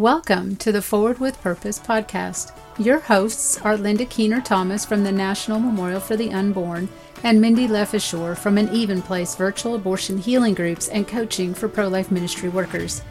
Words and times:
Welcome 0.00 0.56
to 0.56 0.72
the 0.72 0.80
Forward 0.80 1.18
with 1.18 1.42
Purpose 1.42 1.78
podcast. 1.78 2.52
Your 2.78 3.00
hosts 3.00 3.60
are 3.60 3.76
Linda 3.76 4.06
Keener 4.06 4.40
Thomas 4.40 4.82
from 4.82 5.04
the 5.04 5.12
National 5.12 5.60
Memorial 5.60 6.00
for 6.00 6.16
the 6.16 6.32
Unborn 6.32 6.88
and 7.22 7.38
Mindy 7.38 7.68
Lefishore 7.68 8.34
from 8.34 8.56
an 8.56 8.72
Even 8.72 9.02
Place 9.02 9.34
virtual 9.34 9.74
abortion 9.74 10.16
healing 10.16 10.54
groups 10.54 10.88
and 10.88 11.06
coaching 11.06 11.52
for 11.52 11.68
pro 11.68 11.86
life 11.88 12.10
ministry 12.10 12.48
workers. 12.48 13.02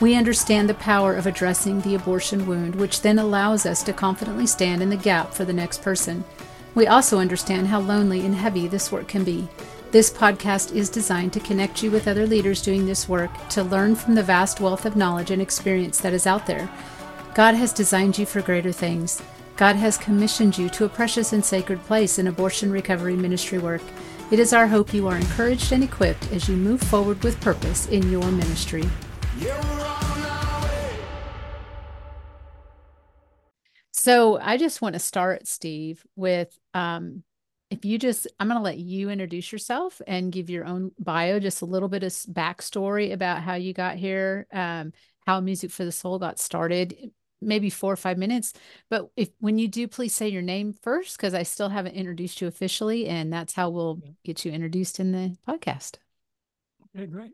We 0.00 0.14
understand 0.14 0.70
the 0.70 0.74
power 0.74 1.14
of 1.14 1.26
addressing 1.26 1.82
the 1.82 1.94
abortion 1.94 2.46
wound, 2.46 2.74
which 2.74 3.02
then 3.02 3.18
allows 3.18 3.66
us 3.66 3.82
to 3.82 3.92
confidently 3.92 4.46
stand 4.46 4.82
in 4.82 4.88
the 4.88 4.96
gap 4.96 5.34
for 5.34 5.44
the 5.44 5.52
next 5.52 5.82
person. 5.82 6.24
We 6.74 6.86
also 6.86 7.18
understand 7.18 7.66
how 7.66 7.80
lonely 7.80 8.24
and 8.24 8.34
heavy 8.34 8.66
this 8.66 8.90
work 8.90 9.08
can 9.08 9.24
be. 9.24 9.46
This 9.92 10.08
podcast 10.08 10.72
is 10.72 10.88
designed 10.88 11.32
to 11.32 11.40
connect 11.40 11.82
you 11.82 11.90
with 11.90 12.06
other 12.06 12.24
leaders 12.24 12.62
doing 12.62 12.86
this 12.86 13.08
work, 13.08 13.30
to 13.48 13.64
learn 13.64 13.96
from 13.96 14.14
the 14.14 14.22
vast 14.22 14.60
wealth 14.60 14.86
of 14.86 14.94
knowledge 14.94 15.32
and 15.32 15.42
experience 15.42 15.98
that 15.98 16.12
is 16.12 16.28
out 16.28 16.46
there. 16.46 16.70
God 17.34 17.56
has 17.56 17.72
designed 17.72 18.16
you 18.16 18.24
for 18.24 18.40
greater 18.40 18.70
things. 18.70 19.20
God 19.56 19.74
has 19.74 19.98
commissioned 19.98 20.56
you 20.56 20.68
to 20.68 20.84
a 20.84 20.88
precious 20.88 21.32
and 21.32 21.44
sacred 21.44 21.82
place 21.86 22.20
in 22.20 22.28
abortion 22.28 22.70
recovery 22.70 23.16
ministry 23.16 23.58
work. 23.58 23.82
It 24.30 24.38
is 24.38 24.52
our 24.52 24.68
hope 24.68 24.94
you 24.94 25.08
are 25.08 25.16
encouraged 25.16 25.72
and 25.72 25.82
equipped 25.82 26.30
as 26.30 26.48
you 26.48 26.56
move 26.56 26.80
forward 26.80 27.24
with 27.24 27.40
purpose 27.40 27.88
in 27.88 28.12
your 28.12 28.30
ministry. 28.30 28.84
So, 33.90 34.38
I 34.40 34.56
just 34.56 34.80
want 34.80 34.92
to 34.92 35.00
start, 35.00 35.48
Steve, 35.48 36.06
with 36.14 36.56
um, 36.74 37.24
if 37.70 37.84
you 37.84 37.98
just, 37.98 38.26
I'm 38.38 38.48
going 38.48 38.58
to 38.58 38.62
let 38.62 38.78
you 38.78 39.10
introduce 39.10 39.52
yourself 39.52 40.02
and 40.06 40.32
give 40.32 40.50
your 40.50 40.64
own 40.64 40.90
bio, 40.98 41.38
just 41.38 41.62
a 41.62 41.66
little 41.66 41.88
bit 41.88 42.02
of 42.02 42.10
backstory 42.10 43.12
about 43.12 43.42
how 43.42 43.54
you 43.54 43.72
got 43.72 43.96
here, 43.96 44.46
um, 44.52 44.92
how 45.24 45.40
Music 45.40 45.70
for 45.70 45.84
the 45.84 45.92
Soul 45.92 46.18
got 46.18 46.40
started, 46.40 47.12
maybe 47.40 47.70
four 47.70 47.92
or 47.92 47.96
five 47.96 48.18
minutes. 48.18 48.52
But 48.90 49.10
if 49.16 49.28
when 49.38 49.56
you 49.56 49.68
do, 49.68 49.86
please 49.86 50.14
say 50.14 50.28
your 50.28 50.42
name 50.42 50.74
first, 50.82 51.16
because 51.16 51.32
I 51.32 51.44
still 51.44 51.68
haven't 51.68 51.94
introduced 51.94 52.40
you 52.40 52.48
officially, 52.48 53.06
and 53.06 53.32
that's 53.32 53.54
how 53.54 53.70
we'll 53.70 54.00
get 54.24 54.44
you 54.44 54.50
introduced 54.50 54.98
in 54.98 55.12
the 55.12 55.36
podcast. 55.48 55.98
Okay, 56.96 57.06
great. 57.06 57.32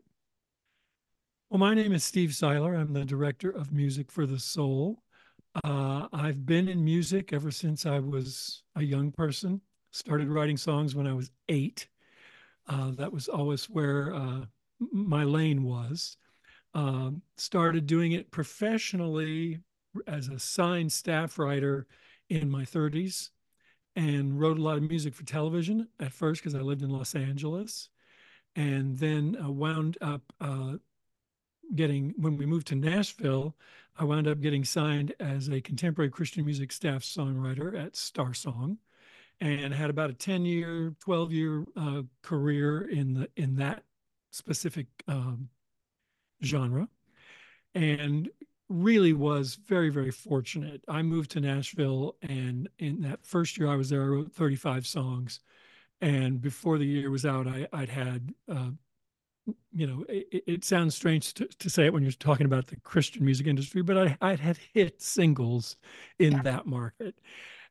Well, 1.49 1.59
my 1.59 1.73
name 1.73 1.93
is 1.93 2.03
Steve 2.03 2.29
Siler. 2.29 2.77
I'm 2.77 2.93
the 2.93 3.05
director 3.05 3.49
of 3.49 3.71
Music 3.71 4.11
for 4.11 4.27
the 4.27 4.37
Soul. 4.37 5.01
Uh, 5.63 6.07
I've 6.13 6.45
been 6.45 6.67
in 6.67 6.83
music 6.85 7.33
ever 7.33 7.49
since 7.49 7.87
I 7.87 7.97
was 7.97 8.61
a 8.75 8.83
young 8.83 9.11
person 9.11 9.61
started 9.91 10.29
writing 10.29 10.57
songs 10.57 10.95
when 10.95 11.07
I 11.07 11.13
was 11.13 11.31
eight. 11.49 11.87
Uh, 12.67 12.91
that 12.91 13.13
was 13.13 13.27
always 13.27 13.65
where 13.69 14.13
uh, 14.13 14.45
my 14.91 15.23
lane 15.23 15.63
was. 15.63 16.17
Um, 16.73 17.21
started 17.37 17.87
doing 17.87 18.11
it 18.11 18.29
professionally 18.29 19.59
as 20.05 20.27
a 20.27 20.39
signed 20.39 20.91
staff 20.91 21.39
writer 21.39 21.87
in 22.29 22.49
my 22.49 22.63
30s 22.63 23.29
and 23.95 24.39
wrote 24.39 24.59
a 24.59 24.61
lot 24.61 24.77
of 24.77 24.83
music 24.83 25.15
for 25.15 25.23
television 25.23 25.87
at 25.99 26.13
first 26.13 26.41
because 26.41 26.53
I 26.53 26.59
lived 26.59 26.83
in 26.83 26.89
Los 26.89 27.15
Angeles. 27.15 27.89
And 28.55 28.97
then 28.97 29.37
wound 29.39 29.97
up 30.01 30.21
uh, 30.41 30.73
getting, 31.73 32.13
when 32.17 32.37
we 32.37 32.45
moved 32.45 32.67
to 32.67 32.75
Nashville, 32.75 33.55
I 33.97 34.03
wound 34.03 34.27
up 34.27 34.39
getting 34.39 34.63
signed 34.63 35.13
as 35.19 35.47
a 35.49 35.61
contemporary 35.61 36.09
Christian 36.09 36.45
music 36.45 36.71
staff 36.71 37.01
songwriter 37.03 37.79
at 37.79 37.95
Star 37.95 38.33
Song 38.33 38.77
and 39.39 39.73
had 39.73 39.89
about 39.89 40.09
a 40.09 40.13
10 40.13 40.45
year 40.45 40.95
12 40.99 41.31
year 41.31 41.65
uh, 41.75 42.01
career 42.21 42.89
in 42.89 43.13
the 43.13 43.29
in 43.35 43.55
that 43.55 43.83
specific 44.31 44.87
um, 45.07 45.49
genre 46.43 46.87
and 47.75 48.29
really 48.69 49.13
was 49.13 49.55
very 49.65 49.89
very 49.89 50.11
fortunate 50.11 50.81
i 50.87 51.01
moved 51.01 51.31
to 51.31 51.39
nashville 51.39 52.15
and 52.21 52.67
in 52.79 53.01
that 53.01 53.25
first 53.25 53.57
year 53.57 53.69
i 53.69 53.75
was 53.75 53.89
there 53.89 54.03
i 54.03 54.07
wrote 54.07 54.31
35 54.31 54.85
songs 54.85 55.39
and 56.01 56.41
before 56.41 56.77
the 56.77 56.85
year 56.85 57.09
was 57.09 57.25
out 57.25 57.47
I, 57.47 57.67
would 57.73 57.89
had 57.89 58.33
uh, 58.51 58.69
you 59.71 59.87
know 59.87 60.05
it, 60.09 60.43
it, 60.47 60.65
sounds 60.65 60.95
strange 60.95 61.33
to, 61.35 61.45
to 61.45 61.69
say 61.69 61.85
it 61.85 61.93
when 61.93 62.03
you're 62.03 62.11
talking 62.11 62.45
about 62.45 62.67
the 62.67 62.75
christian 62.81 63.23
music 63.23 63.47
industry 63.47 63.81
but 63.81 63.97
I, 63.97 64.17
i'd 64.21 64.39
had 64.39 64.59
hit 64.73 65.01
singles 65.01 65.77
in 66.19 66.33
yeah. 66.33 66.41
that 66.43 66.65
market 66.65 67.15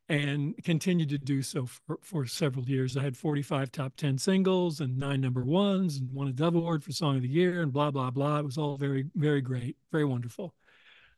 and 0.09 0.55
continued 0.63 1.09
to 1.09 1.19
do 1.19 1.43
so 1.43 1.67
for, 1.67 1.99
for 2.01 2.27
several 2.27 2.65
years. 2.65 2.97
I 2.97 3.03
had 3.03 3.17
45 3.17 3.73
top 3.73 3.97
10 3.97 4.19
singles 4.19 4.81
and 4.81 4.97
nine 4.97 5.21
number 5.21 5.45
ones 5.45 5.97
and 5.97 6.13
won 6.13 6.29
a 6.29 6.33
Dove 6.33 6.55
Award 6.55 6.85
for 6.85 6.93
Song 6.93 7.17
of 7.17 7.23
the 7.23 7.29
Year 7.29 7.63
and 7.63 7.73
blah, 7.73 7.91
blah, 7.91 8.11
blah. 8.11 8.39
It 8.39 8.45
was 8.45 8.59
all 8.59 8.77
very, 8.77 9.07
very 9.17 9.41
great, 9.41 9.77
very 9.91 10.05
wonderful. 10.05 10.55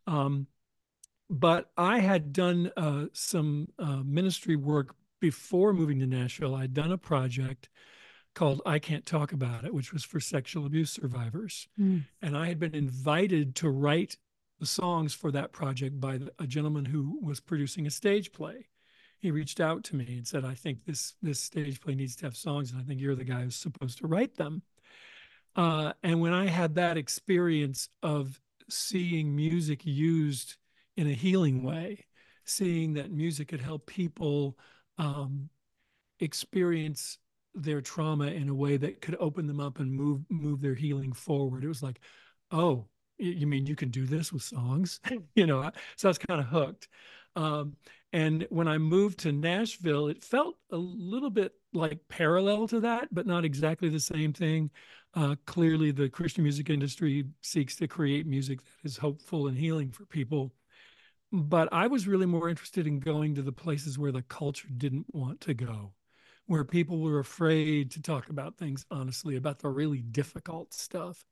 Um, 0.07 0.47
but 1.29 1.71
I 1.77 1.99
had 1.99 2.33
done 2.33 2.73
uh, 2.77 3.07
some 3.13 3.69
uh, 3.79 4.03
ministry 4.05 4.57
work 4.57 4.95
before 5.21 5.75
moving 5.75 5.99
to 6.01 6.07
Nashville. 6.07 6.55
I'd 6.55 6.73
done 6.73 6.93
a 6.93 6.99
project 6.99 7.69
called 8.35 8.63
I 8.65 8.79
Can't 8.79 9.05
Talk 9.05 9.33
About 9.33 9.65
It, 9.65 9.75
which 9.75 9.93
was 9.93 10.05
for 10.05 10.21
sexual 10.21 10.65
abuse 10.65 10.93
survivors. 10.93 11.69
Mm. 11.79 12.05
And 12.23 12.37
I 12.39 12.47
had 12.47 12.59
been 12.59 12.75
invited 12.75 13.55
to 13.57 13.69
write 13.69 14.17
the 14.61 14.67
songs 14.67 15.13
for 15.13 15.31
that 15.33 15.53
project 15.53 16.01
by 16.01 16.21
a 16.39 16.47
gentleman 16.47 16.87
who 16.87 17.19
was 17.23 17.41
producing 17.41 17.87
a 17.87 17.91
stage 17.91 18.33
play 18.33 18.67
he 19.21 19.31
reached 19.31 19.61
out 19.61 19.85
to 19.85 19.97
me 19.97 20.07
and 20.09 20.27
said, 20.27 20.45
I 20.45 20.55
think 20.55 20.85
this 20.85 21.15
this 21.23 21.41
stage 21.41 21.81
play 21.81 21.95
needs 21.95 22.17
to 22.17 22.27
have 22.27 22.37
songs, 22.37 22.71
and 22.71 22.81
I 22.81 22.85
think 22.85 23.01
you're 23.01 23.15
the 23.15 23.25
guy 23.25 23.43
who's 23.43 23.57
supposed 23.57 23.99
to 23.99 24.07
write 24.07 24.37
them. 24.37 24.63
Uh, 25.57 25.93
and 26.03 26.21
when 26.21 26.33
I 26.33 26.47
had 26.47 26.77
that 26.77 26.97
experience 26.97 27.89
of 28.03 28.41
seeing 28.69 29.35
music 29.35 29.85
used 29.85 30.57
in 30.97 31.09
a 31.09 31.15
healing 31.15 31.63
way, 31.63 32.05
seeing 32.45 32.95
that 32.95 33.11
music 33.11 33.49
could 33.49 33.61
help 33.61 33.87
people 33.87 34.57
um, 34.99 35.49
experience 36.21 37.19
their 37.55 37.81
trauma 37.81 38.27
in 38.27 38.49
a 38.49 38.55
way 38.55 38.77
that 38.77 39.01
could 39.01 39.17
open 39.19 39.47
them 39.47 39.61
up 39.61 39.81
and 39.81 39.93
move 39.93 40.21
move 40.29 40.61
their 40.61 40.75
healing 40.75 41.13
forward, 41.13 41.65
it 41.65 41.69
was 41.69 41.83
like, 41.83 42.01
oh, 42.51 42.87
you 43.19 43.47
mean 43.47 43.67
you 43.67 43.77
can 43.77 43.91
do 43.91 44.07
this 44.07 44.33
with 44.33 44.43
songs? 44.43 45.01
you 45.35 45.47
know, 45.47 45.71
so 45.97 46.09
I 46.09 46.11
was 46.11 46.19
kind 46.19 46.41
of 46.41 46.47
hooked. 46.47 46.89
Um, 47.37 47.77
and 48.13 48.47
when 48.49 48.69
I 48.69 48.79
moved 48.79 49.19
to 49.21 49.33
Nashville, 49.33 50.09
it 50.09 50.25
felt 50.25 50.57
a 50.71 50.77
little 50.77 51.31
bit 51.31 51.53
like 51.75 52.09
parallel 52.09 52.67
to 52.69 52.81
that, 52.81 53.09
but 53.13 53.27
not 53.27 53.45
exactly 53.45 53.91
the 53.91 54.01
same 54.01 54.33
thing. 54.33 54.71
Uh, 55.15 55.37
clearly, 55.47 55.91
the 55.91 56.09
Christian 56.09 56.43
music 56.43 56.71
industry 56.71 57.25
seeks 57.43 57.77
to 57.77 57.89
create 57.89 58.27
music 58.27 58.61
that 58.61 58.89
is 58.89 58.97
hopeful 58.97 59.47
and 59.47 59.59
healing 59.59 59.91
for 59.91 60.07
people. 60.07 60.53
But 61.31 61.69
I 61.71 61.87
was 61.87 62.09
really 62.09 62.25
more 62.25 62.49
interested 62.49 62.87
in 62.87 63.01
going 63.01 63.35
to 63.35 63.43
the 63.43 63.53
places 63.53 63.99
where 63.99 64.13
the 64.13 64.23
culture 64.23 64.69
didn't 64.75 65.07
want 65.13 65.43
to 65.43 65.53
go, 65.53 65.93
where 66.47 66.65
people 66.65 67.01
were 67.01 67.19
afraid 67.19 67.91
to 67.93 68.03
talk 68.03 68.31
about 68.31 68.57
things 68.57 68.87
honestly, 68.91 69.37
about 69.37 69.59
the 69.59 69.69
really 69.69 70.01
difficult 70.01 70.73
stuff. 70.73 71.27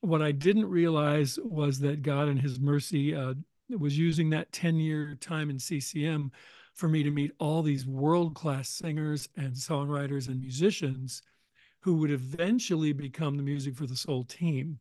What 0.00 0.20
I 0.20 0.32
didn't 0.32 0.66
realize 0.66 1.38
was 1.42 1.78
that 1.80 2.02
God, 2.02 2.28
in 2.28 2.36
His 2.36 2.60
mercy, 2.60 3.14
uh, 3.14 3.34
was 3.78 3.98
using 3.98 4.30
that 4.30 4.52
10 4.52 4.76
year 4.76 5.16
time 5.20 5.50
in 5.50 5.58
CCM 5.58 6.30
for 6.74 6.88
me 6.88 7.02
to 7.02 7.10
meet 7.10 7.32
all 7.38 7.62
these 7.62 7.86
world 7.86 8.34
class 8.34 8.68
singers 8.68 9.28
and 9.36 9.54
songwriters 9.54 10.28
and 10.28 10.40
musicians 10.40 11.22
who 11.80 11.94
would 11.94 12.10
eventually 12.10 12.92
become 12.92 13.36
the 13.36 13.42
Music 13.42 13.76
for 13.76 13.86
the 13.86 13.96
Soul 13.96 14.24
team. 14.24 14.78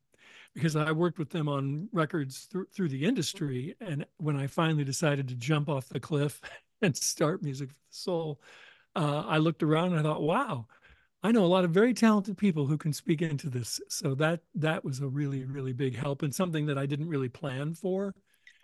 Because 0.55 0.75
I 0.75 0.91
worked 0.91 1.19
with 1.19 1.29
them 1.29 1.49
on 1.49 1.89
records 1.91 2.47
th- 2.47 2.65
through 2.73 2.89
the 2.89 3.03
industry. 3.05 3.75
And 3.81 4.05
when 4.17 4.37
I 4.37 4.47
finally 4.47 4.83
decided 4.83 5.27
to 5.27 5.35
jump 5.35 5.67
off 5.67 5.89
the 5.89 5.99
cliff 5.99 6.39
and 6.81 6.95
start 6.95 7.43
Music 7.43 7.69
for 7.69 7.75
the 7.75 7.95
Soul, 7.95 8.41
uh, 8.95 9.23
I 9.27 9.37
looked 9.37 9.63
around 9.63 9.91
and 9.91 9.99
I 9.99 10.03
thought, 10.03 10.21
wow, 10.21 10.67
I 11.23 11.31
know 11.31 11.45
a 11.45 11.47
lot 11.47 11.65
of 11.65 11.71
very 11.71 11.93
talented 11.93 12.37
people 12.37 12.67
who 12.67 12.77
can 12.77 12.93
speak 12.93 13.21
into 13.21 13.49
this. 13.49 13.81
So 13.89 14.13
that 14.15 14.41
that 14.55 14.83
was 14.83 14.99
a 14.99 15.07
really, 15.07 15.45
really 15.45 15.73
big 15.73 15.95
help 15.95 16.21
and 16.21 16.33
something 16.33 16.65
that 16.67 16.77
I 16.77 16.85
didn't 16.85 17.09
really 17.09 17.29
plan 17.29 17.73
for. 17.73 18.13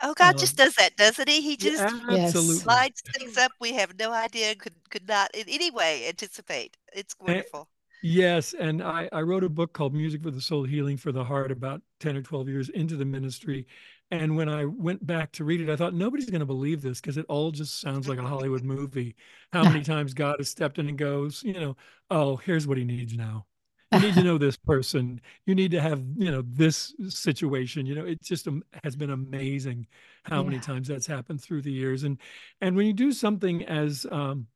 Oh, 0.01 0.13
God 0.13 0.35
um, 0.35 0.39
just 0.39 0.55
does 0.55 0.75
that, 0.75 0.95
doesn't 0.95 1.27
he? 1.27 1.41
He 1.41 1.57
just 1.57 1.81
absolutely. 1.81 2.55
slides 2.55 3.01
things 3.01 3.37
up 3.37 3.51
we 3.59 3.73
have 3.73 3.97
no 3.99 4.11
idea, 4.11 4.55
could 4.55 4.73
could 4.89 5.07
not 5.07 5.33
in 5.35 5.43
any 5.47 5.71
way 5.71 6.07
anticipate. 6.07 6.77
It's 6.93 7.15
wonderful. 7.19 7.67
And, 8.01 8.11
yes, 8.11 8.53
and 8.57 8.81
I, 8.81 9.09
I 9.11 9.21
wrote 9.21 9.43
a 9.43 9.49
book 9.49 9.73
called 9.73 9.93
Music 9.93 10.23
for 10.23 10.31
the 10.31 10.41
Soul 10.41 10.63
Healing 10.63 10.95
for 10.95 11.11
the 11.11 11.23
Heart 11.23 11.51
about 11.51 11.81
10 11.99 12.15
or 12.15 12.21
12 12.21 12.47
years 12.47 12.69
into 12.69 12.95
the 12.95 13.05
ministry. 13.05 13.67
And 14.11 14.35
when 14.35 14.49
I 14.49 14.65
went 14.65 15.05
back 15.05 15.31
to 15.33 15.43
read 15.43 15.61
it, 15.61 15.69
I 15.69 15.75
thought 15.75 15.93
nobody's 15.93 16.29
going 16.29 16.39
to 16.39 16.45
believe 16.45 16.81
this 16.81 16.99
because 16.99 17.17
it 17.17 17.25
all 17.29 17.51
just 17.51 17.79
sounds 17.79 18.07
like 18.07 18.17
a 18.17 18.23
Hollywood 18.23 18.63
movie. 18.63 19.15
How 19.51 19.63
many 19.63 19.81
times 19.83 20.13
God 20.13 20.37
has 20.39 20.49
stepped 20.49 20.79
in 20.79 20.87
and 20.87 20.97
goes, 20.97 21.43
you 21.43 21.53
know, 21.53 21.77
oh, 22.09 22.37
here's 22.37 22.65
what 22.65 22.77
he 22.77 22.85
needs 22.85 23.15
now 23.15 23.45
you 23.91 23.99
need 23.99 24.13
to 24.15 24.23
know 24.23 24.37
this 24.37 24.57
person. 24.57 25.21
You 25.45 25.55
need 25.55 25.71
to 25.71 25.81
have 25.81 26.03
you 26.17 26.31
know 26.31 26.43
this 26.45 26.93
situation. 27.09 27.85
You 27.85 27.95
know 27.95 28.05
it 28.05 28.21
just 28.21 28.47
um, 28.47 28.63
has 28.83 28.95
been 28.95 29.11
amazing 29.11 29.87
how 30.23 30.41
yeah. 30.41 30.49
many 30.49 30.59
times 30.59 30.87
that's 30.87 31.07
happened 31.07 31.41
through 31.41 31.61
the 31.61 31.71
years. 31.71 32.03
And 32.03 32.17
and 32.61 32.75
when 32.75 32.85
you 32.85 32.93
do 32.93 33.11
something 33.11 33.65
as 33.65 34.05
um 34.11 34.47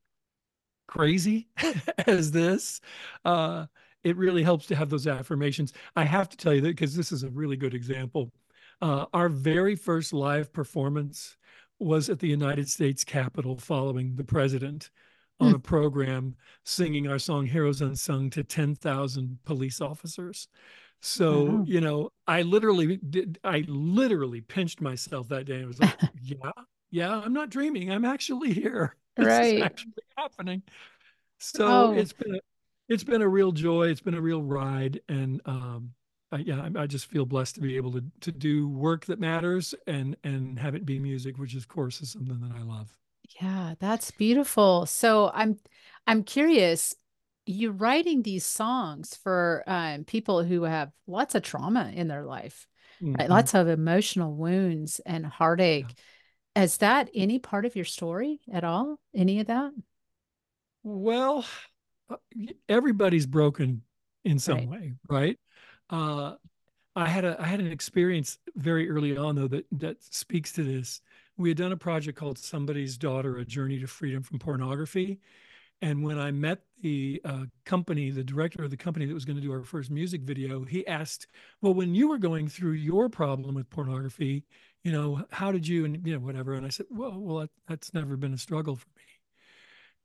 crazy 0.88 1.48
as 2.08 2.32
this 2.32 2.82
uh 3.24 3.66
it 4.04 4.18
really 4.18 4.44
helps 4.44 4.66
to 4.68 4.76
have 4.76 4.90
those 4.90 5.08
affirmations. 5.08 5.74
I 5.96 6.04
have 6.04 6.30
to 6.30 6.38
tell 6.38 6.54
you 6.54 6.62
that 6.62 6.70
because 6.70 6.96
this 6.96 7.12
is 7.12 7.24
a 7.24 7.30
really 7.30 7.56
good 7.56 7.74
example. 7.74 8.32
Uh, 8.82 9.06
our 9.14 9.30
very 9.30 9.76
first 9.76 10.12
live 10.12 10.52
performance 10.52 11.38
was 11.80 12.10
at 12.10 12.20
the 12.20 12.28
United 12.28 12.70
States 12.70 13.04
Capitol 13.04 13.58
following 13.58 14.16
the 14.16 14.24
president 14.24 14.90
on 15.44 15.52
mm. 15.52 15.56
a 15.56 15.60
program 15.60 16.36
singing 16.64 17.08
our 17.08 17.20
song 17.20 17.46
Heroes 17.46 17.82
Unsung 17.82 18.30
to 18.32 18.44
10,000 18.44 19.38
police 19.46 19.82
officers. 19.82 20.48
So, 21.02 21.66
you 21.68 21.82
know, 21.82 22.12
I 22.28 22.44
literally 22.44 22.96
did, 22.98 23.38
I 23.44 23.66
literally 23.68 24.40
pinched 24.40 24.80
myself 24.80 25.28
that 25.30 25.46
day. 25.46 25.62
I 25.62 25.66
was 25.66 25.80
like, 25.80 26.00
yeah, 26.22 26.52
yeah, 26.92 27.20
I'm 27.20 27.34
not 27.34 27.50
dreaming. 27.50 27.92
I'm 27.92 28.06
actually 28.06 28.54
here. 28.54 28.96
This 29.16 29.28
right. 29.28 29.62
actually 29.62 29.94
happening. 30.18 30.64
So 31.38 31.68
oh. 31.68 31.92
it's 31.92 32.14
been 32.14 32.34
a, 32.34 32.40
it's 32.90 33.04
been 33.04 33.22
a 33.22 33.28
real 33.28 33.52
joy. 33.52 33.90
It's 33.90 34.02
been 34.02 34.16
a 34.16 34.22
real 34.22 34.42
ride. 34.42 35.02
And, 35.08 35.40
um, 35.46 35.92
I, 36.32 36.38
yeah, 36.38 36.68
I, 36.76 36.82
I 36.82 36.88
just 36.88 37.06
feel 37.06 37.28
blessed 37.28 37.54
to 37.56 37.62
be 37.62 37.76
able 37.76 37.92
to, 37.92 38.04
to 38.22 38.32
do 38.32 38.68
work 38.68 39.06
that 39.06 39.20
matters 39.20 39.76
and, 39.86 40.18
and 40.24 40.58
have 40.58 40.74
it 40.74 40.84
be 40.84 40.98
music, 40.98 41.38
which 41.38 41.54
of 41.54 41.68
course 41.68 42.02
is 42.02 42.10
something 42.10 42.40
that 42.40 42.58
I 42.58 42.64
love. 42.64 42.92
Yeah, 43.42 43.76
that's 43.80 44.12
beautiful. 44.12 44.86
So 44.86 45.32
I'm, 45.34 45.58
I'm 46.06 46.24
curious, 46.24 46.96
you're 47.46 47.72
writing 47.72 48.22
these 48.22 48.46
songs 48.46 49.16
for 49.22 49.64
um, 49.68 50.04
people 50.04 50.44
who 50.44 50.64
have 50.64 50.92
lots 51.08 51.36
of 51.36 51.44
trauma 51.44 51.92
in 51.94 52.08
their 52.08 52.24
life, 52.24 52.68
mm-hmm. 53.02 53.16
right? 53.16 53.30
Lots 53.30 53.54
of 53.54 53.68
emotional 53.68 54.34
wounds 54.34 55.02
and 55.06 55.26
heartache. 55.26 55.94
Yeah. 56.56 56.64
Is 56.64 56.78
that 56.78 57.10
any 57.16 57.40
part 57.40 57.66
of 57.66 57.76
your 57.76 57.86
story 57.86 58.40
at 58.52 58.64
all? 58.64 59.00
Any 59.16 59.40
of 59.40 59.48
that? 59.48 59.72
Well, 60.84 61.46
uh, 62.10 62.18
everybody's 62.70 63.26
broken 63.26 63.82
in 64.24 64.38
some 64.38 64.58
right. 64.58 64.70
way, 64.70 64.94
right? 65.10 65.40
Uh, 65.90 66.36
I 66.96 67.08
had 67.08 67.26
a 67.26 67.42
I 67.42 67.46
had 67.46 67.60
an 67.60 67.72
experience 67.72 68.38
very 68.56 68.90
early 68.90 69.18
on 69.18 69.36
though 69.36 69.48
that 69.48 69.66
that 69.72 70.04
speaks 70.04 70.52
to 70.54 70.64
this. 70.64 71.02
We 71.38 71.50
had 71.50 71.58
done 71.58 71.72
a 71.72 71.78
project 71.78 72.18
called 72.18 72.38
Somebody's 72.38 72.98
Daughter: 72.98 73.38
A 73.38 73.46
Journey 73.46 73.80
to 73.80 73.88
Freedom 73.88 74.22
from 74.22 74.40
Pornography, 74.40 75.20
and 75.82 76.04
when 76.04 76.18
I 76.18 76.32
met 76.32 76.60
the 76.82 77.22
uh, 77.26 77.46
company, 77.66 78.10
the 78.10 78.24
director 78.24 78.64
of 78.64 78.70
the 78.70 78.78
company 78.78 79.06
that 79.06 79.14
was 79.14 79.26
going 79.26 79.36
to 79.36 79.42
do 79.42 79.52
our 79.52 79.64
first 79.64 79.92
music 79.92 80.22
video, 80.22 80.64
he 80.64 80.88
asked, 80.88 81.28
"Well, 81.62 81.74
when 81.74 81.94
you 81.94 82.08
were 82.08 82.18
going 82.18 82.48
through 82.48 82.74
your 82.74 83.10
problem 83.10 83.56
with 83.56 83.70
pornography, 83.70 84.46
you 84.84 84.92
know, 84.92 85.26
how 85.32 85.52
did 85.52 85.68
you 85.68 85.86
and 85.86 86.06
you 86.08 86.14
know 86.14 86.20
whatever?" 86.20 86.54
And 86.54 86.66
I 86.66 86.70
said, 86.70 86.86
"Well, 86.90 87.20
well, 87.20 87.40
that, 87.40 87.50
that's 87.68 87.94
never 87.94 88.16
been 88.16 88.34
a 88.34 88.38
struggle 88.38 88.76
for 88.76 88.88
me." 88.96 89.04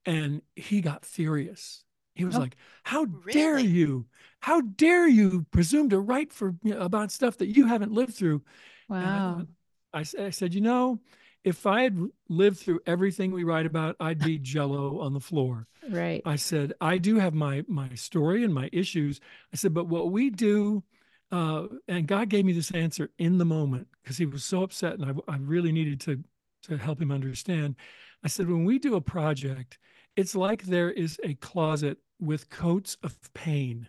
And 0.05 0.43
he 0.57 0.81
got 0.81 1.05
furious. 1.05 1.85
He 2.15 2.25
was 2.25 2.37
oh, 2.37 2.41
like, 2.41 2.57
"How 2.83 3.05
really? 3.05 3.33
dare 3.33 3.59
you? 3.59 4.07
How 4.41 4.63
dare 4.63 5.07
you 5.07 5.47
presume 5.53 5.91
to 5.91 6.01
write 6.01 6.33
for 6.33 6.57
you 6.65 6.75
know, 6.75 6.81
about 6.81 7.13
stuff 7.13 7.37
that 7.37 7.55
you 7.55 7.67
haven't 7.67 7.93
lived 7.93 8.15
through?" 8.15 8.43
Wow. 8.89 9.47
I, 9.93 10.01
I, 10.01 10.27
I 10.27 10.31
said, 10.31 10.55
"You 10.55 10.61
know." 10.61 11.01
if 11.45 11.67
I 11.67 11.83
had 11.83 11.99
lived 12.29 12.59
through 12.59 12.81
everything 12.87 13.31
we 13.31 13.45
write 13.45 13.67
about, 13.67 13.97
I'd 14.01 14.19
be 14.19 14.39
jello 14.39 15.01
on 15.01 15.15
the 15.15 15.21
floor. 15.21 15.67
Right. 15.89 16.21
I 16.25 16.37
said, 16.37 16.75
I 16.81 16.99
do 16.99 17.19
have 17.19 17.35
my 17.35 17.65
my 17.67 17.95
story 17.95 18.45
and 18.45 18.53
my 18.53 18.69
issues. 18.73 19.21
I 19.53 19.57
said, 19.57 19.73
but 19.73 19.87
what 19.87 20.11
we 20.11 20.31
do, 20.31 20.83
uh, 21.31 21.65
and 21.87 22.07
God 22.07 22.29
gave 22.29 22.45
me 22.45 22.53
this 22.53 22.71
answer 22.73 23.11
in 23.19 23.39
the 23.39 23.45
moment 23.45 23.89
because 24.03 24.19
he 24.19 24.27
was 24.27 24.45
so 24.45 24.63
upset 24.63 24.99
and 24.99 25.05
I, 25.05 25.33
I 25.33 25.37
really 25.39 25.73
needed 25.73 26.01
to 26.03 26.23
to 26.65 26.77
help 26.77 27.01
him 27.01 27.13
understand. 27.13 27.77
I 28.25 28.29
said, 28.29 28.49
when 28.49 28.65
we 28.65 28.79
do 28.79 28.97
a 28.97 29.01
project, 29.01 29.79
it's 30.17 30.35
like 30.35 30.65
there 30.65 30.91
is 30.91 31.21
a 31.23 31.35
closet 31.35 31.99
with 32.21 32.51
coats 32.51 32.97
of 33.03 33.17
pain 33.33 33.89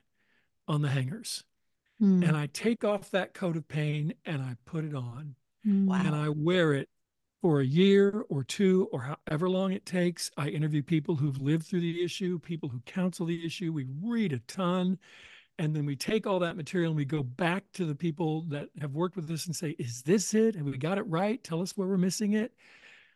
on 0.68 0.84
the 0.84 0.90
hangers. 0.90 1.44
Mm. 2.00 2.26
And 2.28 2.38
I 2.38 2.48
take 2.54 2.84
off 2.84 3.10
that 3.12 3.34
coat 3.34 3.58
of 3.58 3.68
pain 3.68 4.14
and 4.24 4.42
I 4.42 4.56
put 4.66 4.86
it 4.86 4.94
on. 4.94 5.36
Wow. 5.66 6.02
And 6.06 6.16
I 6.16 6.30
wear 6.30 6.74
it 6.74 6.90
for 7.42 7.62
a 7.62 7.66
year 7.66 8.26
or 8.30 8.44
two 8.44 8.90
or 8.92 9.16
however 9.28 9.50
long 9.50 9.72
it 9.72 9.86
takes. 9.86 10.30
I 10.38 10.50
interview 10.50 10.84
people 10.84 11.16
who've 11.16 11.42
lived 11.42 11.68
through 11.68 11.82
the 11.82 12.04
issue, 12.04 12.40
people 12.40 12.70
who 12.70 12.82
counsel 12.86 13.26
the 13.26 13.46
issue. 13.46 13.72
We 13.72 13.86
read 14.02 14.34
a 14.34 14.40
ton. 14.40 14.98
And 15.58 15.76
then 15.76 15.86
we 15.86 15.98
take 15.98 16.26
all 16.26 16.40
that 16.40 16.56
material 16.56 16.92
and 16.92 16.98
we 16.98 17.04
go 17.04 17.22
back 17.22 17.66
to 17.74 17.86
the 17.86 17.96
people 17.96 18.44
that 18.44 18.70
have 18.80 18.94
worked 18.94 19.18
with 19.18 19.30
us 19.30 19.46
and 19.46 19.56
say, 19.56 19.76
Is 19.78 20.02
this 20.04 20.34
it? 20.34 20.56
Have 20.56 20.66
we 20.66 20.78
got 20.78 20.98
it 20.98 21.04
right? 21.04 21.44
Tell 21.44 21.62
us 21.62 21.76
where 21.76 21.88
we're 21.88 21.98
missing 21.98 22.34
it. 22.34 22.54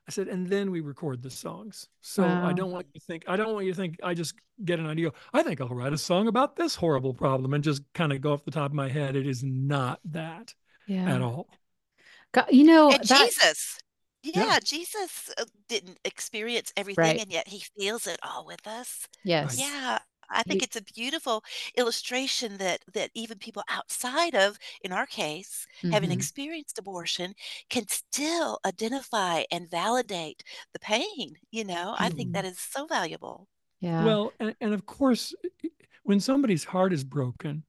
I 0.07 0.11
said, 0.11 0.27
and 0.27 0.47
then 0.47 0.69
we 0.69 0.81
record 0.81 1.21
the 1.21 1.29
songs. 1.29 1.87
So 2.01 2.23
wow. 2.23 2.45
I 2.45 2.51
don't 2.51 2.71
want 2.71 2.87
you 2.93 2.99
to 2.99 3.05
think, 3.05 3.23
I 3.27 3.37
don't 3.37 3.53
want 3.53 3.65
you 3.65 3.71
to 3.71 3.77
think 3.77 3.97
I 4.03 4.13
just 4.13 4.35
get 4.65 4.79
an 4.79 4.85
idea. 4.85 5.11
I 5.33 5.43
think 5.43 5.61
I'll 5.61 5.69
write 5.69 5.93
a 5.93 5.97
song 5.97 6.27
about 6.27 6.57
this 6.57 6.75
horrible 6.75 7.13
problem 7.13 7.53
and 7.53 7.63
just 7.63 7.83
kind 7.93 8.11
of 8.11 8.19
go 8.19 8.33
off 8.33 8.43
the 8.43 8.51
top 8.51 8.71
of 8.71 8.73
my 8.73 8.89
head. 8.89 9.15
It 9.15 9.25
is 9.25 9.43
not 9.43 10.01
that 10.05 10.53
yeah. 10.87 11.15
at 11.15 11.21
all. 11.21 11.47
God, 12.33 12.47
you 12.49 12.63
know, 12.63 12.91
and 12.91 13.03
that, 13.03 13.25
Jesus, 13.25 13.79
yeah, 14.23 14.45
yeah. 14.45 14.59
Jesus 14.63 15.29
uh, 15.37 15.45
didn't 15.69 15.99
experience 16.03 16.73
everything, 16.75 17.03
right. 17.03 17.21
and 17.21 17.31
yet 17.31 17.47
he 17.47 17.63
feels 17.77 18.07
it 18.07 18.19
all 18.23 18.45
with 18.45 18.65
us. 18.67 19.07
Yes. 19.23 19.59
Yeah. 19.59 19.99
I 20.29 20.41
think 20.41 20.61
he, 20.61 20.65
it's 20.65 20.77
a 20.77 20.93
beautiful 20.95 21.43
illustration 21.77 22.57
that 22.57 22.79
that 22.93 23.11
even 23.13 23.37
people 23.37 23.63
outside 23.69 24.33
of, 24.33 24.57
in 24.81 24.91
our 24.91 25.05
case, 25.05 25.67
mm-hmm. 25.79 25.91
having 25.91 26.11
experienced 26.11 26.79
abortion, 26.79 27.35
can 27.69 27.87
still 27.87 28.59
identify 28.65 29.43
and 29.51 29.69
validate 29.69 30.43
the 30.71 30.79
pain. 30.79 31.35
You 31.51 31.65
know, 31.65 31.93
mm-hmm. 31.93 32.03
I 32.03 32.09
think 32.09 32.33
that 32.33 32.45
is 32.45 32.57
so 32.57 32.87
valuable. 32.87 33.47
Yeah. 33.79 34.03
Well, 34.05 34.33
and, 34.39 34.55
and 34.59 34.73
of 34.73 34.85
course, 34.85 35.35
when 36.03 36.19
somebody's 36.19 36.63
heart 36.63 36.93
is 36.93 37.03
broken, 37.03 37.63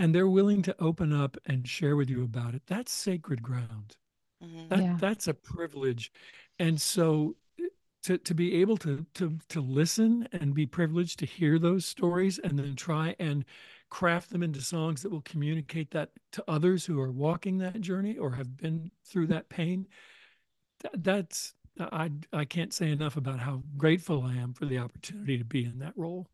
and 0.00 0.14
they're 0.14 0.26
willing 0.26 0.62
to 0.62 0.74
open 0.80 1.12
up 1.12 1.36
and 1.44 1.68
share 1.68 1.94
with 1.94 2.08
you 2.08 2.24
about 2.24 2.54
it, 2.54 2.62
that's 2.66 2.90
sacred 2.90 3.42
ground. 3.42 3.98
Mm-hmm. 4.42 4.68
That, 4.68 4.78
yeah. 4.82 4.96
That's 4.98 5.28
a 5.28 5.34
privilege. 5.34 6.10
And 6.58 6.80
so 6.80 7.36
eh, 7.60 7.66
to, 8.04 8.16
to 8.16 8.34
be 8.34 8.62
able 8.62 8.78
to, 8.78 9.04
to, 9.16 9.38
to 9.50 9.60
listen 9.60 10.26
and 10.32 10.54
be 10.54 10.64
privileged 10.64 11.18
to 11.18 11.26
hear 11.26 11.58
those 11.58 11.84
stories 11.84 12.38
and 12.38 12.58
then 12.58 12.76
try 12.76 13.14
and 13.18 13.44
craft 13.90 14.30
them 14.30 14.42
into 14.42 14.62
songs 14.62 15.02
that 15.02 15.10
will 15.10 15.20
communicate 15.20 15.90
that 15.90 16.12
to 16.32 16.42
others 16.48 16.86
who 16.86 16.98
are 16.98 17.12
walking 17.12 17.58
that 17.58 17.78
journey 17.82 18.16
or 18.16 18.30
have 18.30 18.56
been 18.56 18.90
through 19.04 19.26
that 19.26 19.50
pain, 19.50 19.86
that, 20.82 21.04
that's, 21.04 21.52
I, 21.78 22.10
I 22.32 22.46
can't 22.46 22.72
say 22.72 22.90
enough 22.90 23.18
about 23.18 23.40
how 23.40 23.64
grateful 23.76 24.22
I 24.22 24.36
am 24.36 24.54
for 24.54 24.64
the 24.64 24.78
opportunity 24.78 25.36
to 25.36 25.44
be 25.44 25.66
in 25.66 25.78
that 25.80 25.92
role. 25.94 26.26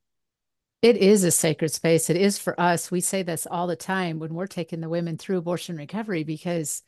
It 0.82 0.96
is 0.96 1.24
a 1.24 1.30
sacred 1.30 1.72
space. 1.72 2.10
It 2.10 2.16
is 2.16 2.38
for 2.38 2.58
us. 2.60 2.90
We 2.90 3.00
say 3.00 3.22
this 3.22 3.46
all 3.50 3.66
the 3.66 3.76
time 3.76 4.18
when 4.18 4.34
we're 4.34 4.46
taking 4.46 4.80
the 4.80 4.88
women 4.88 5.16
through 5.16 5.38
abortion 5.38 5.76
recovery 5.76 6.24
because 6.24 6.82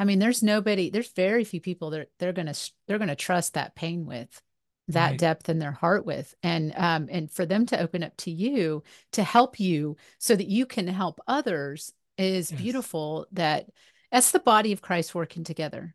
I 0.00 0.04
mean, 0.04 0.20
there's 0.20 0.44
nobody, 0.44 0.90
there's 0.90 1.10
very 1.12 1.42
few 1.42 1.60
people 1.60 1.90
that 1.90 2.08
they're 2.18 2.32
gonna 2.32 2.54
they're 2.86 2.98
gonna 2.98 3.16
trust 3.16 3.54
that 3.54 3.74
pain 3.74 4.06
with 4.06 4.42
that 4.88 5.10
right. 5.10 5.18
depth 5.18 5.48
in 5.48 5.58
their 5.58 5.72
heart 5.72 6.06
with 6.06 6.34
and 6.42 6.72
um 6.76 7.08
and 7.10 7.30
for 7.30 7.44
them 7.44 7.66
to 7.66 7.78
open 7.78 8.02
up 8.02 8.16
to 8.16 8.30
you 8.30 8.82
to 9.12 9.22
help 9.22 9.60
you 9.60 9.96
so 10.18 10.34
that 10.34 10.48
you 10.48 10.66
can 10.66 10.88
help 10.88 11.20
others 11.26 11.92
is 12.16 12.50
yes. 12.50 12.60
beautiful 12.60 13.26
that 13.32 13.66
that's 14.10 14.32
the 14.32 14.40
body 14.40 14.72
of 14.72 14.80
christ 14.80 15.14
working 15.14 15.44
together 15.44 15.94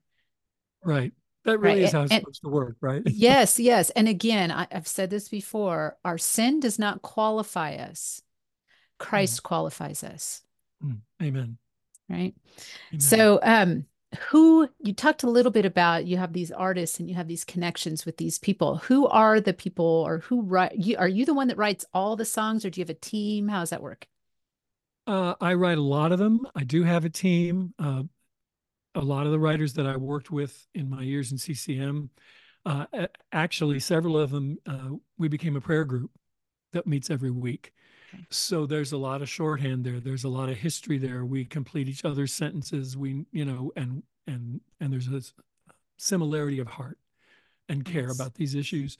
right 0.84 1.14
that 1.46 1.60
really 1.60 1.82
right. 1.82 1.84
is 1.84 1.92
how 1.92 2.04
it's 2.04 2.12
and, 2.12 2.22
supposed 2.22 2.42
to 2.42 2.50
work 2.50 2.76
right 2.82 3.02
yes 3.06 3.60
yes 3.60 3.90
and 3.92 4.08
again 4.08 4.52
I, 4.52 4.68
have 4.72 4.88
said 4.88 5.10
this 5.10 5.30
before 5.30 5.98
our 6.04 6.18
sin 6.18 6.60
does 6.60 6.80
not 6.80 7.02
qualify 7.02 7.76
us 7.76 8.22
christ 9.00 9.40
mm. 9.40 9.44
qualifies 9.44 10.04
us 10.04 10.42
mm. 10.84 11.00
amen 11.22 11.58
right 12.10 12.34
amen. 12.92 13.00
so 13.00 13.40
um 13.44 13.86
who 14.30 14.70
you 14.80 14.94
talked 14.94 15.24
a 15.24 15.30
little 15.30 15.52
bit 15.52 15.66
about 15.66 16.06
you 16.06 16.18
have 16.18 16.34
these 16.34 16.52
artists 16.52 17.00
and 17.00 17.10
you 17.10 17.16
have 17.16 17.28
these 17.28 17.44
connections 17.44 18.06
with 18.06 18.18
these 18.18 18.38
people 18.38 18.78
who 18.78 19.08
are 19.08 19.42
the 19.42 19.54
people 19.54 19.86
or 19.86 20.20
who 20.20 20.42
write 20.42 20.76
you 20.76 20.96
are 20.98 21.08
you 21.08 21.26
the 21.26 21.34
one 21.34 21.48
that 21.48 21.58
writes 21.58 21.86
all 21.94 22.16
the 22.16 22.26
songs 22.26 22.64
or 22.64 22.70
do 22.70 22.80
you 22.80 22.84
have 22.84 22.90
a 22.90 23.00
team 23.00 23.48
how 23.48 23.60
does 23.60 23.72
that 23.72 23.82
work 23.82 24.08
uh, 25.08 25.34
i 25.42 25.54
write 25.54 25.78
a 25.78 25.82
lot 25.82 26.12
of 26.12 26.20
them 26.20 26.42
i 26.56 26.64
do 26.64 26.84
have 26.84 27.06
a 27.06 27.10
team 27.10 27.74
uh, 27.80 28.04
a 28.96 29.02
lot 29.02 29.26
of 29.26 29.32
the 29.32 29.40
writers 29.40 29.74
that 29.74 29.86
i 29.86 29.96
worked 29.96 30.32
with 30.32 30.68
in 30.74 30.90
my 30.90 31.02
years 31.02 31.32
in 31.32 31.38
ccm 31.38 32.10
uh, 32.66 32.86
actually 33.34 33.80
several 33.80 34.18
of 34.18 34.32
them 34.32 34.58
uh, 34.66 34.90
we 35.18 35.28
became 35.28 35.56
a 35.56 35.62
prayer 35.62 35.84
group 35.84 36.12
that 36.72 36.88
meets 36.88 37.10
every 37.10 37.32
week 37.32 37.74
so 38.30 38.66
there's 38.66 38.92
a 38.92 38.98
lot 38.98 39.22
of 39.22 39.30
shorthand 39.30 39.84
there. 39.84 40.00
There's 40.00 40.24
a 40.24 40.30
lot 40.30 40.50
of 40.50 40.58
history 40.58 40.98
there. 40.98 41.26
We 41.26 41.46
complete 41.46 41.88
each 41.88 42.06
other's 42.06 42.34
sentences. 42.34 42.98
We, 42.98 43.26
you 43.32 43.46
know, 43.46 43.72
and 43.76 44.04
and 44.28 44.62
and 44.80 44.92
there's 44.92 45.08
a 45.08 45.22
similarity 45.98 46.60
of 46.60 46.68
heart 46.68 46.98
and 47.70 47.86
care 47.86 48.08
yes. 48.08 48.16
about 48.16 48.36
these 48.36 48.56
issues. 48.56 48.98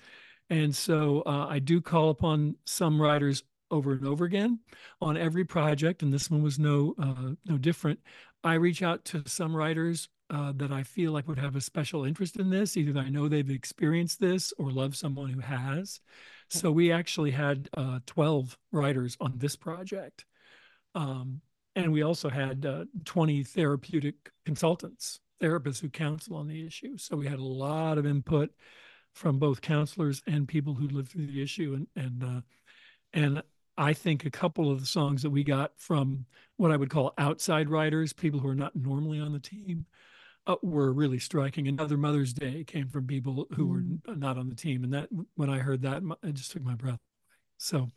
And 0.50 0.76
so 0.76 1.24
uh, 1.26 1.48
I 1.50 1.60
do 1.60 1.82
call 1.82 2.10
upon 2.10 2.56
some 2.66 3.02
writers 3.02 3.44
over 3.74 3.94
and 3.94 4.08
over 4.08 4.26
again 4.26 4.60
on 5.02 5.18
every 5.18 5.44
project, 5.44 6.04
and 6.04 6.14
this 6.14 6.30
one 6.30 6.44
was 6.44 6.60
no 6.60 6.94
uh, 7.00 7.32
no 7.46 7.58
different. 7.58 8.00
I 8.44 8.54
reach 8.56 8.84
out 8.84 9.04
to 9.06 9.24
some 9.26 9.56
writers 9.56 10.10
uh, 10.30 10.54
that 10.58 10.72
I 10.72 10.84
feel 10.84 11.12
like 11.12 11.28
would 11.28 11.40
have 11.40 11.56
a 11.56 11.62
special 11.62 12.06
interest 12.06 12.38
in 12.38 12.50
this. 12.50 12.78
Either 12.78 13.00
I 13.00 13.10
know 13.10 13.28
they've 13.28 13.50
experienced 13.50 14.20
this 14.20 14.54
or 14.58 14.72
love 14.72 14.96
someone 14.96 15.30
who 15.30 15.40
has. 15.40 16.00
So 16.50 16.72
we 16.72 16.92
actually 16.92 17.32
had 17.32 17.70
uh, 17.76 18.00
12 18.06 18.58
writers 18.72 19.18
on 19.20 19.34
this 19.38 19.56
project. 19.56 20.26
Um, 20.94 21.42
and 21.76 21.92
we 21.92 22.04
also 22.04 22.30
had 22.30 22.66
uh, 22.66 22.86
20 23.06 23.44
therapeutic 23.44 24.16
consultants, 24.46 25.20
therapists 25.42 25.82
who 25.82 25.90
counsel 25.90 26.36
on 26.36 26.48
the 26.48 26.66
issue. 26.66 26.98
So 26.98 27.16
we 27.16 27.28
had 27.28 27.40
a 27.40 27.44
lot 27.44 27.98
of 27.98 28.06
input 28.06 28.52
from 29.14 29.40
both 29.40 29.62
counselors 29.62 30.22
and 30.28 30.48
people 30.48 30.74
who 30.74 30.88
lived 30.88 31.10
through 31.12 31.28
the 31.28 31.42
issue. 31.42 31.74
And 31.74 31.88
and 31.96 32.24
uh, 32.24 32.42
and 33.14 33.44
I 33.78 33.94
think 33.94 34.26
a 34.26 34.32
couple 34.32 34.72
of 34.72 34.80
the 34.80 34.86
songs 34.86 35.24
that 35.24 35.30
we 35.30 35.44
got 35.44 35.72
from 35.78 36.26
what 36.58 36.72
I 36.72 36.78
would 36.78 36.90
call 36.90 37.14
outside 37.18 37.70
writers, 37.70 38.14
people 38.14 38.40
who 38.40 38.48
are 38.48 38.56
not 38.56 38.76
normally 38.76 39.20
on 39.20 39.34
the 39.34 39.40
team, 39.40 39.86
uh, 40.46 40.56
were 40.62 40.92
really 40.92 41.20
striking. 41.20 41.68
Another 41.68 41.98
Mother's 41.98 42.34
Day 42.34 42.64
came 42.64 42.88
from 42.90 43.08
people 43.08 43.48
who 43.56 43.66
mm. 43.66 44.08
were 44.08 44.16
not 44.16 44.38
on 44.38 44.50
the 44.50 44.56
team, 44.56 44.84
and 44.84 44.94
that 44.94 45.10
when 45.36 45.50
I 45.50 45.60
heard 45.60 45.82
that, 45.84 46.04
I 46.24 46.32
just 46.32 46.52
took 46.52 46.64
my 46.64 46.76
breath 46.76 46.94
away. 46.96 47.00
So 47.58 47.90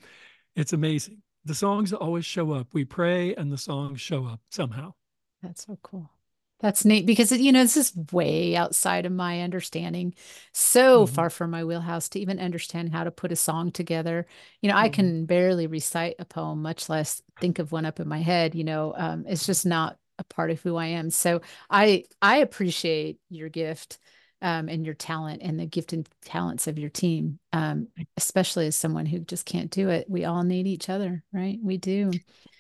it's 0.55 0.73
amazing. 0.73 1.23
The 1.45 1.55
songs 1.55 1.93
always 1.93 2.25
show 2.25 2.53
up. 2.53 2.69
We 2.73 2.85
pray, 2.85 3.35
and 3.35 3.53
the 3.53 3.59
songs 3.59 4.01
show 4.01 4.27
up 4.27 4.41
somehow. 4.51 4.95
That's 5.43 5.67
so 5.67 5.79
cool. 5.83 6.11
That's 6.61 6.87
neat 6.87 7.05
because 7.05 7.33
you 7.33 7.53
know 7.53 7.63
this 7.63 7.77
is 7.77 7.95
way 8.13 8.57
outside 8.57 9.05
of 9.05 9.13
my 9.13 9.43
understanding, 9.43 10.15
so 10.53 11.05
mm-hmm. 11.05 11.15
far 11.15 11.29
from 11.29 11.51
my 11.51 11.65
wheelhouse 11.65 12.09
to 12.11 12.21
even 12.21 12.39
understand 12.39 12.93
how 12.93 13.05
to 13.05 13.11
put 13.11 13.31
a 13.31 13.37
song 13.37 13.73
together. 13.73 14.27
You 14.63 14.71
know, 14.71 14.77
mm-hmm. 14.77 14.85
I 14.85 14.89
can 14.89 15.27
barely 15.27 15.67
recite 15.67 16.17
a 16.19 16.25
poem, 16.25 16.63
much 16.63 16.89
less 16.89 17.21
think 17.41 17.59
of 17.59 17.73
one 17.73 17.85
up 17.85 18.01
in 18.01 18.09
my 18.09 18.21
head. 18.23 18.55
You 18.55 18.65
know, 18.65 18.95
um, 18.97 19.27
it's 19.29 19.45
just 19.45 19.67
not 19.67 19.99
a 20.19 20.25
part 20.25 20.51
of 20.51 20.61
who 20.63 20.77
I 20.77 20.87
am. 20.87 21.11
So 21.11 21.43
I 21.69 22.05
I 22.23 22.39
appreciate 22.39 23.19
your 23.29 23.51
gift 23.51 23.99
um, 24.41 24.69
and 24.69 24.85
your 24.85 24.95
talent 24.95 25.43
and 25.43 25.59
the 25.61 25.67
gifted 25.67 26.09
talents 26.25 26.67
of 26.67 26.79
your 26.79 26.91
team, 26.91 27.39
um, 27.53 27.89
especially 28.17 28.67
as 28.67 28.77
someone 28.77 29.07
who 29.07 29.21
just 29.21 29.47
can't 29.47 29.71
do 29.71 29.89
it. 29.89 30.07
We 30.09 30.25
all 30.25 30.43
need 30.43 30.67
each 30.67 30.89
other, 30.89 31.23
right? 31.33 31.59
We 31.63 31.77
do. 31.77 32.11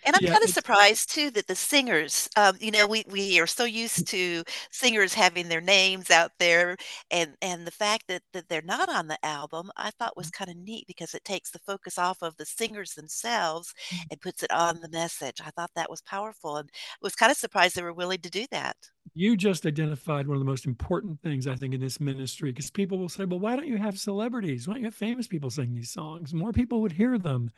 And 0.06 0.14
I'm 0.14 0.22
yeah, 0.22 0.30
kind 0.30 0.44
of 0.44 0.50
surprised 0.50 1.12
too 1.12 1.32
that 1.32 1.48
the 1.48 1.56
singers, 1.56 2.28
um, 2.36 2.56
you 2.60 2.70
know, 2.70 2.86
we, 2.86 3.04
we 3.10 3.40
are 3.40 3.46
so 3.46 3.64
used 3.64 4.06
to 4.08 4.44
singers 4.70 5.12
having 5.12 5.48
their 5.48 5.60
names 5.60 6.12
out 6.12 6.30
there, 6.38 6.76
and 7.10 7.34
and 7.42 7.66
the 7.66 7.72
fact 7.72 8.04
that 8.06 8.22
that 8.32 8.48
they're 8.48 8.62
not 8.62 8.88
on 8.88 9.08
the 9.08 9.18
album, 9.24 9.72
I 9.76 9.90
thought 9.90 10.16
was 10.16 10.30
kind 10.30 10.48
of 10.48 10.56
neat 10.56 10.84
because 10.86 11.12
it 11.14 11.24
takes 11.24 11.50
the 11.50 11.58
focus 11.58 11.98
off 11.98 12.22
of 12.22 12.36
the 12.36 12.46
singers 12.46 12.92
themselves 12.94 13.74
mm. 13.92 13.98
and 14.12 14.20
puts 14.20 14.44
it 14.44 14.52
on 14.52 14.80
the 14.80 14.88
message. 14.88 15.40
I 15.44 15.50
thought 15.50 15.72
that 15.74 15.90
was 15.90 16.02
powerful, 16.02 16.56
and 16.56 16.70
was 17.02 17.16
kind 17.16 17.32
of 17.32 17.36
surprised 17.36 17.74
they 17.74 17.82
were 17.82 17.92
willing 17.92 18.20
to 18.20 18.30
do 18.30 18.46
that. 18.52 18.76
You 19.12 19.36
just 19.36 19.66
identified 19.66 20.28
one 20.28 20.36
of 20.36 20.40
the 20.40 20.50
most 20.50 20.66
important 20.66 21.20
things 21.20 21.48
I 21.48 21.56
think 21.56 21.74
in 21.74 21.80
this 21.80 21.98
ministry 21.98 22.52
because 22.52 22.70
people 22.70 22.98
will 22.98 23.08
say, 23.08 23.24
"Well, 23.24 23.40
why 23.40 23.56
don't 23.56 23.66
you 23.66 23.76
have 23.76 23.98
celebrities? 23.98 24.68
Why 24.68 24.75
don't 24.76 24.82
you 24.82 24.88
have 24.88 24.94
famous 24.94 25.26
people 25.26 25.50
sing 25.50 25.74
these 25.74 25.90
songs? 25.90 26.32
More 26.32 26.52
people 26.52 26.82
would 26.82 26.92
hear 26.92 27.18
them." 27.18 27.50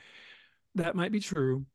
That 0.75 0.95
might 0.95 1.13
be 1.13 1.21
true 1.21 1.67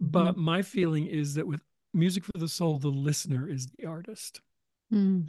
but 0.00 0.34
mm 0.34 0.36
my 0.36 0.62
feeling 0.62 1.06
is 1.06 1.34
that 1.34 1.46
with 1.46 1.60
music 1.92 2.24
for 2.24 2.38
the 2.38 2.48
soul, 2.48 2.78
the 2.78 2.88
listener 2.88 3.48
is 3.48 3.66
the 3.66 3.86
artist. 3.86 4.40
Mm. 4.92 5.26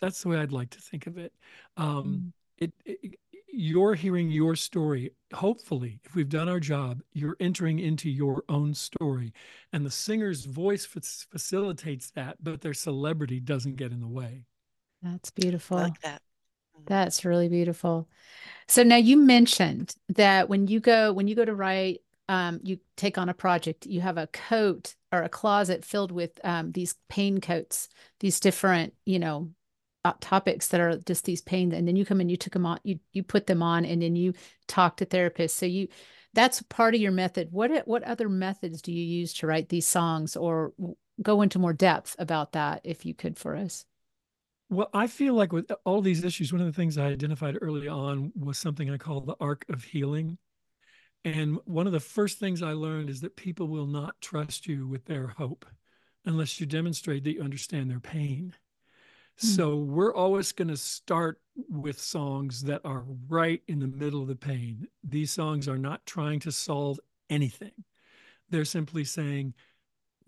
That's 0.00 0.22
the 0.22 0.30
way 0.30 0.38
I'd 0.38 0.52
like 0.52 0.70
to 0.70 0.80
think 0.80 1.06
of 1.06 1.18
it. 1.18 1.32
Um, 1.76 2.32
mm. 2.58 2.64
it, 2.64 2.72
it, 2.84 3.14
you're 3.46 3.94
hearing 3.94 4.30
your 4.30 4.56
story. 4.56 5.12
Hopefully, 5.34 6.00
if 6.04 6.14
we've 6.14 6.28
done 6.28 6.48
our 6.48 6.60
job, 6.60 7.02
you're 7.12 7.36
entering 7.40 7.78
into 7.78 8.08
your 8.08 8.42
own 8.48 8.74
story, 8.74 9.32
and 9.72 9.84
the 9.84 9.90
singer's 9.90 10.44
voice 10.44 10.86
facilitates 10.86 12.10
that, 12.12 12.36
but 12.42 12.60
their 12.60 12.74
celebrity 12.74 13.40
doesn't 13.40 13.76
get 13.76 13.92
in 13.92 14.00
the 14.00 14.08
way. 14.08 14.44
That's 15.02 15.30
beautiful. 15.30 15.78
I 15.78 15.82
like 15.82 16.00
that. 16.00 16.22
That's 16.86 17.24
really 17.24 17.48
beautiful. 17.48 18.08
So 18.68 18.82
now 18.82 18.96
you 18.96 19.16
mentioned 19.18 19.94
that 20.10 20.48
when 20.48 20.68
you 20.68 20.80
go 20.80 21.12
when 21.12 21.28
you 21.28 21.34
go 21.34 21.44
to 21.44 21.54
write 21.54 22.02
um, 22.28 22.60
you 22.62 22.78
take 22.96 23.18
on 23.18 23.28
a 23.30 23.34
project, 23.34 23.86
you 23.86 24.00
have 24.02 24.18
a 24.18 24.28
coat 24.28 24.94
or 25.12 25.22
a 25.22 25.28
closet 25.30 25.84
filled 25.84 26.12
with 26.12 26.38
um, 26.44 26.72
these 26.72 26.94
pain 27.08 27.40
coats, 27.40 27.88
these 28.20 28.40
different, 28.40 28.94
you 29.06 29.18
know, 29.18 29.50
uh, 30.04 30.12
topics 30.20 30.68
that 30.68 30.80
are 30.80 30.98
just 30.98 31.24
these 31.24 31.40
pain. 31.42 31.72
And 31.72 31.88
then 31.88 31.96
you 31.96 32.04
come 32.04 32.20
and 32.20 32.30
you 32.30 32.36
took 32.36 32.52
them 32.52 32.66
on, 32.66 32.80
you 32.84 33.00
you 33.12 33.22
put 33.22 33.46
them 33.46 33.62
on, 33.62 33.84
and 33.84 34.02
then 34.02 34.16
you 34.16 34.34
talk 34.68 34.98
to 34.98 35.06
therapists. 35.06 35.52
So 35.52 35.66
you, 35.66 35.88
that's 36.34 36.62
part 36.64 36.94
of 36.94 37.00
your 37.00 37.12
method. 37.12 37.48
What 37.52 37.88
what 37.88 38.02
other 38.04 38.28
methods 38.28 38.82
do 38.82 38.92
you 38.92 39.04
use 39.04 39.34
to 39.34 39.46
write 39.46 39.68
these 39.70 39.86
songs, 39.88 40.36
or 40.36 40.74
go 41.22 41.42
into 41.42 41.58
more 41.58 41.72
depth 41.74 42.16
about 42.18 42.52
that, 42.52 42.82
if 42.84 43.06
you 43.06 43.14
could, 43.14 43.38
for 43.38 43.56
us? 43.56 43.86
Well, 44.70 44.90
I 44.92 45.06
feel 45.06 45.34
like 45.34 45.52
with 45.52 45.70
all 45.84 46.02
these 46.02 46.24
issues, 46.24 46.52
one 46.52 46.60
of 46.60 46.66
the 46.66 46.72
things 46.74 46.98
I 46.98 47.06
identified 47.06 47.56
early 47.62 47.88
on 47.88 48.32
was 48.38 48.58
something 48.58 48.90
I 48.90 48.98
call 48.98 49.20
the 49.20 49.36
arc 49.40 49.64
of 49.70 49.82
healing. 49.82 50.36
And 51.24 51.58
one 51.64 51.86
of 51.86 51.92
the 51.92 52.00
first 52.00 52.38
things 52.38 52.62
I 52.62 52.72
learned 52.72 53.08
is 53.08 53.22
that 53.22 53.36
people 53.36 53.68
will 53.68 53.86
not 53.86 54.20
trust 54.20 54.66
you 54.66 54.86
with 54.86 55.06
their 55.06 55.28
hope 55.28 55.64
unless 56.24 56.60
you 56.60 56.66
demonstrate 56.66 57.24
that 57.24 57.32
you 57.32 57.42
understand 57.42 57.90
their 57.90 58.00
pain. 58.00 58.54
Mm. 59.40 59.46
So 59.56 59.76
we're 59.76 60.14
always 60.14 60.52
going 60.52 60.68
to 60.68 60.76
start 60.76 61.40
with 61.68 61.98
songs 61.98 62.62
that 62.64 62.82
are 62.84 63.04
right 63.28 63.62
in 63.68 63.78
the 63.78 63.88
middle 63.88 64.22
of 64.22 64.28
the 64.28 64.36
pain. 64.36 64.86
These 65.02 65.32
songs 65.32 65.66
are 65.66 65.78
not 65.78 66.04
trying 66.04 66.40
to 66.40 66.52
solve 66.52 67.00
anything. 67.30 67.72
They're 68.50 68.64
simply 68.64 69.04
saying, 69.04 69.54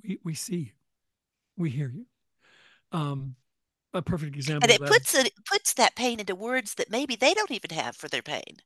we, 0.03 0.19
we 0.25 0.35
see 0.35 0.57
you, 0.57 0.73
we 1.57 1.71
hear 1.71 1.93
you. 1.95 2.07
Um, 2.93 3.37
a 3.93 4.03
perfect 4.03 4.37
example. 4.37 4.71
And 4.71 4.81
it 4.81 4.87
puts 4.87 5.15
it 5.15 5.33
puts 5.45 5.75
that 5.75 5.97
pain 5.97 6.21
into 6.21 6.35
words 6.35 6.75
that 6.75 6.91
maybe 6.91 7.17
they 7.17 7.35
don't 7.35 7.51
even 7.51 7.71
have 7.71 7.97
for 7.97 8.09
their 8.09 8.23
pain 8.23 8.61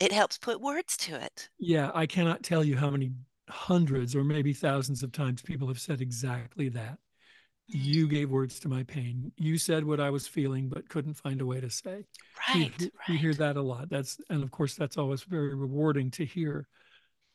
it 0.00 0.12
helps 0.12 0.38
put 0.38 0.60
words 0.60 0.96
to 0.96 1.16
it. 1.20 1.48
Yeah, 1.58 1.90
I 1.94 2.06
cannot 2.06 2.42
tell 2.42 2.62
you 2.62 2.76
how 2.76 2.90
many 2.90 3.12
hundreds 3.48 4.14
or 4.14 4.24
maybe 4.24 4.52
thousands 4.52 5.02
of 5.02 5.12
times 5.12 5.42
people 5.42 5.68
have 5.68 5.80
said 5.80 6.00
exactly 6.00 6.68
that. 6.70 6.98
You 7.66 8.06
mm. 8.06 8.10
gave 8.10 8.30
words 8.30 8.60
to 8.60 8.68
my 8.68 8.82
pain. 8.84 9.32
You 9.36 9.58
said 9.58 9.84
what 9.84 10.00
I 10.00 10.10
was 10.10 10.26
feeling, 10.26 10.68
but 10.68 10.88
couldn't 10.88 11.14
find 11.14 11.40
a 11.40 11.46
way 11.46 11.60
to 11.60 11.70
say. 11.70 12.04
Right. 12.48 12.72
We, 12.78 12.84
right. 12.84 12.92
we 13.08 13.16
hear 13.16 13.34
that 13.34 13.56
a 13.56 13.62
lot. 13.62 13.90
That's 13.90 14.18
and 14.30 14.42
of 14.42 14.50
course 14.50 14.74
that's 14.74 14.96
always 14.96 15.22
very 15.22 15.54
rewarding 15.54 16.10
to 16.12 16.24
hear. 16.24 16.66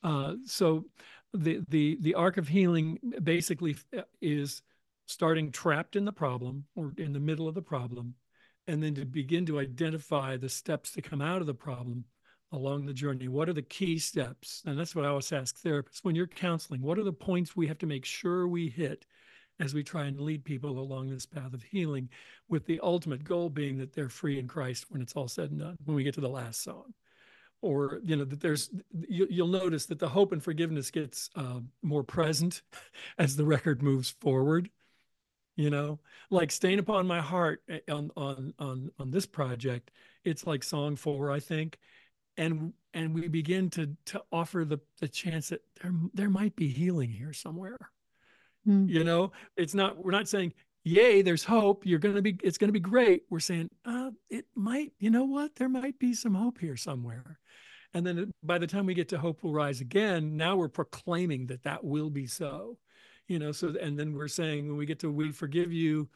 Uh, 0.03 0.35
so 0.45 0.85
the 1.33 1.63
the 1.69 1.97
the 2.01 2.15
arc 2.15 2.37
of 2.37 2.47
healing 2.47 2.99
basically 3.21 3.75
uh, 3.97 4.01
is 4.21 4.61
starting 5.05 5.51
trapped 5.51 5.95
in 5.95 6.05
the 6.05 6.11
problem 6.11 6.65
or 6.75 6.93
in 6.97 7.13
the 7.13 7.19
middle 7.19 7.47
of 7.47 7.55
the 7.55 7.61
problem, 7.61 8.15
and 8.67 8.81
then 8.81 8.95
to 8.95 9.05
begin 9.05 9.45
to 9.45 9.59
identify 9.59 10.37
the 10.37 10.49
steps 10.49 10.91
to 10.91 11.01
come 11.01 11.21
out 11.21 11.41
of 11.41 11.47
the 11.47 11.53
problem 11.53 12.05
along 12.51 12.85
the 12.85 12.93
journey? 12.93 13.27
What 13.27 13.49
are 13.49 13.53
the 13.53 13.61
key 13.61 13.97
steps? 13.97 14.61
And 14.65 14.79
that's 14.79 14.95
what 14.95 15.05
I 15.05 15.09
always 15.09 15.31
ask 15.31 15.61
therapists 15.61 16.03
when 16.03 16.15
you're 16.15 16.27
counseling. 16.27 16.81
What 16.81 16.99
are 16.99 17.03
the 17.03 17.11
points 17.11 17.55
we 17.55 17.67
have 17.67 17.79
to 17.79 17.85
make 17.87 18.05
sure 18.05 18.47
we 18.47 18.69
hit 18.69 19.05
as 19.59 19.73
we 19.73 19.83
try 19.83 20.05
and 20.05 20.19
lead 20.19 20.43
people 20.43 20.79
along 20.79 21.09
this 21.09 21.25
path 21.25 21.53
of 21.53 21.63
healing, 21.63 22.09
with 22.49 22.65
the 22.65 22.79
ultimate 22.81 23.23
goal 23.23 23.49
being 23.49 23.77
that 23.77 23.93
they're 23.93 24.09
free 24.09 24.39
in 24.39 24.47
Christ 24.47 24.85
when 24.89 25.01
it's 25.01 25.15
all 25.15 25.27
said 25.27 25.51
and 25.51 25.59
done, 25.59 25.77
when 25.85 25.95
we 25.95 26.03
get 26.03 26.15
to 26.15 26.21
the 26.21 26.29
last 26.29 26.63
song? 26.63 26.93
Or, 27.61 27.99
you 28.03 28.15
know, 28.15 28.25
that 28.25 28.41
there's, 28.41 28.69
you, 29.07 29.27
will 29.43 29.47
notice 29.47 29.85
that 29.85 29.99
the 29.99 30.09
hope 30.09 30.31
and 30.31 30.43
forgiveness 30.43 30.91
gets 30.91 31.29
uh, 31.35 31.59
more 31.81 32.03
present 32.03 32.61
as 33.17 33.35
the 33.35 33.45
record 33.45 33.81
moves 33.81 34.09
forward 34.09 34.69
you 35.55 35.69
know? 35.69 35.99
Like 36.29 36.51
stain 36.51 36.79
upon 36.79 37.07
my 37.07 37.21
heart 37.21 37.61
eh, 37.69 37.79
on 37.89 38.11
on 38.15 38.53
on 38.59 38.91
on 38.99 39.11
this 39.11 39.25
project 39.25 39.91
it's 40.23 40.47
like 40.47 40.63
song 40.63 40.95
four 40.95 41.29
i 41.31 41.39
think 41.39 41.77
and 42.37 42.73
and 42.93 43.13
we 43.13 43.27
begin 43.27 43.69
to 43.71 43.95
to 44.05 44.21
offer 44.31 44.65
the 44.65 44.79
the 44.99 45.07
chance 45.07 45.49
that 45.49 45.61
there 45.81 45.93
there 46.13 46.29
might 46.29 46.55
be 46.55 46.67
healing 46.67 47.09
here 47.09 47.33
somewhere. 47.33 47.77
Mm. 48.67 48.87
you 48.87 49.03
know? 49.03 49.31
It's 49.57 49.73
not 49.73 50.03
we're 50.03 50.11
not 50.11 50.29
saying 50.29 50.53
yay 50.85 51.21
there's 51.21 51.43
hope 51.43 51.85
you're 51.85 51.99
going 51.99 52.15
to 52.15 52.21
be 52.21 52.37
it's 52.43 52.57
going 52.57 52.69
to 52.69 52.73
be 52.73 52.79
great. 52.79 53.23
We're 53.29 53.39
saying 53.39 53.69
uh 53.85 54.11
it 54.29 54.45
might 54.55 54.93
you 54.99 55.09
know 55.09 55.25
what? 55.25 55.55
There 55.55 55.69
might 55.69 55.99
be 55.99 56.13
some 56.13 56.35
hope 56.35 56.59
here 56.59 56.77
somewhere. 56.77 57.39
And 57.95 58.05
then 58.05 58.31
by 58.41 58.57
the 58.57 58.67
time 58.67 58.87
we 58.87 58.95
get 58.95 59.09
to 59.09 59.19
hope 59.19 59.43
will 59.43 59.53
rise 59.53 59.81
again 59.81 60.35
now 60.37 60.55
we're 60.55 60.69
proclaiming 60.69 61.47
that 61.47 61.63
that 61.63 61.83
will 61.83 62.09
be 62.09 62.25
so 62.25 62.77
you 63.27 63.39
know 63.39 63.51
so 63.51 63.73
and 63.81 63.97
then 63.97 64.13
we're 64.13 64.27
saying 64.27 64.67
when 64.67 64.77
we 64.77 64.85
get 64.85 64.99
to 64.99 65.11
we 65.11 65.31
forgive 65.31 65.71
you 65.71 66.07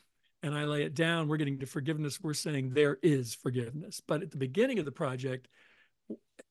and 0.44 0.56
i 0.56 0.64
lay 0.66 0.84
it 0.84 0.94
down 0.94 1.28
we're 1.28 1.38
getting 1.38 1.60
to 1.60 1.66
forgiveness 1.66 2.20
we're 2.22 2.34
saying 2.34 2.70
there 2.70 2.98
is 3.02 3.34
forgiveness 3.34 4.02
but 4.06 4.22
at 4.22 4.32
the 4.32 4.38
beginning 4.38 4.80
of 4.80 4.86
the 4.86 4.92
project 4.92 5.48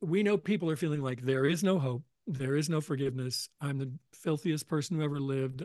we 0.01 0.23
know 0.23 0.37
people 0.37 0.71
are 0.71 0.77
feeling 0.77 1.03
like 1.03 1.23
there 1.23 1.47
is 1.47 1.63
no 1.63 1.79
hope, 1.79 2.03
there 2.27 2.57
is 2.57 2.69
no 2.69 2.81
forgiveness. 2.81 3.49
I'm 3.61 3.79
the 3.79 3.93
filthiest 4.13 4.69
person 4.69 4.97
who 4.97 5.05
ever 5.05 5.21
lived, 5.21 5.65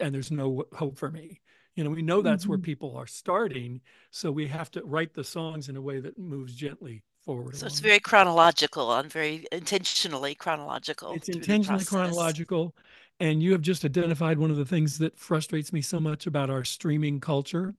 and 0.00 0.14
there's 0.14 0.30
no 0.30 0.64
hope 0.72 0.98
for 0.98 1.10
me. 1.10 1.40
You 1.74 1.84
know, 1.84 1.90
we 1.90 2.02
know 2.02 2.20
that's 2.20 2.42
mm-hmm. 2.42 2.50
where 2.50 2.58
people 2.58 2.96
are 2.96 3.06
starting. 3.06 3.80
So 4.10 4.30
we 4.30 4.46
have 4.48 4.70
to 4.72 4.84
write 4.84 5.14
the 5.14 5.24
songs 5.24 5.68
in 5.68 5.76
a 5.76 5.80
way 5.80 6.00
that 6.00 6.18
moves 6.18 6.54
gently 6.54 7.02
forward. 7.24 7.56
So 7.56 7.66
it's 7.66 7.80
very 7.80 8.00
chronological 8.00 8.92
and 8.92 9.10
very 9.10 9.46
intentionally 9.52 10.34
chronological. 10.34 11.12
It's 11.12 11.30
intentionally 11.30 11.84
chronological. 11.84 12.74
And 13.22 13.42
you 13.42 13.52
have 13.52 13.62
just 13.62 13.84
identified 13.84 14.38
one 14.38 14.50
of 14.50 14.56
the 14.56 14.64
things 14.64 14.98
that 14.98 15.18
frustrates 15.18 15.72
me 15.72 15.80
so 15.80 16.00
much 16.00 16.26
about 16.26 16.50
our 16.50 16.64
streaming 16.64 17.20
culture 17.20 17.74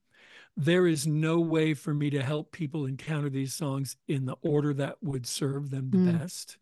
there 0.55 0.85
is 0.85 1.07
no 1.07 1.39
way 1.39 1.73
for 1.73 1.93
me 1.93 2.09
to 2.11 2.21
help 2.21 2.51
people 2.51 2.85
encounter 2.85 3.29
these 3.29 3.53
songs 3.53 3.95
in 4.07 4.25
the 4.25 4.35
order 4.41 4.73
that 4.75 4.97
would 5.01 5.25
serve 5.25 5.69
them 5.69 5.89
the 5.89 5.97
mm. 5.97 6.19
best. 6.19 6.57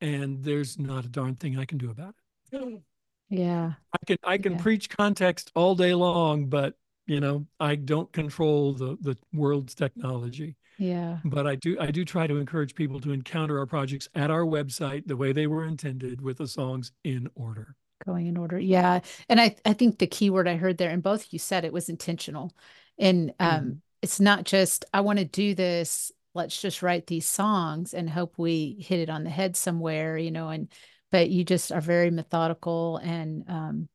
And 0.00 0.42
there's 0.42 0.78
not 0.78 1.04
a 1.04 1.08
darn 1.08 1.36
thing 1.36 1.58
I 1.58 1.64
can 1.64 1.78
do 1.78 1.90
about 1.90 2.14
it. 2.52 2.82
Yeah. 3.28 3.74
I 3.92 3.98
can 4.06 4.16
I 4.24 4.38
can 4.38 4.52
Yeah. 4.52 4.62
preach 4.62 4.88
context 4.88 5.52
all 5.54 5.74
day 5.74 5.94
long, 5.94 6.46
but 6.46 6.74
you 7.06 7.20
know, 7.20 7.46
I 7.60 7.76
don't 7.76 8.12
control 8.12 8.72
the 8.72 8.96
the 9.00 9.16
world's 9.32 9.74
technology. 9.74 10.56
Yeah. 10.78 11.18
But 11.24 11.46
I 11.46 11.56
do 11.56 11.78
I 11.78 11.90
do 11.90 12.04
try 12.04 12.26
to 12.26 12.38
encourage 12.38 12.74
people 12.74 12.98
to 13.00 13.12
encounter 13.12 13.58
our 13.58 13.66
projects 13.66 14.08
at 14.14 14.30
our 14.30 14.44
website 14.44 15.06
the 15.06 15.16
way 15.16 15.32
they 15.32 15.46
were 15.46 15.64
intended 15.64 16.20
with 16.20 16.38
the 16.38 16.48
songs 16.48 16.92
in 17.04 17.28
order. 17.34 17.76
Going 18.04 18.26
in 18.26 18.36
order. 18.36 18.58
Yeah. 18.58 19.00
And 19.28 19.40
I, 19.40 19.56
I 19.64 19.74
think 19.74 19.98
the 19.98 20.06
key 20.06 20.30
word 20.30 20.48
I 20.48 20.56
heard 20.56 20.78
there, 20.78 20.90
and 20.90 21.02
both 21.02 21.32
you 21.32 21.38
said 21.38 21.64
it 21.64 21.72
was 21.72 21.88
intentional. 21.88 22.52
And 22.98 23.32
um, 23.38 23.46
Mhm. 23.48 23.78
it's 24.02 24.20
not 24.20 24.44
just, 24.44 24.84
I 24.92 25.02
want 25.02 25.18
to 25.20 25.24
do 25.24 25.54
this, 25.54 26.10
let's 26.34 26.60
just 26.60 26.82
write 26.82 27.06
these 27.06 27.26
songs 27.26 27.94
and 27.94 28.08
hope 28.10 28.38
we 28.38 28.76
hit 28.80 29.00
it 29.00 29.10
on 29.10 29.22
the 29.22 29.30
head 29.30 29.56
somewhere, 29.56 30.16
you 30.18 30.30
know, 30.30 30.48
and 30.48 30.68
but 31.10 31.28
you 31.28 31.44
just 31.44 31.70
are 31.70 31.80
very 31.80 32.10
methodical 32.10 32.96
and 32.96 33.44
um 33.48 33.88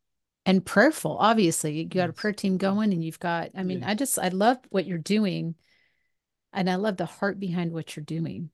and 0.45 0.65
prayerful. 0.65 1.17
Obviously, 1.19 1.79
you 1.79 1.85
got 1.85 2.09
a 2.09 2.13
prayer 2.13 2.31
team 2.31 2.57
going 2.57 2.93
and 2.93 3.03
you've 3.03 3.19
got, 3.19 3.49
I 3.55 3.63
mean. 3.63 3.83
I 3.83 3.95
just 3.95 4.17
I 4.17 4.29
love 4.29 4.57
what 4.69 4.85
you're 4.85 4.97
doing 4.97 5.55
and 6.53 6.69
I 6.69 6.75
love 6.75 6.95
the 6.95 7.05
heart 7.05 7.39
behind 7.39 7.73
what 7.73 7.95
you're 7.95 8.05
doing. 8.05 8.51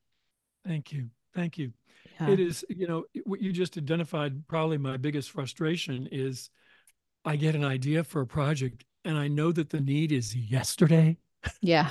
Thank 0.66 0.92
you. 0.92 1.10
Thank 1.34 1.58
you. 1.58 1.72
Yeah. 2.20 2.30
It 2.30 2.40
is, 2.40 2.64
you 2.68 2.86
know, 2.86 3.04
what 3.24 3.42
you 3.42 3.52
just 3.52 3.76
identified, 3.76 4.46
probably 4.46 4.78
my 4.78 4.96
biggest 4.96 5.30
frustration 5.30 6.08
is 6.12 6.50
I 7.24 7.36
get 7.36 7.54
an 7.54 7.64
idea 7.64 8.04
for 8.04 8.20
a 8.20 8.26
project 8.26 8.84
and 9.04 9.18
I 9.18 9.28
know 9.28 9.52
that 9.52 9.70
the 9.70 9.80
need 9.80 10.12
is 10.12 10.34
yesterday, 10.36 11.16
Yeah. 11.60 11.90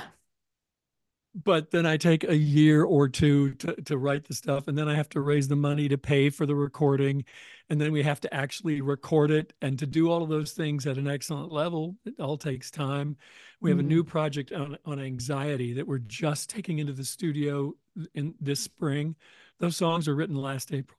but 1.34 1.70
then 1.72 1.84
I 1.84 1.96
take 1.96 2.24
a 2.24 2.36
year 2.36 2.84
or 2.84 3.08
two 3.08 3.54
to, 3.56 3.74
to 3.82 3.98
write 3.98 4.24
the 4.24 4.34
stuff 4.34 4.68
and 4.68 4.78
then 4.78 4.88
I 4.88 4.94
have 4.94 5.08
to 5.10 5.20
raise 5.20 5.48
the 5.48 5.56
money 5.56 5.88
to 5.88 5.98
pay 5.98 6.30
for 6.30 6.46
the 6.46 6.54
recording. 6.54 7.24
And 7.70 7.80
then 7.80 7.92
we 7.92 8.02
have 8.02 8.20
to 8.20 8.32
actually 8.34 8.80
record 8.80 9.30
it 9.30 9.52
and 9.60 9.78
to 9.78 9.86
do 9.86 10.10
all 10.10 10.22
of 10.22 10.28
those 10.28 10.52
things 10.52 10.86
at 10.86 10.96
an 10.98 11.08
excellent 11.08 11.50
level. 11.52 11.96
It 12.04 12.18
all 12.20 12.36
takes 12.36 12.70
time. 12.70 13.16
We 13.60 13.70
have 13.70 13.78
Mhm. 13.78 13.82
a 13.82 13.88
new 13.88 14.04
project 14.04 14.52
on, 14.52 14.78
on 14.84 15.00
anxiety 15.00 15.72
that 15.74 15.86
we're 15.86 15.98
just 15.98 16.48
taking 16.50 16.78
into 16.78 16.92
the 16.92 17.04
studio 17.04 17.74
in 18.14 18.34
this 18.40 18.60
spring. 18.60 19.16
Those 19.64 19.76
songs 19.76 20.08
are 20.08 20.14
written 20.14 20.36
last 20.36 20.72
April. 20.72 20.98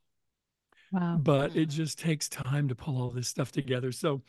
Wow. 0.91 1.17
but 1.21 1.55
it 1.55 1.65
just 1.65 1.99
takes 1.99 2.29
time 2.29 2.67
to 2.69 2.75
pull 2.75 3.01
all 3.01 3.09
this 3.09 3.27
stuff 3.27 3.51
together. 3.51 3.91
So, 3.91 4.21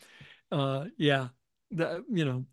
uh, 0.50 0.86
yeah, 0.96 1.28
the, 1.70 2.04
you 2.10 2.24
know, 2.24 2.44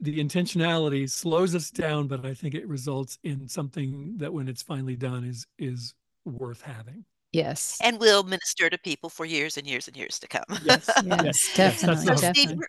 the 0.00 0.18
intentionality 0.18 1.08
slows 1.08 1.54
us 1.54 1.70
down, 1.70 2.08
but 2.08 2.24
I 2.26 2.34
think 2.34 2.54
it 2.54 2.66
results 2.66 3.18
in 3.22 3.46
something 3.46 4.14
that 4.16 4.32
when 4.32 4.48
it's 4.48 4.62
finally 4.62 4.96
done 4.96 5.24
is, 5.24 5.46
is 5.58 5.94
worth 6.24 6.62
having. 6.62 7.04
Yes. 7.32 7.78
And 7.82 8.00
will 8.00 8.22
minister 8.24 8.68
to 8.70 8.78
people 8.78 9.08
for 9.10 9.24
years 9.24 9.56
and 9.56 9.66
years 9.66 9.86
and 9.88 9.96
years 9.96 10.18
to 10.20 10.26
come. 10.26 10.44
Yes. 10.64 10.88
Yes, 11.04 11.24
yes, 11.24 11.54
definitely, 11.54 12.06
So 12.06 12.10
the 12.12 12.16
Steve, 12.16 12.34
definitely. 12.34 12.56
we're, 12.56 12.68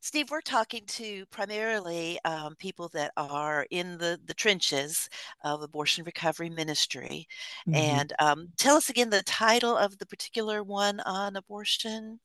Steve, 0.00 0.30
we're 0.30 0.40
talking 0.40 0.84
to 0.86 1.26
primarily 1.26 2.18
um, 2.24 2.54
people 2.56 2.88
that 2.90 3.12
are 3.16 3.66
in 3.70 3.98
the, 3.98 4.20
the 4.24 4.34
trenches 4.34 5.08
of 5.42 5.62
abortion 5.62 6.04
recovery 6.04 6.50
ministry. 6.50 7.26
Mhm. 7.68 7.74
And 7.74 8.12
um, 8.18 8.48
tell 8.56 8.76
us 8.76 8.88
again 8.88 9.10
the 9.10 9.22
title 9.22 9.76
of 9.76 9.98
the 9.98 10.06
particular 10.06 10.62
one 10.62 11.00
on 11.00 11.36
abortion. 11.36 12.20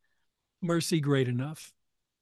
Mercy 0.61 0.99
great 0.99 1.27
enough. 1.27 1.73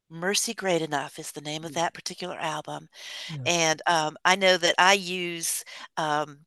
Mercy 0.10 0.54
Great 0.54 0.82
Enough 0.82 1.20
is 1.20 1.32
the 1.32 1.42
name 1.42 1.64
of 1.64 1.74
that 1.76 1.94
particular 1.94 2.36
album. 2.38 2.90
Yes. 3.30 3.40
And 3.46 3.82
um, 3.86 4.18
I 4.26 4.36
know 4.36 4.58
that 4.58 4.76
I 4.78 4.94
use 4.94 5.64
um, 5.98 6.40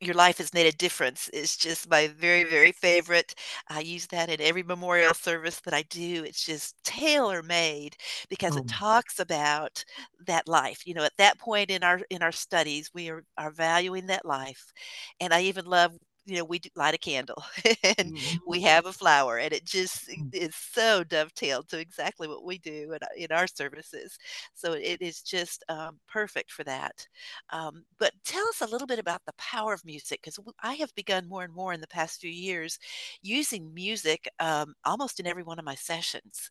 Your 0.00 0.14
Life 0.14 0.38
Has 0.38 0.54
Made 0.54 0.66
a 0.66 0.72
Difference 0.76 1.28
is 1.28 1.56
just 1.56 1.90
my 1.90 2.08
very, 2.08 2.44
very 2.44 2.72
favorite. 2.72 3.34
I 3.68 3.80
use 3.80 4.06
that 4.08 4.30
in 4.30 4.40
every 4.40 4.62
memorial 4.62 5.12
service 5.14 5.60
that 5.60 5.74
I 5.74 5.82
do. 5.82 6.24
It's 6.24 6.44
just 6.44 6.74
tailor 6.84 7.42
made 7.42 7.96
because 8.30 8.56
Oh. 8.56 8.56
it 8.56 8.66
talks 8.66 9.18
about 9.18 9.84
that 10.26 10.48
life. 10.48 10.86
You 10.86 10.94
know, 10.94 11.04
at 11.04 11.16
that 11.18 11.38
point 11.38 11.70
in 11.70 11.82
our 11.84 12.00
in 12.10 12.22
our 12.22 12.32
studies, 12.32 12.90
we 12.94 13.10
are, 13.10 13.24
are 13.36 13.50
valuing 13.50 14.06
that 14.06 14.24
life. 14.24 14.72
And 15.20 15.34
I 15.34 15.42
even 15.42 15.66
love 15.66 15.92
you 16.26 16.36
know, 16.36 16.44
we 16.44 16.60
light 16.76 16.94
a 16.94 16.98
candle 16.98 17.42
and 17.98 18.12
Mhm. 18.12 18.40
we 18.46 18.60
have 18.62 18.86
a 18.86 18.92
flower, 18.92 19.38
and 19.38 19.52
it 19.52 19.64
just 19.64 20.08
Mm. 20.16 20.32
is 20.32 20.54
so 20.54 21.02
dovetailed 21.04 21.68
to 21.68 21.78
exactly 21.80 22.28
what 22.28 22.44
we 22.44 22.58
do 22.58 22.92
in, 22.92 22.98
our- 23.02 23.16
in 23.16 23.32
our 23.32 23.46
services. 23.46 24.16
So 24.54 24.72
it 24.74 25.00
is 25.02 25.22
just 25.22 25.64
um, 25.68 25.98
perfect 26.08 26.52
for 26.52 26.64
that. 26.64 27.06
Um, 27.50 27.84
but 27.98 28.12
tell 28.24 28.46
us 28.48 28.60
a 28.60 28.66
little 28.66 28.86
bit 28.86 28.98
about 28.98 29.22
the 29.26 29.32
power 29.38 29.72
of 29.72 29.84
music, 29.84 30.20
because 30.22 30.38
I 30.62 30.74
have 30.74 30.94
begun 30.94 31.28
more 31.28 31.42
and 31.44 31.54
more 31.54 31.72
in 31.72 31.80
the 31.80 31.86
past 31.88 32.20
few 32.20 32.30
years 32.30 32.78
using 33.22 33.72
music 33.74 34.28
um, 34.38 34.74
almost 34.84 35.20
in 35.20 35.26
every 35.26 35.42
one 35.42 35.58
of 35.58 35.64
my 35.64 35.74
sessions. 35.74 36.50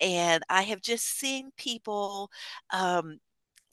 And 0.00 0.42
I 0.48 0.62
have 0.62 0.80
just 0.82 1.04
seen 1.18 1.50
people, 1.56 2.30
um, 2.70 3.18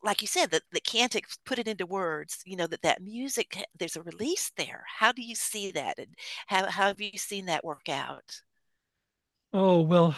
like 0.05 0.21
you 0.21 0.27
said, 0.27 0.51
that, 0.51 0.61
that 0.71 0.83
can't 0.83 1.15
put 1.45 1.59
it 1.59 1.67
into 1.67 1.85
words, 1.85 2.39
you 2.45 2.55
know, 2.55 2.67
that 2.67 2.83
that 2.83 3.01
music, 3.01 3.65
there's 3.77 3.95
a 3.95 4.03
release 4.03 4.51
there. 4.55 4.83
How 4.99 5.11
do 5.11 5.23
you 5.23 5.35
see 5.35 5.71
that? 5.71 5.97
And 5.97 6.15
how, 6.47 6.67
how 6.67 6.87
have 6.87 7.01
you 7.01 7.17
seen 7.17 7.47
that 7.47 7.65
work 7.65 7.89
out? 7.89 8.41
Oh, 9.51 9.81
well, 9.81 10.15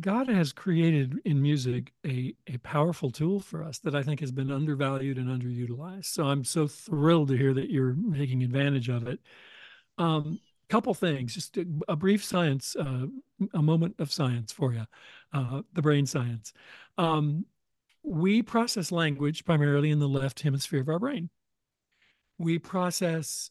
God 0.00 0.28
has 0.28 0.52
created 0.52 1.20
in 1.24 1.40
music 1.40 1.92
a, 2.06 2.34
a 2.48 2.58
powerful 2.58 3.10
tool 3.10 3.40
for 3.40 3.62
us 3.62 3.78
that 3.78 3.94
I 3.94 4.02
think 4.02 4.20
has 4.20 4.32
been 4.32 4.50
undervalued 4.50 5.16
and 5.16 5.28
underutilized. 5.28 6.06
So 6.06 6.24
I'm 6.24 6.44
so 6.44 6.66
thrilled 6.66 7.28
to 7.28 7.36
hear 7.36 7.54
that 7.54 7.70
you're 7.70 7.96
taking 8.14 8.42
advantage 8.42 8.88
of 8.88 9.06
it. 9.06 9.20
Um, 9.96 10.40
couple 10.68 10.94
things, 10.94 11.34
just 11.34 11.56
a, 11.56 11.66
a 11.88 11.96
brief 11.96 12.24
science, 12.24 12.76
uh, 12.76 13.06
a 13.54 13.62
moment 13.62 13.94
of 13.98 14.12
science 14.12 14.52
for 14.52 14.72
you, 14.72 14.86
uh, 15.32 15.62
the 15.72 15.82
brain 15.82 16.06
science. 16.06 16.52
Um, 16.96 17.44
we 18.02 18.42
process 18.42 18.90
language 18.90 19.44
primarily 19.44 19.90
in 19.90 19.98
the 19.98 20.08
left 20.08 20.40
hemisphere 20.40 20.80
of 20.80 20.88
our 20.88 20.98
brain. 20.98 21.30
We 22.38 22.58
process 22.58 23.50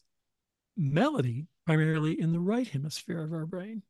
melody 0.76 1.46
primarily 1.66 2.20
in 2.20 2.32
the 2.32 2.40
right 2.40 2.66
hemisphere 2.66 3.22
of 3.22 3.32
our 3.32 3.46
brain. 3.46 3.82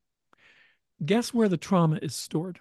Guess 1.03 1.33
where 1.33 1.49
the 1.49 1.57
trauma 1.57 1.97
is 2.01 2.15
stored? 2.15 2.59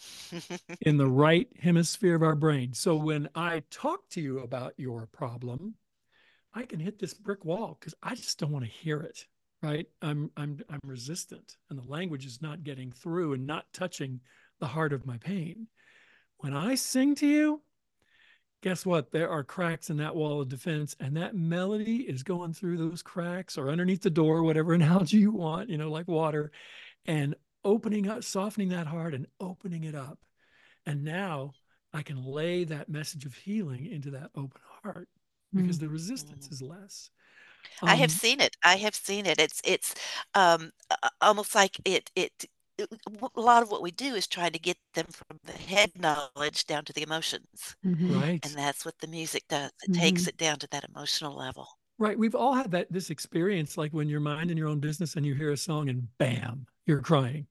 In 0.80 0.96
the 0.96 1.06
right 1.06 1.46
hemisphere 1.60 2.16
of 2.16 2.22
our 2.24 2.34
brain. 2.34 2.72
So 2.72 2.96
when 2.96 3.28
I 3.36 3.62
talk 3.70 4.08
to 4.10 4.20
you 4.20 4.40
about 4.40 4.74
your 4.76 5.06
problem, 5.06 5.76
I 6.52 6.64
can 6.64 6.80
hit 6.80 6.98
this 6.98 7.14
brick 7.14 7.44
wall 7.44 7.76
because 7.78 7.94
I 8.02 8.16
just 8.16 8.40
don't 8.40 8.50
want 8.50 8.64
to 8.64 8.70
hear 8.70 9.00
it. 9.00 9.24
Right? 9.62 9.86
I'm 10.02 10.32
I'm 10.36 10.60
I'm 10.68 10.80
resistant, 10.84 11.56
and 11.70 11.78
the 11.78 11.88
language 11.88 12.26
is 12.26 12.42
not 12.42 12.64
getting 12.64 12.90
through 12.90 13.34
and 13.34 13.46
not 13.46 13.66
touching 13.72 14.20
the 14.58 14.66
heart 14.66 14.92
of 14.92 15.06
my 15.06 15.16
pain. 15.18 15.68
When 16.38 16.54
I 16.54 16.76
sing 16.76 17.16
to 17.16 17.26
you, 17.26 17.62
guess 18.62 18.86
what? 18.86 19.10
There 19.12 19.30
are 19.30 19.44
cracks 19.44 19.90
in 19.90 19.98
that 19.98 20.16
wall 20.16 20.40
of 20.40 20.48
defense, 20.48 20.96
and 21.00 21.16
that 21.16 21.34
melody 21.36 21.98
is 21.98 22.22
going 22.22 22.52
through 22.54 22.78
those 22.78 23.02
cracks 23.02 23.58
or 23.58 23.70
underneath 23.70 24.02
the 24.02 24.10
door, 24.10 24.42
whatever 24.42 24.74
analogy 24.74 25.18
you 25.18 25.32
want, 25.32 25.70
you 25.70 25.78
know, 25.78 25.90
like 25.90 26.08
water, 26.08 26.50
and 27.06 27.34
opening 27.64 28.08
up, 28.08 28.24
softening 28.24 28.70
that 28.70 28.86
heart 28.88 29.14
and 29.14 29.26
opening 29.40 29.84
it 29.84 29.94
up. 29.94 30.18
And 30.86 31.04
now 31.04 31.54
I 31.92 32.02
can 32.02 32.24
lay 32.24 32.64
that 32.64 32.88
message 32.88 33.26
of 33.26 33.34
healing 33.34 33.86
into 33.86 34.12
that 34.12 34.30
open 34.34 34.60
heart 34.82 35.08
because 35.54 35.78
the 35.78 35.88
resistance 35.88 36.48
Mm. 36.48 36.52
is 36.52 36.62
less. 36.62 37.10
I 37.86 37.96
have 37.96 38.10
Um, 38.10 38.10
seen 38.10 38.40
it. 38.40 38.56
I 38.62 38.76
have 38.76 38.94
seen 38.94 39.26
it. 39.26 39.38
It's 39.38 39.60
it's 39.64 39.94
um, 40.34 40.72
almost 41.20 41.54
like 41.54 41.76
it 41.84 42.10
it. 42.16 42.46
It- 42.78 42.90
w- 43.04 43.28
A 43.36 43.40
lot 43.40 43.62
of 43.62 43.70
what 43.70 43.82
we 43.82 43.90
do 43.90 44.14
is 44.14 44.26
trying 44.26 44.52
to 44.52 44.58
get 44.58 44.78
them 44.94 45.06
from 45.06 45.38
the 45.44 45.52
head 45.52 45.92
knowledge 45.98 46.66
down 46.66 46.84
to 46.86 46.92
the 46.92 47.02
emotions. 47.02 47.76
Mhm. 47.84 48.20
right. 48.20 48.44
And 48.44 48.54
that's 48.54 48.84
what 48.84 48.98
the 49.00 49.06
music 49.08 49.44
does. 49.48 49.72
It 49.82 49.92
takes 49.92 50.24
Mhm. 50.24 50.28
it 50.28 50.36
down 50.36 50.58
to 50.60 50.68
that 50.68 50.84
emotional 50.84 51.34
level. 51.36 51.68
Right. 51.98 52.18
We've 52.18 52.34
all 52.34 52.54
had 52.54 52.72
that 52.72 52.90
this 52.90 53.10
experience, 53.10 53.76
like 53.78 53.92
when 53.92 54.08
you're 54.08 54.18
minding 54.20 54.56
your 54.56 54.68
own 54.68 54.80
business 54.80 55.14
and 55.14 55.24
you 55.24 55.34
hear 55.34 55.52
a 55.52 55.56
song 55.56 55.88
and 55.88 56.08
bam, 56.18 56.66
you're 56.86 57.00
crying. 57.02 57.46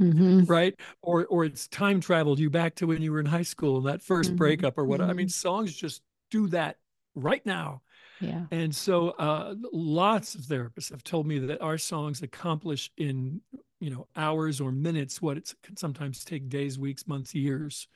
Mhm. 0.00 0.48
Right. 0.50 0.78
Or 1.02 1.26
or 1.26 1.44
it's 1.44 1.68
time 1.68 2.00
traveled 2.00 2.38
you 2.38 2.50
back 2.50 2.74
to 2.76 2.86
when 2.86 3.02
you 3.02 3.12
were 3.12 3.20
in 3.20 3.26
high 3.26 3.42
school, 3.42 3.78
and 3.78 3.86
that 3.86 4.02
1st 4.02 4.34
Mhm. 4.34 4.36
breakup 4.36 4.78
or 4.78 4.84
what. 4.84 5.00
I 5.00 5.12
mean, 5.14 5.28
Mhm. 5.28 5.30
songs 5.30 5.74
just 5.74 6.02
do 6.30 6.48
that 6.48 6.78
right 7.14 7.44
now. 7.46 7.82
Yeah. 8.20 8.46
And 8.50 8.74
so 8.74 9.10
uh, 9.12 9.56
lots 9.72 10.34
of 10.34 10.42
therapists 10.42 10.90
have 10.90 11.04
told 11.04 11.26
me 11.26 11.38
that 11.40 11.60
our 11.62 11.78
songs 11.78 12.22
accomplish 12.22 12.90
in, 12.98 13.42
you 13.80 13.90
know, 13.90 14.06
hours 14.16 14.60
or 14.60 14.72
minutes 14.72 15.20
what 15.20 15.36
it 15.36 15.54
can 15.62 15.76
sometimes 15.76 16.24
take 16.24 16.48
days, 16.48 16.78
weeks, 16.78 17.06
months, 17.06 17.34
years 17.34 17.88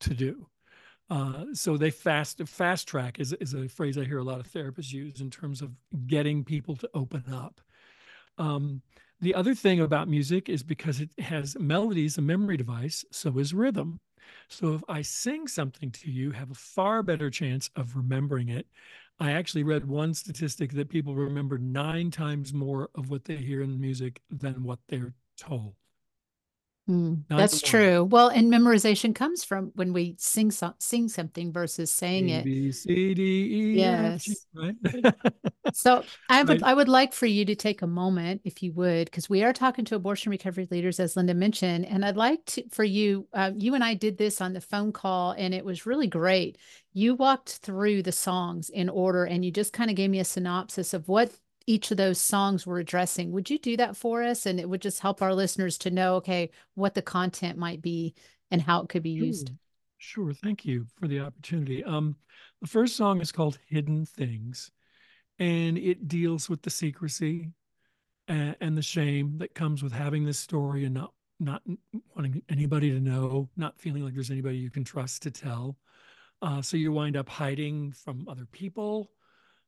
to 0.00 0.14
do. 0.14 0.48
Uh, 1.08 1.44
so 1.52 1.76
they 1.76 1.90
fast 1.90 2.40
fast 2.48 2.88
track 2.88 3.20
is, 3.20 3.32
is 3.34 3.54
a 3.54 3.68
phrase 3.68 3.96
I 3.96 4.04
hear 4.04 4.18
a 4.18 4.24
lot 4.24 4.40
of 4.40 4.50
therapists 4.50 4.92
use 4.92 5.20
in 5.20 5.30
terms 5.30 5.62
of 5.62 5.70
getting 6.06 6.44
people 6.44 6.74
to 6.76 6.90
open 6.94 7.24
up. 7.32 7.60
Um, 8.38 8.82
the 9.20 9.34
other 9.34 9.54
thing 9.54 9.80
about 9.80 10.08
music 10.08 10.48
is 10.48 10.62
because 10.62 11.00
it 11.00 11.10
has 11.18 11.56
melodies, 11.58 12.18
a 12.18 12.22
memory 12.22 12.56
device, 12.56 13.04
so 13.10 13.38
is 13.38 13.54
rhythm. 13.54 14.00
So 14.48 14.74
if 14.74 14.82
I 14.88 15.02
sing 15.02 15.46
something 15.46 15.90
to 15.92 16.10
you, 16.10 16.32
have 16.32 16.50
a 16.50 16.54
far 16.54 17.02
better 17.02 17.30
chance 17.30 17.70
of 17.76 17.96
remembering 17.96 18.48
it. 18.48 18.66
I 19.18 19.32
actually 19.32 19.62
read 19.62 19.86
one 19.86 20.12
statistic 20.12 20.72
that 20.72 20.90
people 20.90 21.14
remember 21.14 21.56
nine 21.56 22.10
times 22.10 22.52
more 22.52 22.90
of 22.94 23.08
what 23.08 23.24
they 23.24 23.36
hear 23.36 23.62
in 23.62 23.80
music 23.80 24.20
than 24.28 24.62
what 24.62 24.80
they're 24.88 25.14
told. 25.36 25.74
Mm, 26.88 27.24
that's 27.28 27.60
true. 27.60 28.04
Well, 28.04 28.28
and 28.28 28.46
memorization 28.52 29.12
comes 29.12 29.42
from 29.42 29.72
when 29.74 29.92
we 29.92 30.14
sing 30.18 30.52
so- 30.52 30.74
sing 30.78 31.08
something 31.08 31.52
versus 31.52 31.90
saying 31.90 32.28
it. 32.28 32.44
B, 32.44 32.70
C, 32.70 33.12
D, 33.12 33.22
E, 33.22 33.74
G, 33.74 33.78
Yes. 33.80 34.46
right? 34.54 34.76
So 35.72 36.04
I 36.28 36.44
would 36.44 36.62
Right. 36.62 36.70
I 36.70 36.74
would 36.74 36.88
like 36.88 37.12
for 37.12 37.26
you 37.26 37.44
to 37.44 37.56
take 37.56 37.82
a 37.82 37.86
moment, 37.88 38.40
if 38.44 38.62
you 38.62 38.72
would, 38.74 39.06
because 39.06 39.28
we 39.28 39.42
are 39.42 39.52
talking 39.52 39.84
to 39.86 39.96
abortion 39.96 40.30
recovery 40.30 40.68
leaders, 40.70 41.00
as 41.00 41.16
Linda 41.16 41.34
mentioned, 41.34 41.86
and 41.86 42.04
I'd 42.04 42.16
like 42.16 42.44
to 42.46 42.68
for 42.70 42.84
you. 42.84 43.26
Uh, 43.32 43.50
you 43.56 43.74
and 43.74 43.82
I 43.82 43.94
did 43.94 44.16
this 44.16 44.40
on 44.40 44.52
the 44.52 44.60
phone 44.60 44.92
call, 44.92 45.32
and 45.32 45.52
it 45.52 45.64
was 45.64 45.84
really 45.84 46.06
great. 46.06 46.56
You 46.92 47.14
walked 47.16 47.56
through 47.58 48.04
the 48.04 48.12
songs 48.12 48.70
in 48.70 48.88
order, 48.88 49.24
and 49.24 49.44
you 49.44 49.50
just 49.50 49.72
kind 49.72 49.90
of 49.90 49.96
gave 49.96 50.08
me 50.08 50.20
a 50.20 50.24
synopsis 50.24 50.94
of 50.94 51.08
what 51.08 51.32
each 51.66 51.90
of 51.90 51.96
those 51.96 52.20
songs 52.20 52.66
were 52.66 52.78
addressing. 52.78 53.32
Would 53.32 53.50
you 53.50 53.58
do 53.58 53.76
that 53.76 53.96
for 53.96 54.22
us? 54.22 54.46
And 54.46 54.60
it 54.60 54.68
would 54.68 54.82
just 54.82 55.00
help 55.00 55.20
our 55.20 55.34
listeners 55.34 55.78
to 55.78 55.90
know, 55.90 56.14
okay, 56.16 56.50
what 56.74 56.94
the 56.94 57.02
content 57.02 57.58
might 57.58 57.82
be 57.82 58.14
and 58.50 58.62
how 58.62 58.82
it 58.82 58.88
could 58.88 59.02
be 59.02 59.10
used. 59.10 59.50
Sure. 59.98 60.32
Thank 60.32 60.64
you 60.64 60.86
for 61.00 61.08
the 61.08 61.20
opportunity. 61.20 61.82
Um, 61.82 62.16
the 62.60 62.68
first 62.68 62.96
song 62.96 63.20
is 63.20 63.32
called 63.32 63.58
Hidden 63.68 64.06
Things, 64.06 64.70
and 65.38 65.76
it 65.76 66.06
deals 66.06 66.48
with 66.48 66.62
the 66.62 66.70
secrecy 66.70 67.50
and, 68.28 68.56
and 68.60 68.76
the 68.76 68.82
shame 68.82 69.38
that 69.38 69.54
comes 69.54 69.82
with 69.82 69.92
having 69.92 70.24
this 70.24 70.38
story 70.38 70.84
and 70.84 70.94
not 70.94 71.12
not 71.38 71.62
wanting 72.14 72.42
anybody 72.48 72.90
to 72.90 73.00
know, 73.00 73.48
not 73.56 73.78
feeling 73.78 74.02
like 74.02 74.14
there's 74.14 74.30
anybody 74.30 74.56
you 74.56 74.70
can 74.70 74.84
trust 74.84 75.22
to 75.22 75.30
tell. 75.30 75.76
Uh, 76.40 76.62
so 76.62 76.76
you 76.78 76.92
wind 76.92 77.16
up 77.16 77.28
hiding 77.28 77.92
from 77.92 78.26
other 78.26 78.46
people, 78.52 79.10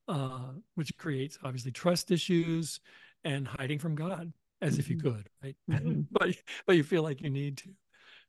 uh, 0.08 0.52
which 0.74 0.96
creates 0.96 1.38
obviously 1.44 1.70
trust 1.72 2.10
issues 2.10 2.80
and 3.24 3.46
hiding 3.46 3.78
from 3.78 3.94
God 3.94 4.32
as 4.60 4.78
if 4.78 4.88
you 4.90 4.96
Mhm. 4.96 5.02
could, 5.02 5.28
right? 5.42 5.56
Mhm. 5.68 6.06
but 6.10 6.36
but 6.66 6.76
you 6.76 6.82
feel 6.84 7.02
like 7.02 7.20
you 7.20 7.30
need 7.30 7.58
to. 7.58 7.70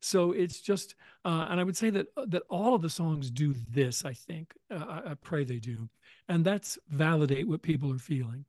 So 0.02 0.32
it's 0.32 0.62
just, 0.62 0.96
uh, 1.26 1.48
and 1.50 1.60
I 1.60 1.63
would 1.63 1.76
say 1.78 1.89
that 1.89 2.08
that 2.28 2.44
all 2.50 2.74
of 2.76 2.82
the 2.82 2.89
songs 2.89 3.30
do 3.32 3.54
this. 3.70 4.06
I 4.06 4.13
think 4.13 4.54
uh, 4.72 5.02
I, 5.06 5.12
I 5.12 5.13
pray 5.15 5.44
they 5.44 5.60
do, 5.60 5.89
and 6.28 6.46
that's 6.46 6.78
validate 6.89 7.48
what 7.48 7.62
people 7.62 7.92
are 7.94 8.00
feeling. 8.00 8.46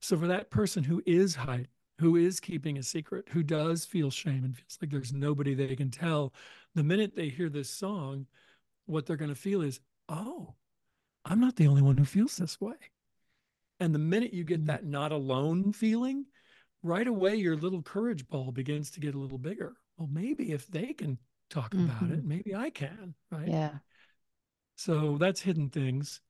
So 0.00 0.16
for 0.18 0.26
that 0.28 0.50
person 0.50 0.84
who 0.84 1.02
is 1.06 1.34
hiding, 1.36 1.68
who 1.98 2.16
is 2.16 2.40
keeping 2.40 2.78
a 2.78 2.82
secret, 2.82 3.28
who 3.30 3.42
does 3.42 3.84
feel 3.84 4.10
shame 4.10 4.44
and 4.44 4.56
feels 4.56 4.78
like 4.80 4.90
there's 4.90 5.12
nobody 5.12 5.54
they 5.54 5.76
can 5.76 5.90
tell, 5.90 6.32
the 6.74 6.84
minute 6.84 7.14
they 7.16 7.28
hear 7.28 7.48
this 7.48 7.70
song, 7.70 8.26
what 8.86 9.06
they're 9.06 9.16
going 9.16 9.28
to 9.34 9.34
feel 9.34 9.62
is, 9.62 9.80
oh, 10.08 10.54
I'm 11.28 11.40
not 11.40 11.56
the 11.56 11.68
only 11.68 11.82
one 11.82 11.96
who 11.96 12.04
feels 12.04 12.36
this 12.36 12.60
way. 12.60 12.76
And 13.80 13.94
the 13.94 13.98
minute 13.98 14.32
you 14.32 14.44
get 14.44 14.62
Mhm. 14.62 14.66
that 14.66 14.84
not 14.84 15.12
alone 15.12 15.72
feeling, 15.72 16.26
right 16.82 17.06
away 17.06 17.36
your 17.36 17.56
little 17.56 17.82
courage 17.82 18.26
ball 18.26 18.50
begins 18.50 18.90
to 18.92 19.00
get 19.00 19.14
a 19.14 19.18
little 19.18 19.38
bigger. 19.38 19.76
Well, 19.96 20.08
maybe 20.08 20.52
if 20.52 20.66
they 20.66 20.92
can 20.94 21.18
talk 21.50 21.74
about 21.74 22.10
it, 22.10 22.24
maybe 22.24 22.54
I 22.54 22.70
can, 22.70 23.14
right? 23.30 23.48
Yeah. 23.48 23.78
So 24.76 25.18
that's 25.18 25.40
hidden 25.40 25.70
things. 25.70 26.20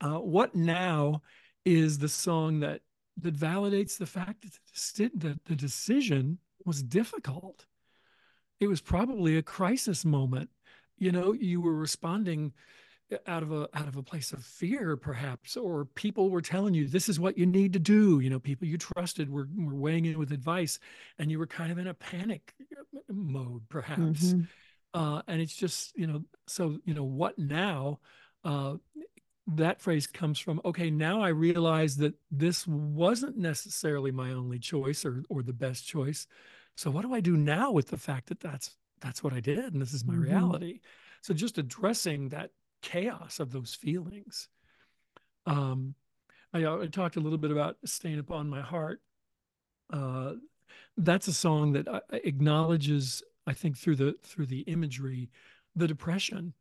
Uh, 0.00 0.18
what 0.18 0.54
now 0.54 1.22
is 1.64 1.98
the 1.98 2.08
song 2.08 2.60
that 2.60 2.82
that 3.18 3.36
validates 3.36 3.98
the 3.98 4.06
fact 4.06 4.42
that 4.42 4.52
the, 4.52 5.10
that 5.18 5.44
the 5.44 5.54
decision 5.54 6.38
was 6.64 6.82
difficult. 6.82 7.66
It 8.58 8.68
was 8.68 8.80
probably 8.80 9.36
a 9.36 9.42
crisis 9.42 10.04
moment. 10.04 10.50
You 10.96 11.12
know, 11.12 11.32
you 11.32 11.60
were 11.60 11.74
responding 11.74 12.54
out 13.26 13.42
of 13.42 13.52
a 13.52 13.68
out 13.74 13.88
of 13.88 13.96
a 13.96 14.02
place 14.02 14.32
of 14.32 14.44
fear, 14.44 14.96
perhaps, 14.96 15.56
or 15.56 15.84
people 15.84 16.30
were 16.30 16.42
telling 16.42 16.74
you 16.74 16.86
this 16.88 17.08
is 17.08 17.20
what 17.20 17.38
you 17.38 17.46
need 17.46 17.72
to 17.74 17.78
do. 17.78 18.20
You 18.20 18.30
know, 18.30 18.38
people 18.40 18.66
you 18.68 18.78
trusted 18.78 19.30
were 19.30 19.48
were 19.56 19.74
weighing 19.74 20.04
in 20.04 20.18
with 20.18 20.32
advice, 20.32 20.78
and 21.18 21.30
you 21.30 21.38
were 21.38 21.46
kind 21.46 21.72
of 21.72 21.78
in 21.78 21.86
a 21.88 21.94
panic 21.94 22.54
mode, 23.08 23.68
perhaps. 23.68 24.34
Mhm. 24.34 24.46
Uh, 24.94 25.22
and 25.26 25.40
it's 25.40 25.54
just 25.56 25.96
you 25.96 26.06
know, 26.06 26.24
so 26.46 26.78
you 26.84 26.94
know, 26.94 27.04
what 27.04 27.38
now? 27.38 28.00
Uh, 28.44 28.76
that 29.46 29.80
phrase 29.80 30.06
comes 30.06 30.38
from 30.38 30.60
okay 30.64 30.88
now 30.88 31.20
i 31.20 31.28
realize 31.28 31.96
that 31.96 32.14
this 32.30 32.66
wasn't 32.66 33.36
necessarily 33.36 34.12
my 34.12 34.30
only 34.32 34.58
choice 34.58 35.04
or 35.04 35.24
or 35.28 35.42
the 35.42 35.52
best 35.52 35.86
choice 35.86 36.26
so 36.76 36.90
what 36.90 37.02
do 37.02 37.12
i 37.12 37.20
do 37.20 37.36
now 37.36 37.70
with 37.72 37.88
the 37.88 37.96
fact 37.98 38.28
that 38.28 38.38
that's 38.40 38.76
that's 39.00 39.22
what 39.22 39.32
i 39.32 39.40
did 39.40 39.72
and 39.72 39.82
this 39.82 39.92
is 39.92 40.04
my 40.04 40.14
Mhm. 40.14 40.22
reality 40.22 40.80
so 41.22 41.34
just 41.34 41.58
addressing 41.58 42.28
that 42.28 42.52
chaos 42.82 43.40
of 43.40 43.52
those 43.52 43.74
feelings. 43.74 44.48
Um 45.46 45.94
i, 46.52 46.66
I 46.66 46.86
talked 46.86 47.16
a 47.16 47.20
little 47.20 47.38
bit 47.38 47.50
about 47.50 47.76
stain 47.84 48.18
upon 48.18 48.48
my 48.48 48.60
heart. 48.60 49.00
Uh 49.92 50.34
that's 50.96 51.28
a 51.28 51.32
song 51.32 51.72
that 51.72 51.88
uh, 51.88 52.00
acknowledges 52.12 53.22
i 53.46 53.52
think 53.52 53.76
through 53.76 53.96
the 53.96 54.14
through 54.22 54.46
the 54.46 54.60
imagery 54.60 55.30
the 55.74 55.86
depression 55.86 56.52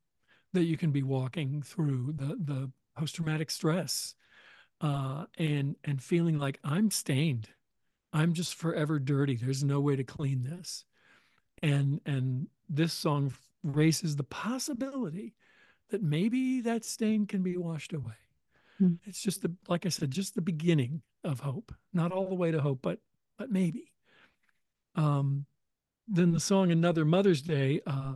that 0.54 0.64
you 0.64 0.78
can 0.78 0.92
be 0.92 1.04
walking 1.04 1.62
through 1.62 2.14
the 2.14 2.38
the 2.40 2.72
post 2.96 3.16
traumatic 3.16 3.50
stress 3.52 4.16
uh, 4.82 5.26
and 5.38 5.76
and 5.84 6.02
feeling 6.02 6.40
like 6.40 6.60
I'm 6.64 6.92
stained, 6.92 7.50
I'm 8.12 8.34
just 8.34 8.56
forever 8.56 9.00
dirty. 9.00 9.36
There's 9.36 9.64
no 9.64 9.80
way 9.80 9.96
to 9.96 10.04
clean 10.04 10.44
this, 10.44 10.86
and 11.62 12.02
and 12.06 12.48
this 12.68 12.94
song 12.94 13.34
raises 13.64 14.16
the 14.16 14.24
possibility 14.24 15.36
that 15.92 16.04
maybe 16.04 16.62
that 16.62 16.84
stain 16.84 17.26
can 17.26 17.44
be 17.44 17.58
washed 17.58 17.94
away. 17.94 18.16
Hmm. 18.80 18.96
It's 19.06 19.22
just 19.22 19.42
the 19.42 19.54
like 19.68 19.86
I 19.86 19.90
said, 19.90 20.12
just 20.12 20.36
the 20.36 20.42
beginning 20.42 21.02
of 21.24 21.40
hope. 21.40 21.74
Not 21.94 22.12
all 22.12 22.28
the 22.28 22.36
way 22.36 22.52
to 22.52 22.62
hope, 22.62 22.80
but 22.82 23.00
but 23.38 23.52
maybe. 23.52 23.92
Um, 24.96 25.46
then 26.08 26.32
the 26.32 26.40
song 26.40 26.72
"Another 26.72 27.06
Mother's 27.06 27.42
Day." 27.42 27.82
Uh, 27.86 28.16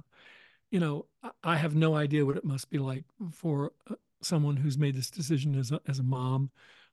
you 0.72 0.80
know, 0.80 1.06
I- 1.44 1.56
have 1.56 1.76
no 1.76 1.96
idea 1.96 2.26
what 2.26 2.38
it 2.38 2.44
must 2.44 2.70
be 2.70 2.80
like 2.80 3.06
for 3.32 3.72
uh, 3.90 3.96
someone 4.22 4.58
who's 4.58 4.78
made 4.78 4.96
this 4.96 5.10
decision 5.10 5.58
as 5.58 5.72
a, 5.72 5.80
as 5.88 6.00
a 6.00 6.04
mom 6.04 6.50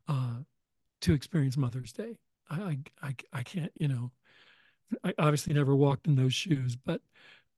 uh, 0.06 0.36
to 1.00 1.14
experience 1.14 1.56
Mother's 1.56 1.92
Day. 1.92 2.18
I, 2.48 2.60
I, 2.60 2.78
I, 3.02 3.14
I 3.32 3.42
can't, 3.42 3.72
you 3.78 3.88
know, 3.88 4.12
I 5.02 5.14
obviously 5.18 5.54
never 5.54 5.74
walked 5.74 6.06
in 6.06 6.14
those 6.14 6.34
shoes, 6.34 6.76
but, 6.76 7.00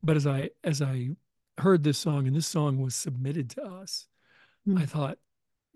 but 0.03 0.17
as 0.17 0.27
I, 0.27 0.51
as 0.63 0.81
I 0.81 1.11
heard 1.59 1.83
this 1.85 1.99
song 1.99 2.27
and 2.27 2.35
this 2.37 2.47
song 2.47 2.81
was 2.81 2.95
submitted 2.95 3.51
to 3.51 3.65
us, 3.65 4.07
Hmm. 4.65 4.79
I 4.79 4.87
thought, 4.87 5.19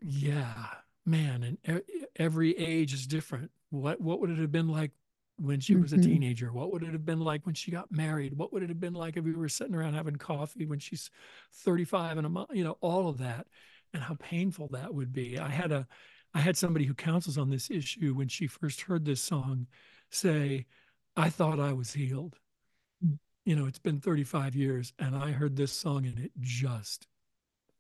yeah, 0.01 0.67
man, 1.05 1.59
and 1.65 1.83
every 2.17 2.57
age 2.57 2.95
is 2.95 3.07
different. 3.07 3.51
What, 3.71 4.01
what 4.01 4.21
would 4.21 4.31
it 4.31 4.39
have 4.39 4.53
been 4.53 4.69
like 4.69 4.93
when 5.37 5.61
she 5.61 5.77
was 5.77 5.93
a 5.93 5.99
Mhm. 5.99 6.05
teenager? 6.05 6.53
What 6.53 6.73
would 6.73 6.83
it 6.83 6.93
have 6.93 7.05
been 7.05 7.21
like 7.21 7.45
when 7.45 7.55
she 7.55 7.71
got 7.71 7.93
married? 7.93 8.35
What 8.35 8.53
would 8.53 8.63
it 8.63 8.71
have 8.71 8.81
been 8.81 8.95
like 8.95 9.17
if 9.17 9.25
we 9.25 9.35
were 9.35 9.49
sitting 9.49 9.75
around 9.75 9.95
having 9.95 10.17
coffee 10.17 10.67
when 10.67 10.79
she's 10.79 11.11
35 11.53 12.17
and 12.17 12.27
a 12.27 12.31
month? 12.31 12.51
You 12.55 12.65
know, 12.65 12.79
all 12.81 13.09
of 13.09 13.19
that, 13.19 13.47
and 13.93 14.03
how 14.03 14.15
painful 14.15 14.69
that 14.69 14.95
would 14.95 15.13
be. 15.13 15.39
I 15.39 15.49
had 15.49 15.71
a, 15.71 15.87
I 16.35 16.41
had 16.41 16.57
somebody 16.57 16.87
who 16.87 16.95
counsels 16.95 17.39
on 17.39 17.51
this 17.51 17.71
issue 17.71 18.15
when 18.15 18.29
she 18.29 18.47
first 18.47 18.83
heard 18.83 19.05
this 19.05 19.23
song, 19.23 19.67
say, 20.11 20.67
"I 21.17 21.31
thought 21.31 21.61
I 21.61 21.73
was 21.73 21.93
healed." 21.93 22.39
You 23.49 23.57
know, 23.57 23.65
it's 23.65 23.79
been 23.79 23.99
35 23.99 24.55
years, 24.55 24.93
and 24.99 25.17
I 25.17 25.33
heard 25.33 25.57
this 25.57 25.73
song, 25.73 26.05
and 26.05 26.19
it 26.19 26.33
just 26.39 27.09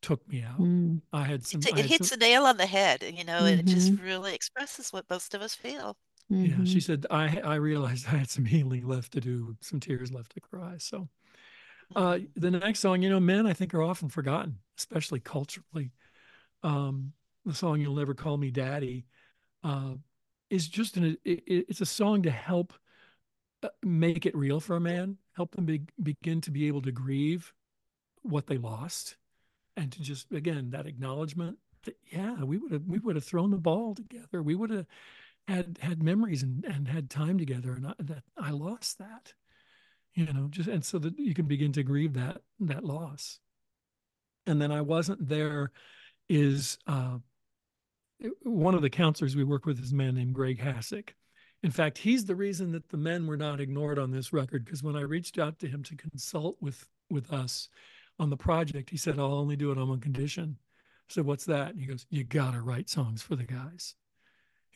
took 0.03 0.27
me 0.29 0.43
out. 0.43 0.71
Mm. 0.71 1.03
I 1.13 1.25
had 1.25 1.47
some. 1.47 1.67
It 1.67 1.73
I 1.73 1.83
had 1.83 1.93
hits 1.93 2.09
some 2.09 2.11
the 2.11 2.17
nail 2.17 2.45
on 2.47 2.57
the 2.59 2.67
head, 2.67 3.03
you 3.03 3.25
know, 3.25 3.45
and 3.47 3.61
it 3.61 3.67
just 3.67 3.93
Mhm. 3.93 3.99
really 3.99 4.35
expresses 4.35 4.93
what 4.93 5.09
most 5.11 5.35
of 5.35 5.43
us 5.43 5.55
feel. 5.55 5.97
Yeah, 6.29 6.65
she 6.65 6.81
Mhm. 6.81 6.81
said 6.81 7.07
I 7.11 7.41
I 7.41 7.55
realized 7.57 8.07
I 8.07 8.11
had 8.19 8.31
some 8.31 8.45
healing 8.45 8.87
left 8.87 9.13
to 9.13 9.21
do, 9.21 9.57
some 9.61 9.81
tears 9.81 10.13
left 10.13 10.33
to 10.35 10.41
cry. 10.41 10.77
So, 10.79 11.09
uh, 11.97 12.21
Mhm. 12.21 12.29
the 12.37 12.51
next 12.53 12.81
song, 12.81 13.03
you 13.03 13.11
know, 13.11 13.21
men 13.21 13.47
I 13.47 13.55
think 13.55 13.75
are 13.75 13.83
often 13.83 14.09
forgotten, 14.11 14.61
especially 14.79 15.21
culturally. 15.21 15.93
Um, 16.63 17.15
the 17.45 17.55
song 17.55 17.81
"You'll 17.81 17.97
Never 17.97 18.15
Call 18.15 18.39
Me 18.39 18.51
Daddy" 18.53 19.07
uh, 19.65 19.97
is 20.51 20.69
just 20.69 20.97
an 20.99 21.05
it, 21.25 21.45
it- 21.47 21.67
it's 21.71 21.81
a 21.83 21.87
song 21.87 22.23
to 22.25 22.31
help 22.33 22.73
uh, 22.75 22.79
make 23.83 24.27
it 24.27 24.37
real 24.37 24.61
for 24.61 24.77
a 24.77 24.81
man, 24.81 25.19
help 25.35 25.55
them 25.55 25.65
be, 25.65 25.83
begin 26.03 26.41
to 26.43 26.51
be 26.51 26.67
able 26.67 26.83
to 26.83 26.93
grieve 26.93 27.53
what 28.23 28.47
they 28.47 28.59
lost, 28.59 29.17
and 29.77 29.93
to 29.93 30.03
just 30.03 30.31
again 30.33 30.71
that 30.71 30.87
acknowledgement 30.87 31.59
that 31.85 31.97
yeah, 32.11 32.43
we 32.43 32.59
would 32.59 32.73
have 32.73 32.85
we 32.87 32.99
would 32.99 33.17
have 33.17 33.25
thrown 33.25 33.51
the 33.51 33.57
ball 33.57 33.95
together, 33.95 34.43
we 34.43 34.55
would 34.55 34.71
have 34.71 34.87
had 35.47 35.79
had 35.81 36.03
memories 36.03 36.43
and, 36.43 36.65
and 36.65 36.89
had 36.89 37.09
time 37.09 37.39
together 37.39 37.73
and 37.73 37.87
I, 37.87 37.95
that 38.01 38.23
I 38.37 38.51
lost 38.51 38.99
that 38.99 39.33
you 40.15 40.31
know 40.33 40.49
just 40.51 40.69
and 40.69 40.85
so 40.85 40.99
that 40.99 41.19
you 41.19 41.35
can 41.35 41.47
begin 41.47 41.73
to 41.73 41.83
grieve 41.83 42.15
that 42.15 42.43
that 42.61 42.85
loss. 42.85 43.39
And 44.47 44.61
then 44.61 44.73
I 44.73 44.81
wasn't 44.81 45.29
there 45.29 45.71
is 46.29 46.79
uh, 46.87 47.19
one 48.43 48.75
of 48.75 48.83
the 48.83 48.91
counselors 48.91 49.37
we 49.37 49.45
work 49.45 49.67
with 49.67 49.81
is 49.83 49.93
a 49.93 49.97
man 49.97 50.15
named 50.15 50.35
Greg 50.35 50.59
Hassick 50.59 51.11
in 51.63 51.71
fact 51.71 51.99
he's 51.99 52.25
the 52.25 52.37
reason 52.37 52.73
that 52.73 52.89
the 52.89 52.97
men 52.97 53.27
were 53.27 53.37
not 53.37 53.61
ignored 53.61 53.99
on 53.99 54.11
this 54.11 54.33
record 54.33 54.65
because 54.65 54.83
when 54.83 54.97
I 54.97 55.01
reached 55.01 55.39
out 55.39 55.59
to 55.61 55.69
him 55.69 55.83
to 55.85 55.97
consult 55.97 56.57
with 56.61 56.87
with 57.11 57.33
us 57.33 57.69
on 58.19 58.31
the 58.31 58.37
project 58.37 58.91
he 58.91 58.97
said 58.97 59.19
I'll 59.19 59.35
only 59.35 59.57
do 59.57 59.71
it 59.71 59.79
on 59.79 59.89
one 59.89 60.01
condition 60.01 60.57
I 60.61 61.13
said 61.13 61.27
what's 61.27 61.45
that 61.47 61.71
and 61.71 61.81
he 61.81 61.87
goes 61.87 62.07
you 62.11 62.25
gotta 62.25 62.61
write 62.61 62.89
songs 62.89 63.23
for 63.23 63.37
the 63.37 63.45
guys 63.45 63.95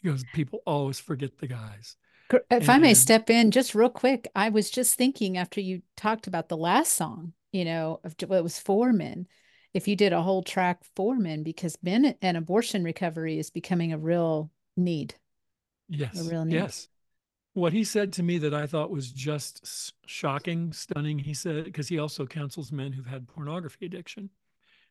he 0.03 0.09
goes, 0.09 0.25
people 0.33 0.63
always 0.67 0.99
forget 0.99 1.39
the 1.39 1.47
guys. 1.47 1.97
If 2.33 2.43
and, 2.51 2.71
I 2.71 2.79
may 2.79 2.95
step 2.95 3.31
in 3.31 3.51
just 3.51 3.75
real 3.75 3.91
quick, 3.91 4.29
I 4.35 4.49
was 4.49 4.71
just 4.71 4.97
thinking 4.97 5.37
after 5.37 5.61
you 5.61 5.83
talked 5.97 6.27
about 6.27 6.49
the 6.49 6.57
last 6.57 6.95
song, 6.95 7.35
you 7.53 7.65
know, 7.65 8.01
of 8.03 8.17
what 8.27 8.39
it 8.39 8.43
was 8.43 8.59
for 8.59 8.93
men. 8.93 9.27
If 9.75 9.87
you 9.87 9.95
did 9.95 10.13
a 10.13 10.23
whole 10.23 10.43
track 10.43 10.83
for 10.97 11.17
men, 11.17 11.43
because 11.43 11.79
men 11.83 12.17
and 12.21 12.37
abortion 12.37 12.85
recovery 12.85 13.39
is 13.39 13.51
becoming 13.51 13.93
a 13.93 13.99
real 13.99 14.51
need. 14.77 15.15
Yes. 15.89 16.27
A 16.27 16.31
real 16.31 16.45
need. 16.45 16.55
Yes. 16.55 16.89
What 17.55 17.75
he 17.75 17.85
said 17.85 18.15
to 18.15 18.23
me 18.23 18.39
that 18.39 18.55
I 18.55 18.67
thought 18.67 18.91
was 18.91 19.13
just 19.13 19.93
shocking, 20.07 20.73
stunning, 20.73 21.19
he 21.19 21.35
said, 21.35 21.65
because 21.65 21.89
he 21.89 21.99
also 21.99 22.25
counsels 22.25 22.73
men 22.73 22.93
who've 22.93 23.07
had 23.07 23.29
pornography 23.29 23.85
addiction. 23.85 24.31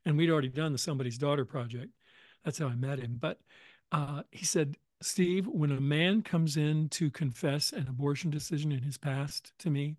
And 0.06 0.18
we'd 0.18 0.30
already 0.30 0.50
done 0.50 0.72
the 0.72 0.78
Somebody's 0.78 1.18
Daughter 1.18 1.46
project. 1.46 1.92
That's 2.46 2.60
how 2.60 2.68
I 2.68 2.76
met 2.76 3.00
him. 3.00 3.18
But 3.20 3.40
uh, 3.92 4.24
he 4.32 4.46
said, 4.46 4.78
Steve, 5.02 5.48
when 5.48 5.72
a 5.72 5.82
man 5.82 6.22
comes 6.22 6.58
in 6.58 6.90
to 6.90 7.10
confess 7.10 7.72
an 7.72 7.88
abortion 7.88 8.30
decision 8.30 8.72
in 8.72 8.84
his 8.84 8.98
past 8.98 9.54
to 9.60 9.72
me, 9.72 9.96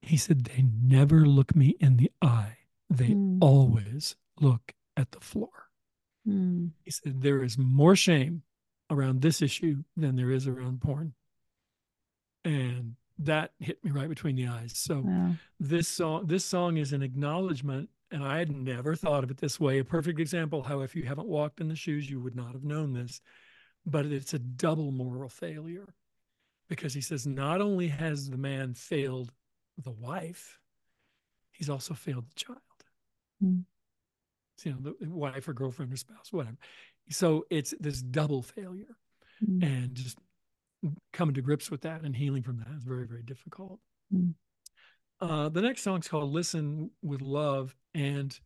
he 0.00 0.16
said, 0.16 0.44
they 0.44 0.64
never 0.80 1.26
look 1.26 1.56
me 1.56 1.74
in 1.80 1.96
the 1.96 2.12
eye. 2.22 2.58
They 2.88 3.08
mm. 3.08 3.38
always 3.40 4.14
look 4.40 4.74
at 4.96 5.10
the 5.10 5.20
floor. 5.20 5.50
Mm. 6.28 6.70
He 6.84 6.92
said, 6.92 7.22
there 7.22 7.42
is 7.42 7.58
more 7.58 7.96
shame 7.96 8.42
around 8.90 9.20
this 9.20 9.42
issue 9.42 9.82
than 9.96 10.16
there 10.16 10.30
is 10.30 10.46
around 10.46 10.80
porn. 10.80 11.14
And 12.44 12.94
that 13.18 13.52
hit 13.58 13.82
me 13.84 13.90
right 13.90 14.08
between 14.08 14.36
the 14.36 14.46
eyes. 14.46 14.72
So 14.76 15.02
wow. 15.04 15.32
this 15.58 15.88
song 15.88 16.26
this 16.26 16.44
song 16.44 16.76
is 16.76 16.92
an 16.92 17.02
acknowledgement 17.02 17.88
and 18.10 18.22
I 18.22 18.38
had 18.38 18.54
never 18.54 18.94
thought 18.94 19.24
of 19.24 19.30
it 19.30 19.38
this 19.38 19.58
way. 19.58 19.78
A 19.78 19.84
perfect 19.84 20.20
example 20.20 20.62
how 20.62 20.80
if 20.80 20.94
you 20.94 21.04
haven't 21.04 21.26
walked 21.26 21.60
in 21.60 21.68
the 21.68 21.76
shoes 21.76 22.08
you 22.08 22.20
would 22.20 22.36
not 22.36 22.52
have 22.52 22.64
known 22.64 22.92
this. 22.92 23.20
But 23.84 24.06
it's 24.06 24.34
a 24.34 24.38
double 24.38 24.90
moral 24.90 25.28
failure 25.28 25.94
because 26.68 26.92
he 26.92 27.00
says 27.00 27.26
not 27.26 27.60
only 27.60 27.88
has 27.88 28.28
the 28.28 28.36
man 28.36 28.74
failed 28.74 29.32
the 29.78 29.92
wife, 29.92 30.58
he's 31.52 31.70
also 31.70 31.94
failed 31.94 32.28
the 32.28 32.34
child. 32.34 32.60
Mm. 33.42 33.64
You 34.64 34.72
know, 34.72 34.94
the 35.00 35.10
wife 35.10 35.46
or 35.48 35.52
girlfriend 35.52 35.92
or 35.92 35.96
spouse, 35.96 36.32
whatever. 36.32 36.56
So 37.10 37.46
it's 37.50 37.74
this 37.78 38.02
double 38.02 38.42
failure. 38.42 38.96
Mm. 39.44 39.62
And 39.62 39.94
just 39.94 40.18
coming 41.12 41.34
to 41.34 41.42
grips 41.42 41.70
with 41.70 41.82
that 41.82 42.02
and 42.02 42.14
healing 42.14 42.42
from 42.42 42.58
that 42.58 42.68
is 42.76 42.84
very, 42.84 43.06
very 43.06 43.22
difficult. 43.22 43.80
Mm. 44.14 44.34
Uh, 45.20 45.48
the 45.48 45.62
next 45.62 45.82
song 45.82 46.00
is 46.00 46.08
called 46.08 46.32
Listen 46.32 46.90
with 47.02 47.20
Love. 47.20 47.74
And 47.94 48.38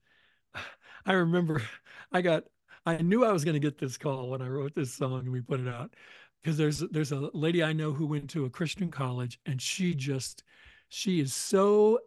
I 1.07 1.13
remember 1.13 1.63
I 2.13 2.23
got, 2.23 2.45
I 2.87 2.99
knew 2.99 3.25
I 3.25 3.33
was 3.33 3.45
going 3.45 3.55
to 3.55 3.61
get 3.61 3.79
this 3.79 3.99
call 3.99 4.31
when 4.31 4.43
I 4.43 4.49
wrote 4.49 4.75
this 4.75 4.93
song 4.93 5.21
and 5.21 5.33
we 5.33 5.41
put 5.41 5.61
it 5.61 5.69
out 5.69 5.95
because 6.43 6.57
there's 6.57 6.81
there's 6.91 7.13
a 7.13 7.31
lady 7.35 7.63
I 7.63 7.73
know 7.73 7.93
who 7.93 8.07
went 8.07 8.31
to 8.31 8.47
a 8.47 8.51
Christian 8.51 8.91
college 8.91 9.39
and 9.47 9.61
she 9.61 9.95
just 9.95 10.43
she 10.89 11.21
is 11.21 11.35
so 11.35 11.99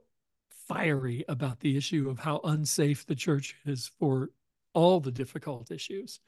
fiery 0.68 1.24
about 1.28 1.60
the 1.60 1.78
issue 1.78 2.10
of 2.10 2.20
how 2.20 2.40
unsafe 2.44 3.06
the 3.06 3.16
church 3.16 3.56
is 3.66 3.92
for 4.00 4.30
all 4.74 5.00
the 5.00 5.12
difficult 5.12 5.72
issues. 5.72 6.20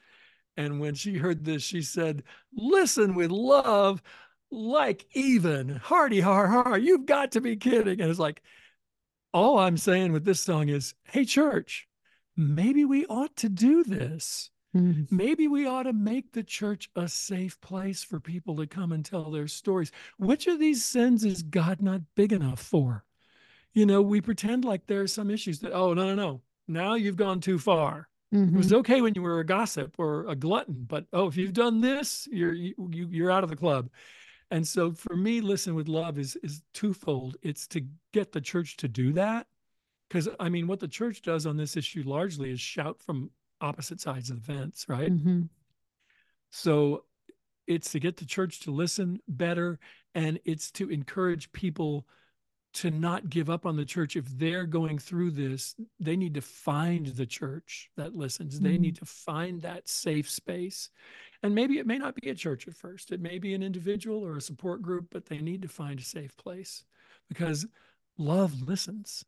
And 0.56 0.80
when 0.80 0.94
she 0.94 1.16
heard 1.16 1.44
this, 1.44 1.62
she 1.62 1.82
said, 1.82 2.22
Listen 2.54 3.14
with 3.14 3.30
love, 3.30 4.02
like 4.50 5.06
even, 5.12 5.68
hearty 5.76 6.20
har 6.20 6.46
har, 6.46 6.78
you've 6.78 7.06
got 7.06 7.32
to 7.32 7.40
be 7.40 7.56
kidding. 7.56 8.00
And 8.00 8.10
it's 8.10 8.18
like, 8.18 8.42
all 9.32 9.58
I'm 9.58 9.76
saying 9.76 10.12
with 10.12 10.24
this 10.24 10.40
song 10.40 10.68
is, 10.68 10.94
Hey, 11.04 11.24
church, 11.24 11.86
maybe 12.36 12.84
we 12.84 13.04
ought 13.06 13.36
to 13.36 13.48
do 13.48 13.84
this. 13.84 14.50
Mm-hmm. 14.74 15.14
Maybe 15.14 15.48
we 15.48 15.66
ought 15.66 15.84
to 15.84 15.92
make 15.92 16.32
the 16.32 16.42
church 16.42 16.90
a 16.96 17.08
safe 17.08 17.60
place 17.60 18.02
for 18.02 18.20
people 18.20 18.56
to 18.56 18.66
come 18.66 18.92
and 18.92 19.04
tell 19.04 19.30
their 19.30 19.48
stories. 19.48 19.90
Which 20.18 20.46
of 20.46 20.58
these 20.58 20.84
sins 20.84 21.24
is 21.24 21.42
God 21.42 21.80
not 21.80 22.02
big 22.14 22.32
enough 22.32 22.60
for? 22.60 23.04
You 23.72 23.86
know, 23.86 24.02
we 24.02 24.20
pretend 24.20 24.64
like 24.64 24.86
there 24.86 25.02
are 25.02 25.06
some 25.06 25.30
issues 25.30 25.60
that, 25.60 25.72
oh, 25.72 25.94
no, 25.94 26.06
no, 26.06 26.14
no. 26.14 26.42
Now 26.68 26.94
you've 26.94 27.16
gone 27.16 27.40
too 27.40 27.58
far. 27.58 28.08
Mm-hmm. 28.34 28.54
It 28.54 28.58
was 28.58 28.66
mm-hmm. 28.66 28.76
okay 28.76 29.00
when 29.00 29.14
you 29.14 29.22
were 29.22 29.40
a 29.40 29.46
gossip 29.46 29.94
or 29.98 30.26
a 30.26 30.34
glutton, 30.34 30.84
but 30.86 31.06
oh, 31.12 31.28
if 31.28 31.36
you've 31.36 31.52
done 31.52 31.80
this, 31.80 32.28
you're 32.30 32.52
you, 32.52 32.74
you're 32.88 33.30
out 33.30 33.44
of 33.44 33.50
the 33.50 33.56
club. 33.56 33.88
And 34.50 34.66
so 34.66 34.92
for 34.92 35.16
me, 35.16 35.40
listen 35.40 35.74
with 35.74 35.88
love 35.88 36.18
is 36.18 36.36
is 36.42 36.62
twofold. 36.74 37.36
It's 37.42 37.66
to 37.68 37.84
get 38.12 38.32
the 38.32 38.40
church 38.40 38.76
to 38.78 38.88
do 38.88 39.12
that, 39.12 39.46
because 40.08 40.28
I 40.40 40.48
mean, 40.48 40.66
what 40.66 40.80
the 40.80 40.88
church 40.88 41.22
does 41.22 41.46
on 41.46 41.56
this 41.56 41.76
issue 41.76 42.02
largely 42.04 42.50
is 42.50 42.60
shout 42.60 43.00
from 43.00 43.30
opposite 43.60 44.00
sides 44.00 44.30
of 44.30 44.44
the 44.44 44.52
fence, 44.52 44.86
right? 44.88 45.10
Mm-hmm. 45.10 45.42
So 46.50 47.04
it's 47.66 47.90
to 47.92 48.00
get 48.00 48.16
the 48.16 48.26
church 48.26 48.60
to 48.60 48.70
listen 48.70 49.20
better, 49.28 49.78
and 50.14 50.38
it's 50.44 50.70
to 50.72 50.90
encourage 50.90 51.52
people 51.52 52.06
to 52.76 52.90
not 52.90 53.30
give 53.30 53.48
up 53.48 53.64
on 53.64 53.74
the 53.74 53.86
church 53.86 54.16
if 54.16 54.26
they're 54.38 54.66
going 54.66 54.98
through 54.98 55.30
this 55.30 55.74
they 55.98 56.14
need 56.14 56.34
to 56.34 56.42
find 56.42 57.06
the 57.06 57.24
church 57.24 57.90
that 57.96 58.14
listens. 58.14 58.56
Mm-hmm. 58.56 58.64
they 58.64 58.78
need 58.78 58.96
to 58.96 59.06
find 59.06 59.62
that 59.62 59.88
safe 59.88 60.28
space. 60.28 60.90
And 61.42 61.54
maybe 61.54 61.78
it 61.78 61.86
may 61.86 61.96
not 61.96 62.14
be 62.14 62.28
a 62.28 62.34
church 62.34 62.68
at 62.68 62.74
first. 62.74 63.12
It 63.12 63.20
may 63.20 63.38
be 63.38 63.54
an 63.54 63.62
individual 63.62 64.24
or 64.24 64.36
a 64.36 64.42
support 64.42 64.82
group 64.82 65.06
but 65.10 65.24
they 65.24 65.38
need 65.38 65.62
to 65.62 65.68
find 65.68 65.98
a 65.98 66.04
safe 66.04 66.36
place 66.36 66.84
because 67.28 67.66
love 68.18 68.68
listens. 68.68 69.24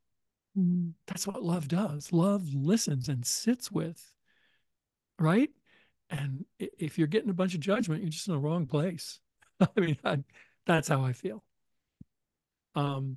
Mm-hmm. 0.56 0.90
that's 1.06 1.26
what 1.26 1.42
love 1.42 1.68
does. 1.68 2.12
Love 2.12 2.54
listens 2.54 3.08
and 3.08 3.24
sits 3.24 3.72
with 3.72 4.12
right? 5.18 5.50
And 6.10 6.44
if 6.58 6.98
you're 6.98 7.06
getting 7.06 7.30
a 7.30 7.34
bunch 7.34 7.54
of 7.54 7.60
judgment 7.60 8.02
you're 8.02 8.10
just 8.10 8.28
in 8.28 8.34
the 8.34 8.40
wrong 8.40 8.66
place. 8.66 9.20
I 9.60 9.80
mean 9.80 9.96
I, 10.04 10.18
that's 10.66 10.88
how 10.88 11.02
i 11.02 11.14
feel. 11.14 11.42
Um 12.74 13.16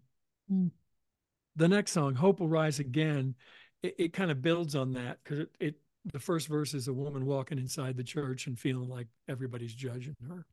The 1.55 1.67
next 1.67 1.91
song, 1.91 2.15
Hope 2.15 2.39
Will 2.39 2.47
Rise 2.47 2.79
Again, 2.79 3.35
it, 3.83 3.95
it 3.97 4.13
kind 4.13 4.31
of 4.31 4.41
builds 4.41 4.75
on 4.75 4.93
that 4.93 5.19
because 5.23 5.39
it, 5.39 5.49
it 5.59 5.75
the 6.05 6.19
first 6.19 6.47
verse 6.47 6.73
is 6.73 6.87
a 6.87 6.93
woman 6.93 7.25
walking 7.25 7.59
inside 7.59 7.95
the 7.95 8.03
church 8.03 8.47
and 8.47 8.57
feeling 8.57 8.89
like 8.89 9.07
everybody's 9.27 9.73
judging 9.73 10.15
her. 10.27 10.45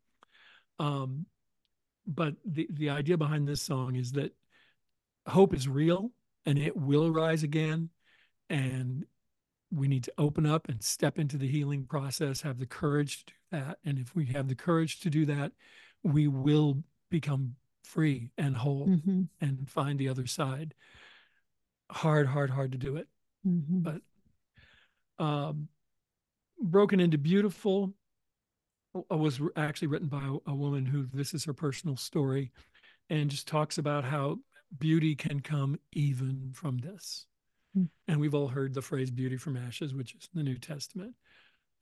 Um, 0.78 1.26
but 2.06 2.34
the, 2.44 2.68
the 2.70 2.90
idea 2.90 3.16
behind 3.16 3.48
this 3.48 3.62
song 3.62 3.96
is 3.96 4.12
that 4.12 4.34
hope 5.26 5.54
is 5.54 5.68
real 5.68 6.10
and 6.46 6.58
it 6.58 6.76
will 6.76 7.10
rise 7.10 7.42
again. 7.42 7.90
And 8.50 9.04
we 9.70 9.88
need 9.88 10.04
to 10.04 10.12
open 10.16 10.46
up 10.46 10.68
and 10.68 10.82
step 10.82 11.18
into 11.18 11.36
the 11.36 11.48
healing 11.48 11.84
process, 11.84 12.40
have 12.42 12.58
the 12.58 12.66
courage 12.66 13.24
to 13.26 13.32
do 13.32 13.60
that. 13.60 13.78
And 13.84 13.98
if 13.98 14.14
we 14.14 14.26
have 14.26 14.48
the 14.48 14.54
courage 14.54 15.00
to 15.00 15.10
do 15.10 15.26
that, 15.26 15.52
we 16.02 16.28
will 16.28 16.82
become 17.10 17.56
free 17.88 18.30
and 18.36 18.56
whole 18.56 18.86
mm-hmm. 18.86 19.22
and 19.40 19.68
find 19.68 19.98
the 19.98 20.08
other 20.08 20.26
side. 20.26 20.74
Hard, 21.90 22.26
hard, 22.26 22.50
hard 22.50 22.72
to 22.72 22.78
do 22.78 22.96
it. 22.96 23.08
Mm-hmm. 23.46 23.80
But 25.18 25.24
um, 25.24 25.68
Broken 26.60 27.00
into 27.00 27.18
Beautiful 27.18 27.94
was 28.92 29.40
actually 29.56 29.88
written 29.88 30.08
by 30.08 30.22
a, 30.22 30.50
a 30.50 30.54
woman 30.54 30.84
who 30.84 31.06
this 31.12 31.32
is 31.32 31.44
her 31.44 31.54
personal 31.54 31.96
story 31.96 32.52
and 33.10 33.30
just 33.30 33.48
talks 33.48 33.78
about 33.78 34.04
how 34.04 34.38
beauty 34.78 35.14
can 35.14 35.40
come 35.40 35.78
even 35.92 36.50
from 36.52 36.78
this. 36.78 37.26
Mm. 37.76 37.88
And 38.06 38.20
we've 38.20 38.34
all 38.34 38.48
heard 38.48 38.74
the 38.74 38.82
phrase 38.82 39.10
beauty 39.10 39.36
from 39.36 39.56
ashes, 39.56 39.94
which 39.94 40.14
is 40.14 40.28
in 40.34 40.38
the 40.38 40.44
New 40.44 40.58
Testament. 40.58 41.14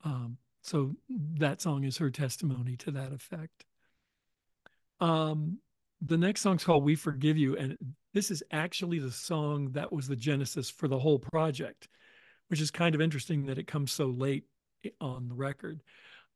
Um, 0.03 0.37
so 0.61 0.95
that 1.35 1.61
song 1.61 1.83
is 1.83 1.97
her 1.97 2.09
testimony 2.09 2.77
to 2.77 2.91
that 2.91 3.11
effect. 3.11 3.65
Um, 4.99 5.59
the 6.01 6.17
next 6.17 6.41
song's 6.41 6.63
called 6.63 6.83
We 6.83 6.95
Forgive 6.95 7.37
You. 7.37 7.57
And 7.57 7.77
this 8.13 8.31
is 8.31 8.43
actually 8.51 8.99
the 8.99 9.11
song 9.11 9.71
that 9.71 9.91
was 9.91 10.07
the 10.07 10.15
genesis 10.15 10.69
for 10.69 10.87
the 10.87 10.99
whole 10.99 11.19
project, 11.19 11.87
which 12.49 12.61
is 12.61 12.71
kind 12.71 12.95
of 12.95 13.01
interesting 13.01 13.45
that 13.45 13.57
it 13.57 13.67
comes 13.67 13.91
so 13.91 14.05
late 14.05 14.45
on 15.01 15.27
the 15.27 15.35
record. 15.35 15.81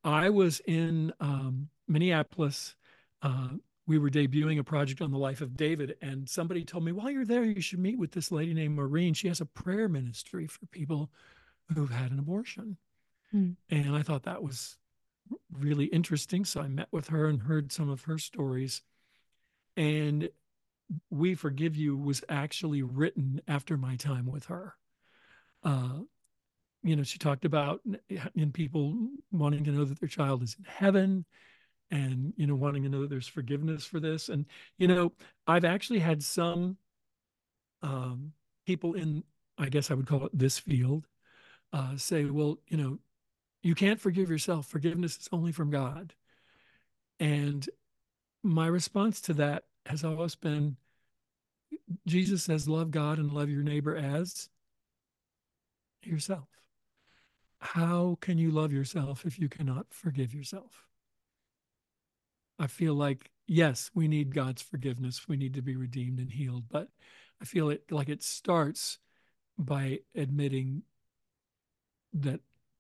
I 0.04 0.30
was 0.30 0.62
in 0.66 1.14
um, 1.20 1.70
Minneapolis. 1.88 2.76
Uh, 3.22 3.50
we 3.88 4.00
were 4.00 4.10
debuting 4.10 4.60
a 4.60 4.64
project 4.64 5.02
on 5.02 5.12
the 5.12 5.18
life 5.18 5.42
of 5.42 5.56
David, 5.58 5.96
and 6.02 6.28
somebody 6.28 6.64
told 6.64 6.84
me, 6.84 6.92
while 6.92 7.12
you're 7.12 7.26
there, 7.26 7.44
you 7.44 7.62
should 7.62 7.80
meet 7.80 8.00
with 8.00 8.12
this 8.12 8.32
lady 8.32 8.54
named 8.54 8.76
Maureen. 8.76 9.14
She 9.14 9.28
has 9.28 9.42
a 9.42 9.46
prayer 9.46 9.88
ministry 9.90 10.48
for 10.48 10.66
people 10.68 11.12
who've 11.74 11.92
had 11.92 12.12
an 12.12 12.20
abortion. 12.20 12.78
Mm. 13.34 13.56
And 13.70 13.96
I 13.96 14.02
thought 14.02 14.24
that 14.24 14.44
was 14.44 14.78
really 15.52 15.86
interesting. 15.86 16.46
So 16.46 16.62
I 16.62 16.68
met 16.68 16.88
with 16.92 17.08
her 17.08 17.28
and 17.28 17.42
heard 17.42 17.72
some 17.72 17.90
of 17.90 18.04
her 18.04 18.18
stories. 18.18 18.82
And 19.78 20.30
We 21.10 21.36
Forgive 21.36 21.76
You 21.76 21.98
was 21.98 22.24
actually 22.30 22.82
written 22.82 23.42
after 23.48 23.78
my 23.78 23.96
time 23.96 24.26
with 24.26 24.46
her. 24.46 24.76
Uh, 25.64 26.00
you 26.84 26.96
know, 26.96 27.04
she 27.04 27.20
talked 27.20 27.46
about 27.46 27.82
in 28.36 28.52
people 28.52 28.96
wanting 29.32 29.64
to 29.66 29.72
know 29.72 29.86
that 29.86 30.00
their 30.00 30.10
child 30.10 30.42
is 30.44 30.56
in 30.58 30.66
heaven 30.66 31.26
and, 31.92 32.34
you 32.38 32.48
know, 32.48 32.56
wanting 32.56 32.84
to 32.84 32.90
know 32.90 33.02
that 33.02 33.10
there's 33.10 33.28
forgiveness 33.28 33.86
for 33.86 34.00
this. 34.00 34.30
And, 34.30 34.46
you 34.78 34.88
know, 34.88 35.12
I've 35.46 35.66
actually 35.66 36.00
had 36.00 36.24
some 36.24 36.78
um, 37.82 38.34
people 38.66 38.94
in, 38.94 39.24
I 39.58 39.70
guess 39.70 39.92
I 39.92 39.94
would 39.94 40.08
call 40.08 40.26
it 40.26 40.38
this 40.38 40.58
field, 40.58 41.06
uh, 41.72 41.98
say, 41.98 42.26
well, 42.26 42.58
you 42.68 42.78
know, 42.78 42.98
you 43.62 43.76
can't 43.76 44.00
forgive 44.00 44.30
yourself. 44.30 44.66
Forgiveness 44.66 45.18
is 45.18 45.30
only 45.32 45.52
from 45.52 45.70
God. 45.70 46.16
And 47.20 47.70
my 48.44 48.68
response 48.68 49.22
to 49.22 49.34
that 49.34 49.64
has 49.86 50.04
always 50.04 50.36
been 50.36 50.78
Jesus 52.08 52.44
says, 52.44 52.68
love 52.68 52.92
God 52.92 53.18
and 53.18 53.32
love 53.32 53.50
your 53.50 53.64
neighbor 53.64 53.96
as 53.96 54.50
yourself. 56.04 56.48
How 57.60 58.18
can 58.22 58.38
you 58.38 58.52
love 58.52 58.74
yourself 58.74 59.26
if 59.26 59.38
you 59.40 59.48
cannot 59.48 59.88
forgive 59.90 60.34
yourself? 60.34 60.86
I 62.58 62.68
feel 62.68 62.94
like, 62.94 63.32
yes, 63.48 63.92
we 63.94 64.08
need 64.08 64.34
God's 64.34 64.62
forgiveness. 64.62 65.28
We 65.28 65.38
need 65.38 65.54
to 65.56 65.62
be 65.62 65.76
redeemed 65.76 66.20
and 66.20 66.32
healed. 66.32 66.66
But 66.70 66.90
I 67.42 67.46
feel 67.46 67.70
it 67.70 67.92
like 67.92 68.10
it 68.10 68.24
starts 68.24 69.00
by 69.58 70.00
admitting 70.16 70.84
that 72.14 72.40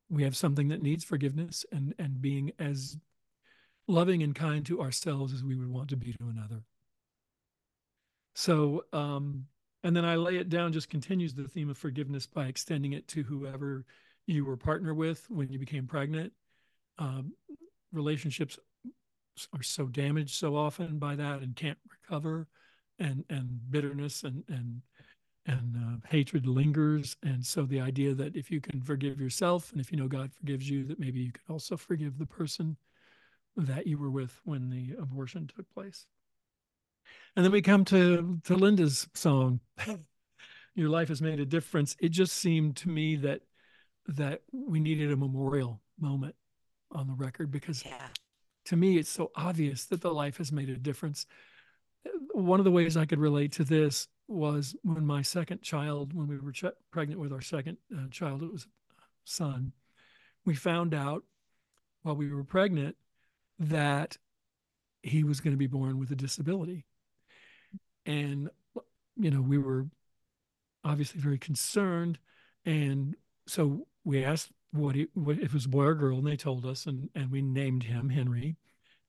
we 0.09 0.23
have 0.23 0.35
something 0.35 0.67
that 0.69 0.83
needs 0.83 1.03
forgiveness 1.03 1.65
and, 1.71 1.93
and 1.97 2.21
being 2.21 2.51
as 2.59 2.97
loving 3.91 4.23
and 4.23 4.33
kind 4.33 4.65
to 4.65 4.81
ourselves 4.81 5.33
as 5.33 5.43
we 5.43 5.55
would 5.55 5.69
want 5.69 5.89
to 5.89 5.97
be 5.97 6.13
to 6.13 6.29
another. 6.29 6.63
So, 8.33 8.85
um, 8.93 9.45
and 9.83 9.95
then 9.95 10.05
I 10.05 10.15
lay 10.15 10.37
it 10.37 10.49
down, 10.49 10.73
just 10.73 10.89
continues 10.89 11.33
the 11.33 11.47
theme 11.47 11.69
of 11.69 11.77
forgiveness 11.77 12.25
by 12.25 12.45
extending 12.45 12.93
it 12.93 13.07
to 13.09 13.23
whoever 13.23 13.85
you 14.25 14.45
were 14.45 14.57
partner 14.57 14.93
with 14.93 15.25
when 15.29 15.49
you 15.49 15.59
became 15.59 15.87
pregnant. 15.87 16.31
Um, 16.97 17.33
relationships 17.91 18.57
are 19.53 19.63
so 19.63 19.87
damaged 19.87 20.35
so 20.35 20.55
often 20.55 20.99
by 20.99 21.15
that 21.15 21.41
and 21.41 21.55
can't 21.55 21.79
recover, 21.89 22.47
and 22.99 23.25
and 23.29 23.59
bitterness 23.71 24.23
and 24.23 24.43
and 24.47 24.81
and 25.47 25.75
uh, 25.75 26.07
hatred 26.07 26.45
lingers. 26.45 27.17
And 27.23 27.43
so 27.45 27.63
the 27.63 27.81
idea 27.81 28.13
that 28.13 28.35
if 28.35 28.51
you 28.51 28.61
can 28.61 28.81
forgive 28.81 29.19
yourself 29.19 29.71
and 29.71 29.81
if 29.81 29.91
you 29.91 29.97
know 29.97 30.07
God 30.07 30.31
forgives 30.31 30.69
you, 30.69 30.83
that 30.85 30.99
maybe 30.99 31.19
you 31.19 31.31
can 31.31 31.43
also 31.49 31.75
forgive 31.75 32.17
the 32.17 32.25
person 32.27 32.77
that 33.55 33.87
you 33.87 33.97
were 33.97 34.09
with 34.09 34.39
when 34.43 34.69
the 34.69 34.95
abortion 34.99 35.47
took 35.47 35.71
place. 35.73 36.05
And 37.35 37.45
then 37.45 37.51
we 37.51 37.61
come 37.61 37.85
to 37.85 38.39
to 38.45 38.55
Linda's 38.55 39.07
song, 39.13 39.59
"Your 40.75 40.89
Life 40.89 41.09
Has 41.09 41.21
Made 41.21 41.39
a 41.39 41.45
Difference." 41.45 41.95
It 41.99 42.09
just 42.09 42.35
seemed 42.35 42.77
to 42.77 42.89
me 42.89 43.15
that 43.17 43.41
that 44.07 44.41
we 44.51 44.79
needed 44.79 45.11
a 45.11 45.17
memorial 45.17 45.81
moment 45.99 46.35
on 46.91 47.07
the 47.07 47.13
record 47.13 47.51
because 47.51 47.85
yeah. 47.85 48.07
to 48.65 48.75
me 48.75 48.97
it's 48.97 49.09
so 49.09 49.31
obvious 49.35 49.85
that 49.85 50.01
the 50.01 50.13
life 50.13 50.37
has 50.37 50.51
made 50.51 50.69
a 50.69 50.77
difference. 50.77 51.25
One 52.33 52.59
of 52.59 52.65
the 52.65 52.71
ways 52.71 52.97
I 52.97 53.05
could 53.05 53.19
relate 53.19 53.51
to 53.53 53.63
this 53.63 54.07
was 54.27 54.75
when 54.83 55.05
my 55.05 55.21
second 55.21 55.61
child, 55.61 56.13
when 56.13 56.27
we 56.27 56.37
were 56.37 56.51
ch- 56.51 56.65
pregnant 56.89 57.19
with 57.19 57.31
our 57.31 57.41
second 57.41 57.77
uh, 57.95 58.07
child, 58.09 58.41
it 58.41 58.51
was 58.51 58.63
a 58.63 58.67
son. 59.23 59.73
We 60.45 60.55
found 60.55 60.93
out 60.93 61.23
while 62.01 62.15
we 62.15 62.31
were 62.31 62.43
pregnant 62.43 62.95
that 63.61 64.17
he 65.03 65.23
was 65.23 65.41
going 65.41 65.53
to 65.53 65.57
be 65.57 65.67
born 65.67 65.99
with 65.99 66.11
a 66.11 66.15
disability. 66.15 66.85
And 68.05 68.49
you 69.17 69.29
know 69.29 69.41
we 69.41 69.57
were 69.57 69.87
obviously 70.83 71.21
very 71.21 71.37
concerned 71.37 72.17
and 72.65 73.15
so 73.45 73.85
we 74.03 74.23
asked 74.23 74.51
what, 74.71 74.95
he, 74.95 75.07
what 75.13 75.37
if 75.37 75.45
it 75.45 75.53
was 75.53 75.65
a 75.65 75.69
boy 75.69 75.83
or 75.83 75.95
girl 75.95 76.17
and 76.17 76.25
they 76.25 76.37
told 76.37 76.65
us 76.65 76.85
and 76.85 77.09
and 77.13 77.31
we 77.31 77.41
named 77.41 77.83
him 77.83 78.09
henry. 78.09 78.57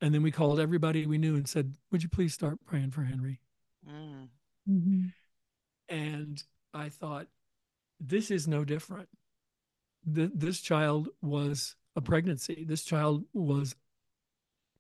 And 0.01 0.13
then 0.13 0.23
we 0.23 0.33
called 0.33 0.59
everybody 0.59 1.07
we 1.07 1.19
knew 1.19 1.37
and 1.37 1.49
said 1.49 1.75
would 1.91 2.03
you 2.03 2.09
please 2.09 2.35
start 2.35 2.59
praying 2.67 2.91
for 2.91 3.03
henry? 3.03 3.41
Mm. 3.89 4.29
mm-hmm. 4.69 5.07
and 5.89 6.43
i 6.73 6.89
thought 6.89 7.27
this 8.03 8.31
is 8.31 8.49
no 8.49 8.65
different. 8.65 9.09
The, 10.05 10.31
this 10.35 10.61
child 10.61 11.09
was 11.23 11.77
a 11.95 12.01
pregnancy. 12.01 12.65
This 12.69 12.83
child 12.83 13.25
was 13.33 13.75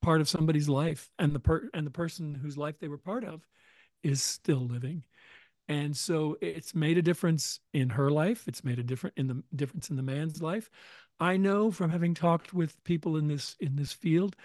part 0.02 0.20
of 0.20 0.28
somebody's 0.28 0.68
life 0.68 1.10
and 1.18 1.32
the 1.32 1.40
per 1.40 1.68
and 1.72 1.86
the 1.86 1.90
person 1.90 2.34
whose 2.34 2.58
life 2.58 2.78
they 2.78 2.88
were 2.88 2.98
part 2.98 3.24
of 3.24 3.46
is 4.02 4.22
still 4.22 4.66
living 4.66 5.04
and 5.68 5.96
so 5.96 6.36
it's 6.40 6.74
made 6.74 6.98
a 6.98 7.02
difference 7.02 7.60
in 7.72 7.90
her 7.90 8.10
life 8.10 8.46
it's 8.46 8.64
made 8.64 8.78
a 8.78 8.82
different 8.82 9.16
in 9.16 9.28
the 9.28 9.42
difference 9.54 9.90
in 9.90 9.96
the 9.96 10.02
man's 10.02 10.42
life 10.42 10.68
i 11.20 11.36
know 11.36 11.70
from 11.70 11.90
having 11.90 12.14
talked 12.14 12.52
with 12.52 12.82
people 12.84 13.16
in 13.16 13.28
this 13.28 13.56
in 13.60 13.76
this 13.76 13.92
field 13.92 14.36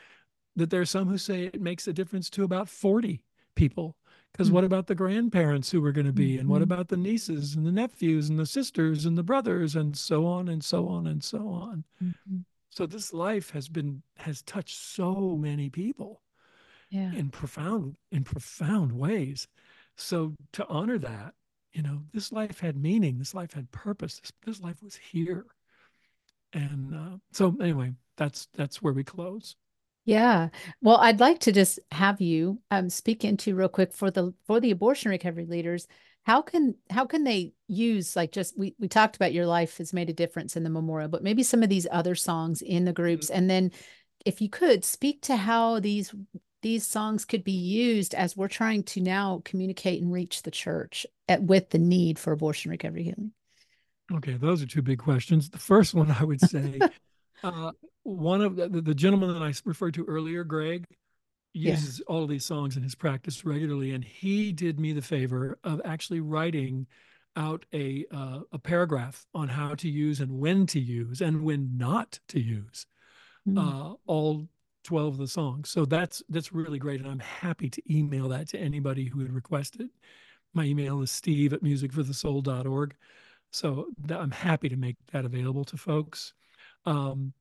that 0.56 0.70
there 0.70 0.82
are 0.82 0.86
some 0.86 1.08
who 1.08 1.18
say 1.18 1.46
it 1.46 1.62
makes 1.62 1.88
a 1.88 1.94
difference 1.94 2.30
to 2.30 2.44
about 2.44 2.70
40 2.70 3.24
people 3.56 3.96
because 4.32 4.48
mm-hmm. 4.48 4.56
what 4.56 4.64
about 4.64 4.88
the 4.88 4.96
grandparents 4.96 5.72
who 5.72 5.84
are 5.84 5.92
going 5.92 6.08
to 6.08 6.14
be 6.14 6.34
mm-hmm. 6.34 6.42
and 6.42 6.50
what 6.50 6.58
mm-hmm. 6.58 6.72
about 6.72 6.90
the 6.90 6.98
nieces 6.98 7.56
and 7.56 7.66
the 7.66 7.72
nephews 7.72 8.30
and 8.30 8.38
the 8.38 8.46
sisters 8.46 9.06
and 9.06 9.18
the 9.18 9.24
brothers 9.24 9.76
and 9.76 9.98
so 9.98 10.26
on 10.26 10.48
and 10.48 10.64
so 10.64 10.88
on 10.88 11.08
and 11.08 11.24
so 11.24 11.50
on 11.50 11.84
mm-hmm. 12.04 12.38
So 12.78 12.86
this 12.86 13.12
life 13.12 13.50
has 13.50 13.68
been 13.68 14.04
has 14.18 14.44
touched 14.44 14.78
so 14.78 15.36
many 15.36 15.68
people 15.68 16.22
yeah. 16.92 17.12
in 17.12 17.30
profound 17.30 17.96
in 18.12 18.24
profound 18.24 18.92
ways. 18.92 19.48
So 19.96 20.36
to 20.54 20.68
honor 20.68 21.00
that 21.00 21.34
you 21.74 21.82
know 21.82 22.04
this 22.14 22.32
life 22.32 22.60
had 22.60 22.78
meaning 22.78 23.18
this 23.18 23.34
life 23.34 23.54
had 23.54 23.72
purpose 23.72 24.20
this, 24.20 24.32
this 24.46 24.62
life 24.62 24.84
was 24.84 24.96
here. 24.96 25.48
And 26.54 26.94
uh, 26.94 27.18
so 27.32 27.56
anyway 27.60 27.94
that's 28.16 28.48
that's 28.54 28.80
where 28.80 28.94
we 28.94 29.04
close. 29.04 29.56
Yeah. 30.06 30.50
Well 30.80 30.98
i'd 30.98 31.20
like 31.20 31.40
to 31.40 31.52
just 31.52 31.80
have 31.92 32.22
you 32.22 32.62
um, 32.70 32.92
speak 32.92 33.26
into 33.26 33.56
real 33.56 33.70
quick 33.70 33.92
for 33.92 34.12
the 34.12 34.36
for 34.46 34.60
the 34.60 34.70
abortion 34.70 35.10
recovery 35.10 35.48
leaders 35.48 35.88
how 36.28 36.42
can 36.42 36.76
how 36.90 37.06
can 37.06 37.24
they 37.24 37.54
use 37.68 38.16
like 38.16 38.34
just 38.34 38.58
we 38.60 38.76
we 38.80 38.88
talked 38.88 39.16
about 39.16 39.34
your 39.34 39.48
life 39.48 39.78
has 39.78 39.94
made 39.94 40.10
a 40.10 40.14
difference 40.14 40.58
in 40.58 40.64
the 40.64 40.70
memorial 40.70 41.08
but 41.08 41.24
maybe 41.24 41.42
some 41.42 41.64
of 41.64 41.70
these 41.70 41.88
other 41.90 42.16
songs 42.16 42.62
in 42.62 42.84
the 42.84 42.94
groups 42.94 43.28
mm-hmm. 43.28 43.38
and 43.38 43.50
then 43.50 43.72
if 44.26 44.42
you 44.42 44.50
could 44.50 44.84
speak 44.84 45.22
to 45.22 45.38
how 45.38 45.80
these 45.80 46.14
these 46.62 46.86
songs 46.86 47.24
could 47.24 47.44
be 47.44 47.54
used 47.54 48.14
as 48.14 48.36
we're 48.36 48.48
trying 48.48 48.84
to 48.84 49.00
now 49.00 49.42
communicate 49.46 50.02
and 50.02 50.12
reach 50.12 50.42
the 50.42 50.52
church 50.52 51.06
at, 51.30 51.42
with 51.44 51.70
the 51.70 51.78
need 51.78 52.18
for 52.20 52.34
abortion 52.34 52.72
recovery 52.72 53.04
healing? 53.04 53.32
Okay, 54.12 54.34
those 54.34 54.62
are 54.62 54.66
two 54.66 54.82
big 54.82 55.00
questions. 55.00 55.50
The 55.50 55.60
first 55.60 55.94
one 55.94 56.10
I 56.12 56.24
would 56.24 56.42
say, 56.42 56.80
uh, 57.44 57.72
one 58.04 58.42
of 58.42 58.56
the, 58.56 58.68
the, 58.68 58.96
gentleman 58.96 59.34
that 59.34 59.44
I 59.44 59.54
referred 59.66 59.94
to 59.94 60.06
earlier, 60.06 60.44
Greg, 60.44 60.86
uses 61.58 62.00
yeah. 62.00 62.06
all 62.08 62.24
of 62.24 62.30
these 62.30 62.46
songs 62.46 62.78
in 62.78 62.84
his 62.84 62.96
practice 62.96 63.46
regularly, 63.46 63.92
and 63.94 64.04
he 64.04 64.52
did 64.52 64.80
me 64.80 64.94
the 64.94 65.02
favor 65.02 65.58
of 65.64 65.82
actually 65.84 66.20
writing 66.20 66.88
out 67.36 67.66
a 67.74 68.06
uh, 68.12 68.40
a 68.52 68.60
paragraph 68.60 69.26
on 69.34 69.48
how 69.48 69.76
to 69.76 69.90
use 69.90 70.20
and 70.20 70.32
when 70.40 70.66
to 70.68 70.80
use 70.80 71.22
and 71.22 71.44
when 71.44 71.78
not 71.78 72.20
to 72.28 72.40
use 72.40 72.86
mm. 73.48 73.58
uh, 73.58 73.96
all 74.06 74.48
12 74.84 75.14
of 75.14 75.18
the 75.18 75.28
songs. 75.28 75.70
So 75.70 75.86
that's 75.86 76.24
that's 76.30 76.54
really 76.54 76.80
great. 76.80 77.00
And 77.00 77.10
I'm 77.10 77.20
happy 77.20 77.70
to 77.70 77.94
email 77.94 78.30
that 78.30 78.48
to 78.50 78.60
anybody 78.60 79.06
who 79.06 79.20
would 79.20 79.34
request 79.34 79.80
it. 79.80 79.90
My 80.54 80.64
email 80.64 81.02
is 81.02 81.12
steve 81.12 81.54
at 81.54 81.62
musicforthesoul.org. 81.62 82.96
So 83.52 83.88
I'm 84.10 84.32
happy 84.32 84.70
to 84.70 84.78
make 84.78 84.98
that 85.12 85.26
available 85.26 85.66
to 85.66 85.78
folks. 85.78 86.34
Um, 86.86 87.34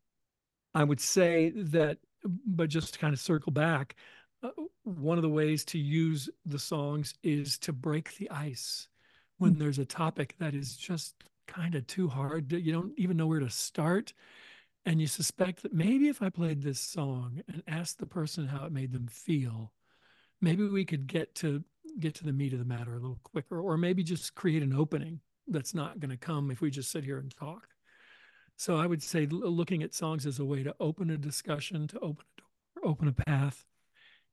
I 0.75 0.85
would 0.85 1.01
say 1.01 1.51
that, 1.51 1.99
but 2.47 2.69
just 2.69 2.95
to 2.95 2.99
kind 2.99 3.13
of 3.15 3.21
circle 3.21 3.53
back, 3.53 3.97
uh, 4.43 4.51
one 4.85 5.19
of 5.19 5.23
the 5.23 5.29
ways 5.29 5.65
to 5.67 5.79
use 5.79 6.29
the 6.45 6.59
songs 6.59 7.15
is 7.23 7.59
to 7.59 7.73
break 7.73 8.17
the 8.17 8.31
ice 8.31 8.89
when 9.39 9.53
mm-hmm. 9.53 9.61
there's 9.61 9.79
a 9.79 9.85
topic 9.85 10.35
that 10.39 10.55
is 10.55 10.77
just 10.77 11.15
kind 11.47 11.75
of 11.75 11.87
too 11.87 12.09
hard. 12.09 12.53
You 12.53 12.73
don't 12.73 12.93
even 12.99 13.17
know 13.17 13.27
where 13.27 13.41
to 13.41 13.51
start 13.51 14.13
and 14.87 15.01
you 15.01 15.09
suspect 15.09 15.63
that 15.63 15.75
maybe 15.75 16.09
if 16.09 16.23
I 16.23 16.31
played 16.31 16.63
this 16.63 16.79
song 16.79 17.43
and 17.49 17.63
asked 17.67 17.99
the 17.99 18.07
person 18.07 18.47
how 18.47 18.65
it 18.65 18.73
made 18.73 18.93
them 18.93 19.09
feel, 19.09 19.73
maybe 20.41 20.67
we 20.69 20.85
could 20.85 21.09
get 21.09 21.35
to 21.37 21.65
get 21.99 22.15
to 22.15 22.25
the 22.25 22.33
meat 22.33 22.53
of 22.53 22.61
the 22.61 22.65
matter 22.65 22.93
a 22.93 23.01
little 23.01 23.19
quicker, 23.25 23.61
or 23.61 23.77
maybe 23.77 24.05
just 24.05 24.35
create 24.35 24.63
an 24.63 24.73
opening 24.73 25.21
that's 25.49 25.75
not 25.75 25.99
going 25.99 26.11
to 26.11 26.17
come 26.17 26.51
if 26.51 26.61
we 26.61 26.71
just 26.71 26.91
sit 26.91 27.05
here 27.05 27.19
and 27.19 27.35
talk. 27.35 27.69
So 28.57 28.77
I 28.77 28.87
would 28.87 29.03
say 29.03 29.27
looking 29.27 29.83
at 29.83 29.95
songs 29.95 30.27
as 30.27 30.39
a 30.39 30.45
way 30.45 30.63
to 30.63 30.75
open 30.81 31.11
a 31.11 31.19
discussion, 31.19 31.87
to 31.89 31.99
open 32.01 32.25
a 32.37 32.41
door, 32.41 32.91
open 32.91 33.09
a 33.09 33.13
path, 33.13 33.65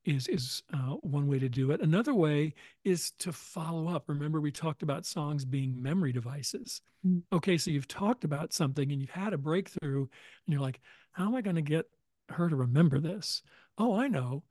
is 0.05 0.27
is 0.27 0.63
uh, 0.74 0.95
one 1.01 1.28
way 1.28 1.39
to 1.39 1.49
do 1.49 1.71
it. 1.71 1.82
Another 1.82 2.13
way 2.13 2.53
is 2.84 3.11
to 3.19 3.32
follow 3.32 3.88
up. 3.88 4.03
Remember, 4.07 4.41
we 4.41 4.51
talked 4.51 4.84
about 4.84 5.05
songs 5.05 5.45
being 5.45 5.82
memory 5.82 6.11
devices. 6.11 6.82
Mm. 7.05 7.21
Okay, 7.32 7.57
so 7.57 7.71
you've 7.71 7.88
talked 7.88 8.24
about 8.24 8.53
something 8.53 8.91
and 8.91 9.01
you've 9.01 9.09
had 9.09 9.34
a 9.34 9.38
breakthrough, 9.38 10.01
and 10.01 10.09
you're 10.47 10.61
like, 10.61 10.82
"How 11.11 11.28
am 11.28 11.36
I 11.36 11.41
going 11.41 11.55
to 11.55 11.61
get 11.61 11.86
her 12.30 12.49
to 12.49 12.55
remember 12.55 12.99
this?" 12.99 13.43
Oh, 13.78 13.95
I 13.95 14.07
know. 14.07 14.43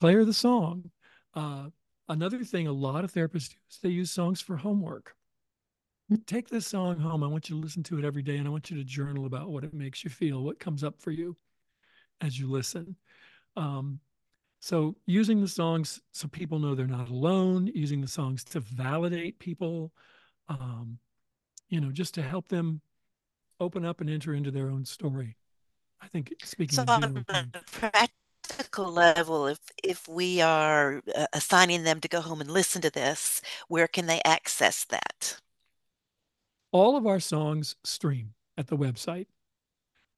Play 0.00 0.14
her 0.14 0.24
the 0.24 0.32
song. 0.32 0.90
Uh, 1.34 1.68
another 2.08 2.44
thing 2.44 2.66
a 2.66 2.72
lot 2.72 3.04
of 3.04 3.12
therapists 3.12 3.50
do 3.50 3.56
is 3.70 3.78
they 3.82 3.90
use 3.90 4.10
songs 4.10 4.40
for 4.40 4.56
homework. 4.56 5.14
Take 6.26 6.48
this 6.48 6.66
song 6.66 6.98
home. 6.98 7.22
I 7.22 7.26
want 7.26 7.48
you 7.48 7.56
to 7.56 7.62
listen 7.62 7.82
to 7.84 7.98
it 7.98 8.04
every 8.04 8.22
day, 8.22 8.36
and 8.36 8.46
I 8.46 8.50
want 8.50 8.70
you 8.70 8.76
to 8.76 8.84
journal 8.84 9.26
about 9.26 9.50
what 9.50 9.64
it 9.64 9.72
makes 9.72 10.02
you 10.02 10.10
feel, 10.10 10.42
what 10.42 10.58
comes 10.58 10.82
up 10.82 11.00
for 11.00 11.10
you 11.10 11.36
as 12.20 12.38
you 12.38 12.50
listen. 12.50 12.96
Um, 13.56 14.00
so 14.58 14.96
using 15.06 15.40
the 15.40 15.48
songs 15.48 16.00
so 16.12 16.28
people 16.28 16.58
know 16.58 16.74
they're 16.74 16.86
not 16.86 17.08
alone, 17.08 17.70
using 17.74 18.00
the 18.00 18.08
songs 18.08 18.44
to 18.44 18.60
validate 18.60 19.38
people, 19.38 19.92
um, 20.48 20.98
you 21.68 21.80
know, 21.80 21.90
just 21.90 22.14
to 22.14 22.22
help 22.22 22.48
them 22.48 22.80
open 23.60 23.84
up 23.84 24.00
and 24.00 24.10
enter 24.10 24.34
into 24.34 24.50
their 24.50 24.68
own 24.68 24.84
story. 24.84 25.36
I 26.00 26.08
think 26.08 26.34
speaking 26.42 26.76
so 26.76 26.84
general, 26.84 27.24
practical 27.70 28.14
practical 28.48 28.90
level, 28.90 29.46
if 29.46 29.60
if 29.82 30.08
we 30.08 30.40
are 30.40 31.02
uh, 31.14 31.26
assigning 31.32 31.84
them 31.84 32.00
to 32.00 32.08
go 32.08 32.20
home 32.20 32.40
and 32.40 32.50
listen 32.50 32.82
to 32.82 32.90
this, 32.90 33.40
where 33.68 33.86
can 33.86 34.06
they 34.06 34.20
access 34.24 34.84
that? 34.86 35.40
All 36.72 36.96
of 36.96 37.06
our 37.06 37.20
songs 37.20 37.76
stream 37.84 38.34
at 38.56 38.68
the 38.68 38.76
website, 38.76 39.26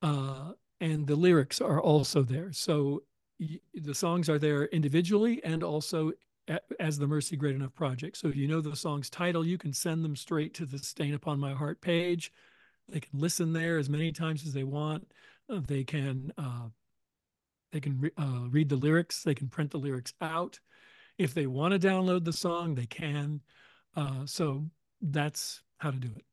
uh, 0.03 0.53
and 0.81 1.07
the 1.07 1.17
lyrics 1.17 1.61
are 1.61 1.81
also 1.81 2.23
there. 2.23 2.53
So 2.53 3.05
the 3.75 3.95
songs 3.95 4.29
are 4.29 4.39
there 4.39 4.67
individually 4.67 5.43
and 5.45 5.63
also 5.63 6.13
as 6.81 6.99
the 6.99 7.07
Mercy 7.07 7.37
Great 7.37 7.55
Enough 7.55 7.75
Project. 7.75 8.17
So 8.17 8.29
if 8.29 8.37
you 8.37 8.49
know 8.49 8.61
the 8.61 8.77
song's 8.77 9.09
title, 9.09 9.47
you 9.47 9.59
can 9.59 9.73
send 9.73 10.05
them 10.05 10.17
straight 10.17 10.55
to 10.55 10.67
the 10.67 10.79
Stain 10.79 11.15
Upon 11.15 11.39
My 11.39 11.53
Heart 11.53 11.81
page. 11.81 12.33
They 12.89 13.01
can 13.01 13.19
listen 13.19 13.53
there 13.53 13.79
as 13.79 13.89
many 13.89 14.13
times 14.13 14.45
as 14.47 14.53
they 14.53 14.65
want. 14.65 15.13
Uh, 15.49 15.61
they 15.67 15.85
can 15.85 16.33
uh, 16.37 16.69
they 17.71 17.81
can 17.81 18.01
re- 18.01 18.11
uh, 18.19 18.49
read 18.51 18.69
the 18.69 18.77
lyrics. 18.77 19.23
They 19.23 19.35
can 19.35 19.49
print 19.49 19.71
the 19.71 19.79
lyrics 19.79 20.13
out. 20.21 20.61
If 21.17 21.33
they 21.33 21.47
want 21.47 21.73
to 21.73 21.89
download 21.89 22.25
the 22.25 22.33
song, 22.33 22.75
they 22.75 22.87
can. 22.87 23.41
Uh, 23.97 24.27
so 24.27 24.67
that's 25.01 25.63
how 25.79 25.91
to 25.91 25.97
do 25.97 26.11
it. 26.17 26.25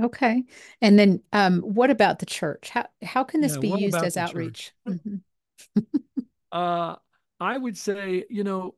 Okay. 0.00 0.44
And 0.80 0.98
then 0.98 1.22
um, 1.32 1.60
what 1.60 1.90
about 1.90 2.18
the 2.18 2.26
church? 2.26 2.70
How 2.70 2.86
how 3.02 3.24
can 3.24 3.40
this 3.40 3.54
yeah, 3.54 3.60
be 3.60 3.68
used 3.68 3.96
as 3.96 4.16
outreach? 4.16 4.72
Mm-hmm. 4.88 5.80
uh, 6.52 6.96
I 7.40 7.58
would 7.58 7.76
say, 7.76 8.24
you 8.30 8.44
know, 8.44 8.74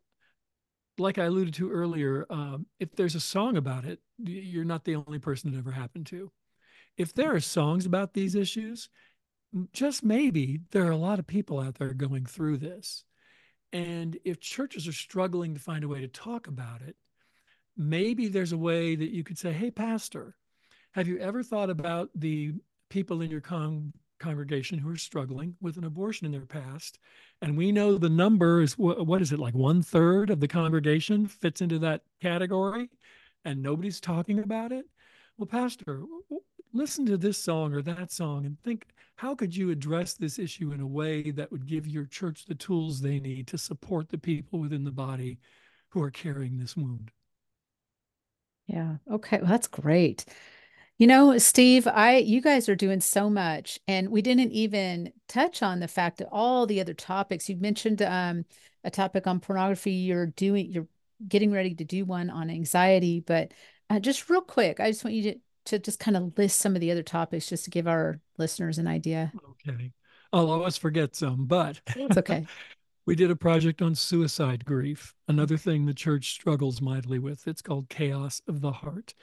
like 0.98 1.18
I 1.18 1.24
alluded 1.24 1.54
to 1.54 1.70
earlier, 1.70 2.26
um, 2.30 2.66
if 2.80 2.94
there's 2.96 3.14
a 3.14 3.20
song 3.20 3.56
about 3.56 3.84
it, 3.84 4.00
you're 4.18 4.64
not 4.64 4.84
the 4.84 4.96
only 4.96 5.18
person 5.18 5.54
it 5.54 5.58
ever 5.58 5.70
happened 5.70 6.06
to. 6.06 6.30
If 6.96 7.14
there 7.14 7.34
are 7.34 7.40
songs 7.40 7.86
about 7.86 8.14
these 8.14 8.34
issues, 8.34 8.88
just 9.72 10.04
maybe 10.04 10.60
there 10.70 10.86
are 10.86 10.92
a 10.92 10.96
lot 10.96 11.18
of 11.18 11.26
people 11.26 11.60
out 11.60 11.76
there 11.76 11.94
going 11.94 12.26
through 12.26 12.58
this. 12.58 13.04
And 13.72 14.16
if 14.24 14.40
churches 14.40 14.86
are 14.86 14.92
struggling 14.92 15.54
to 15.54 15.60
find 15.60 15.82
a 15.82 15.88
way 15.88 16.00
to 16.00 16.08
talk 16.08 16.46
about 16.46 16.80
it, 16.82 16.96
maybe 17.76 18.28
there's 18.28 18.52
a 18.52 18.58
way 18.58 18.94
that 18.94 19.10
you 19.10 19.24
could 19.24 19.38
say, 19.38 19.52
hey, 19.52 19.72
Pastor, 19.72 20.36
have 20.94 21.08
you 21.08 21.18
ever 21.18 21.42
thought 21.42 21.70
about 21.70 22.08
the 22.14 22.52
people 22.88 23.20
in 23.20 23.30
your 23.30 23.40
con- 23.40 23.92
congregation 24.20 24.78
who 24.78 24.88
are 24.90 24.96
struggling 24.96 25.56
with 25.60 25.76
an 25.76 25.84
abortion 25.84 26.24
in 26.24 26.32
their 26.32 26.46
past? 26.46 26.98
And 27.42 27.56
we 27.56 27.72
know 27.72 27.98
the 27.98 28.08
number 28.08 28.62
is 28.62 28.78
what 28.78 29.20
is 29.20 29.32
it, 29.32 29.40
like 29.40 29.54
one 29.54 29.82
third 29.82 30.30
of 30.30 30.38
the 30.38 30.48
congregation 30.48 31.26
fits 31.26 31.60
into 31.60 31.80
that 31.80 32.02
category, 32.22 32.90
and 33.44 33.60
nobody's 33.60 34.00
talking 34.00 34.38
about 34.38 34.70
it? 34.70 34.86
Well, 35.36 35.46
Pastor, 35.46 36.04
listen 36.72 37.04
to 37.06 37.16
this 37.16 37.38
song 37.38 37.74
or 37.74 37.82
that 37.82 38.12
song 38.12 38.46
and 38.46 38.56
think 38.62 38.86
how 39.16 39.34
could 39.34 39.54
you 39.54 39.70
address 39.70 40.14
this 40.14 40.38
issue 40.38 40.72
in 40.72 40.80
a 40.80 40.86
way 40.86 41.32
that 41.32 41.50
would 41.50 41.66
give 41.66 41.88
your 41.88 42.04
church 42.04 42.44
the 42.46 42.54
tools 42.54 43.00
they 43.00 43.18
need 43.18 43.48
to 43.48 43.58
support 43.58 44.08
the 44.08 44.18
people 44.18 44.60
within 44.60 44.84
the 44.84 44.92
body 44.92 45.38
who 45.88 46.00
are 46.02 46.10
carrying 46.10 46.58
this 46.58 46.76
wound? 46.76 47.10
Yeah. 48.68 48.96
Okay. 49.10 49.38
Well, 49.38 49.50
that's 49.50 49.66
great. 49.66 50.24
You 50.98 51.08
know, 51.08 51.36
Steve, 51.38 51.88
I 51.88 52.18
you 52.18 52.40
guys 52.40 52.68
are 52.68 52.76
doing 52.76 53.00
so 53.00 53.28
much, 53.28 53.80
and 53.88 54.10
we 54.10 54.22
didn't 54.22 54.52
even 54.52 55.12
touch 55.28 55.62
on 55.62 55.80
the 55.80 55.88
fact 55.88 56.18
that 56.18 56.28
all 56.30 56.66
the 56.66 56.80
other 56.80 56.94
topics 56.94 57.48
you 57.48 57.56
mentioned 57.56 58.00
um, 58.00 58.44
a 58.84 58.90
topic 58.90 59.26
on 59.26 59.40
pornography. 59.40 59.92
You're 59.92 60.26
doing, 60.26 60.70
you're 60.70 60.86
getting 61.26 61.50
ready 61.50 61.74
to 61.74 61.84
do 61.84 62.04
one 62.04 62.30
on 62.30 62.48
anxiety, 62.48 63.18
but 63.18 63.52
uh, 63.90 63.98
just 63.98 64.30
real 64.30 64.40
quick, 64.40 64.78
I 64.78 64.90
just 64.90 65.04
want 65.04 65.14
you 65.16 65.32
to 65.32 65.38
to 65.66 65.78
just 65.78 65.98
kind 65.98 66.16
of 66.16 66.36
list 66.36 66.60
some 66.60 66.76
of 66.76 66.80
the 66.80 66.92
other 66.92 67.02
topics, 67.02 67.48
just 67.48 67.64
to 67.64 67.70
give 67.70 67.88
our 67.88 68.20
listeners 68.38 68.78
an 68.78 68.86
idea. 68.86 69.32
Okay, 69.68 69.90
I'll 70.32 70.50
always 70.50 70.76
forget 70.76 71.16
some, 71.16 71.46
but 71.46 71.80
it's 71.96 72.18
okay. 72.18 72.46
we 73.06 73.16
did 73.16 73.32
a 73.32 73.36
project 73.36 73.82
on 73.82 73.96
suicide 73.96 74.64
grief, 74.64 75.12
another 75.26 75.56
thing 75.56 75.86
the 75.86 75.94
church 75.94 76.30
struggles 76.30 76.80
mightily 76.80 77.18
with. 77.18 77.48
It's 77.48 77.62
called 77.62 77.88
Chaos 77.88 78.42
of 78.46 78.60
the 78.60 78.72
Heart. 78.72 79.14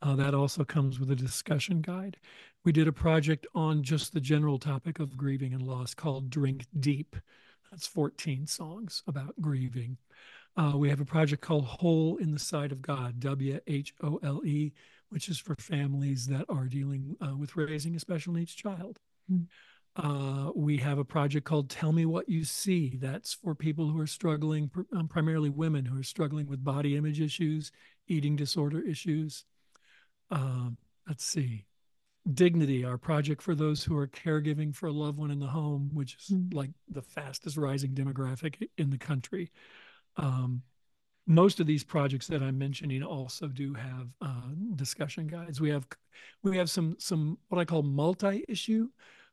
Uh, 0.00 0.14
that 0.14 0.34
also 0.34 0.64
comes 0.64 1.00
with 1.00 1.10
a 1.10 1.16
discussion 1.16 1.80
guide. 1.80 2.16
We 2.64 2.72
did 2.72 2.88
a 2.88 2.92
project 2.92 3.46
on 3.54 3.82
just 3.82 4.12
the 4.12 4.20
general 4.20 4.58
topic 4.58 5.00
of 5.00 5.16
grieving 5.16 5.54
and 5.54 5.62
loss 5.62 5.94
called 5.94 6.30
Drink 6.30 6.66
Deep. 6.78 7.16
That's 7.70 7.86
14 7.86 8.46
songs 8.46 9.02
about 9.06 9.34
grieving. 9.40 9.96
Uh, 10.56 10.72
we 10.76 10.88
have 10.88 11.00
a 11.00 11.04
project 11.04 11.42
called 11.42 11.64
Whole 11.64 12.16
in 12.16 12.32
the 12.32 12.38
Sight 12.38 12.72
of 12.72 12.82
God, 12.82 13.20
W 13.20 13.60
H 13.66 13.94
O 14.02 14.18
L 14.22 14.42
E, 14.44 14.72
which 15.10 15.28
is 15.28 15.38
for 15.38 15.54
families 15.56 16.26
that 16.26 16.46
are 16.48 16.66
dealing 16.66 17.16
uh, 17.24 17.36
with 17.36 17.56
raising 17.56 17.94
a 17.94 18.00
special 18.00 18.32
needs 18.32 18.54
child. 18.54 18.98
Mm. 19.30 19.46
Uh, 19.96 20.52
we 20.54 20.76
have 20.76 20.98
a 20.98 21.04
project 21.04 21.44
called 21.44 21.68
Tell 21.68 21.92
Me 21.92 22.06
What 22.06 22.28
You 22.28 22.44
See. 22.44 22.96
That's 22.96 23.34
for 23.34 23.54
people 23.54 23.88
who 23.88 24.00
are 24.00 24.06
struggling, 24.06 24.70
um, 24.96 25.08
primarily 25.08 25.50
women 25.50 25.84
who 25.84 25.98
are 25.98 26.04
struggling 26.04 26.46
with 26.46 26.62
body 26.62 26.96
image 26.96 27.20
issues, 27.20 27.72
eating 28.06 28.36
disorder 28.36 28.80
issues. 28.80 29.44
Um, 30.30 30.76
let's 31.06 31.24
see, 31.24 31.64
Dignity, 32.34 32.84
our 32.84 32.98
project 32.98 33.40
for 33.40 33.54
those 33.54 33.82
who 33.82 33.96
are 33.96 34.06
caregiving 34.06 34.74
for 34.74 34.86
a 34.86 34.92
loved 34.92 35.18
one 35.18 35.30
in 35.30 35.38
the 35.38 35.46
home, 35.46 35.90
which 35.94 36.16
is 36.16 36.36
mm. 36.36 36.52
like 36.52 36.70
the 36.90 37.00
fastest 37.00 37.56
rising 37.56 37.94
demographic 37.94 38.68
in 38.76 38.90
the 38.90 38.98
country. 38.98 39.50
Um, 40.16 40.62
most 41.26 41.60
of 41.60 41.66
these 41.66 41.84
projects 41.84 42.26
that 42.26 42.42
I'm 42.42 42.58
mentioning 42.58 43.02
also 43.02 43.48
do 43.48 43.74
have 43.74 44.08
uh, 44.20 44.50
discussion 44.74 45.26
guides. 45.26 45.60
We 45.60 45.70
have 45.70 45.86
we 46.42 46.56
have 46.56 46.68
some 46.68 46.96
some 46.98 47.38
what 47.48 47.60
I 47.60 47.64
call 47.64 47.82
multi-issue 47.82 48.88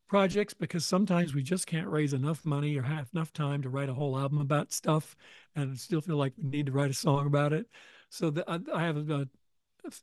projects 0.08 0.54
because 0.54 0.86
sometimes 0.86 1.34
we 1.34 1.42
just 1.42 1.66
can't 1.66 1.88
raise 1.88 2.12
enough 2.12 2.44
money 2.44 2.76
or 2.76 2.82
have 2.82 3.08
enough 3.12 3.32
time 3.32 3.60
to 3.62 3.68
write 3.68 3.88
a 3.88 3.94
whole 3.94 4.18
album 4.18 4.40
about 4.40 4.72
stuff, 4.72 5.16
and 5.54 5.78
still 5.78 6.00
feel 6.00 6.16
like 6.16 6.32
we 6.38 6.48
need 6.48 6.66
to 6.66 6.72
write 6.72 6.90
a 6.90 6.94
song 6.94 7.26
about 7.26 7.52
it. 7.52 7.66
So 8.08 8.30
the, 8.30 8.48
I, 8.48 8.60
I 8.74 8.84
have 8.84 9.10
a, 9.10 9.28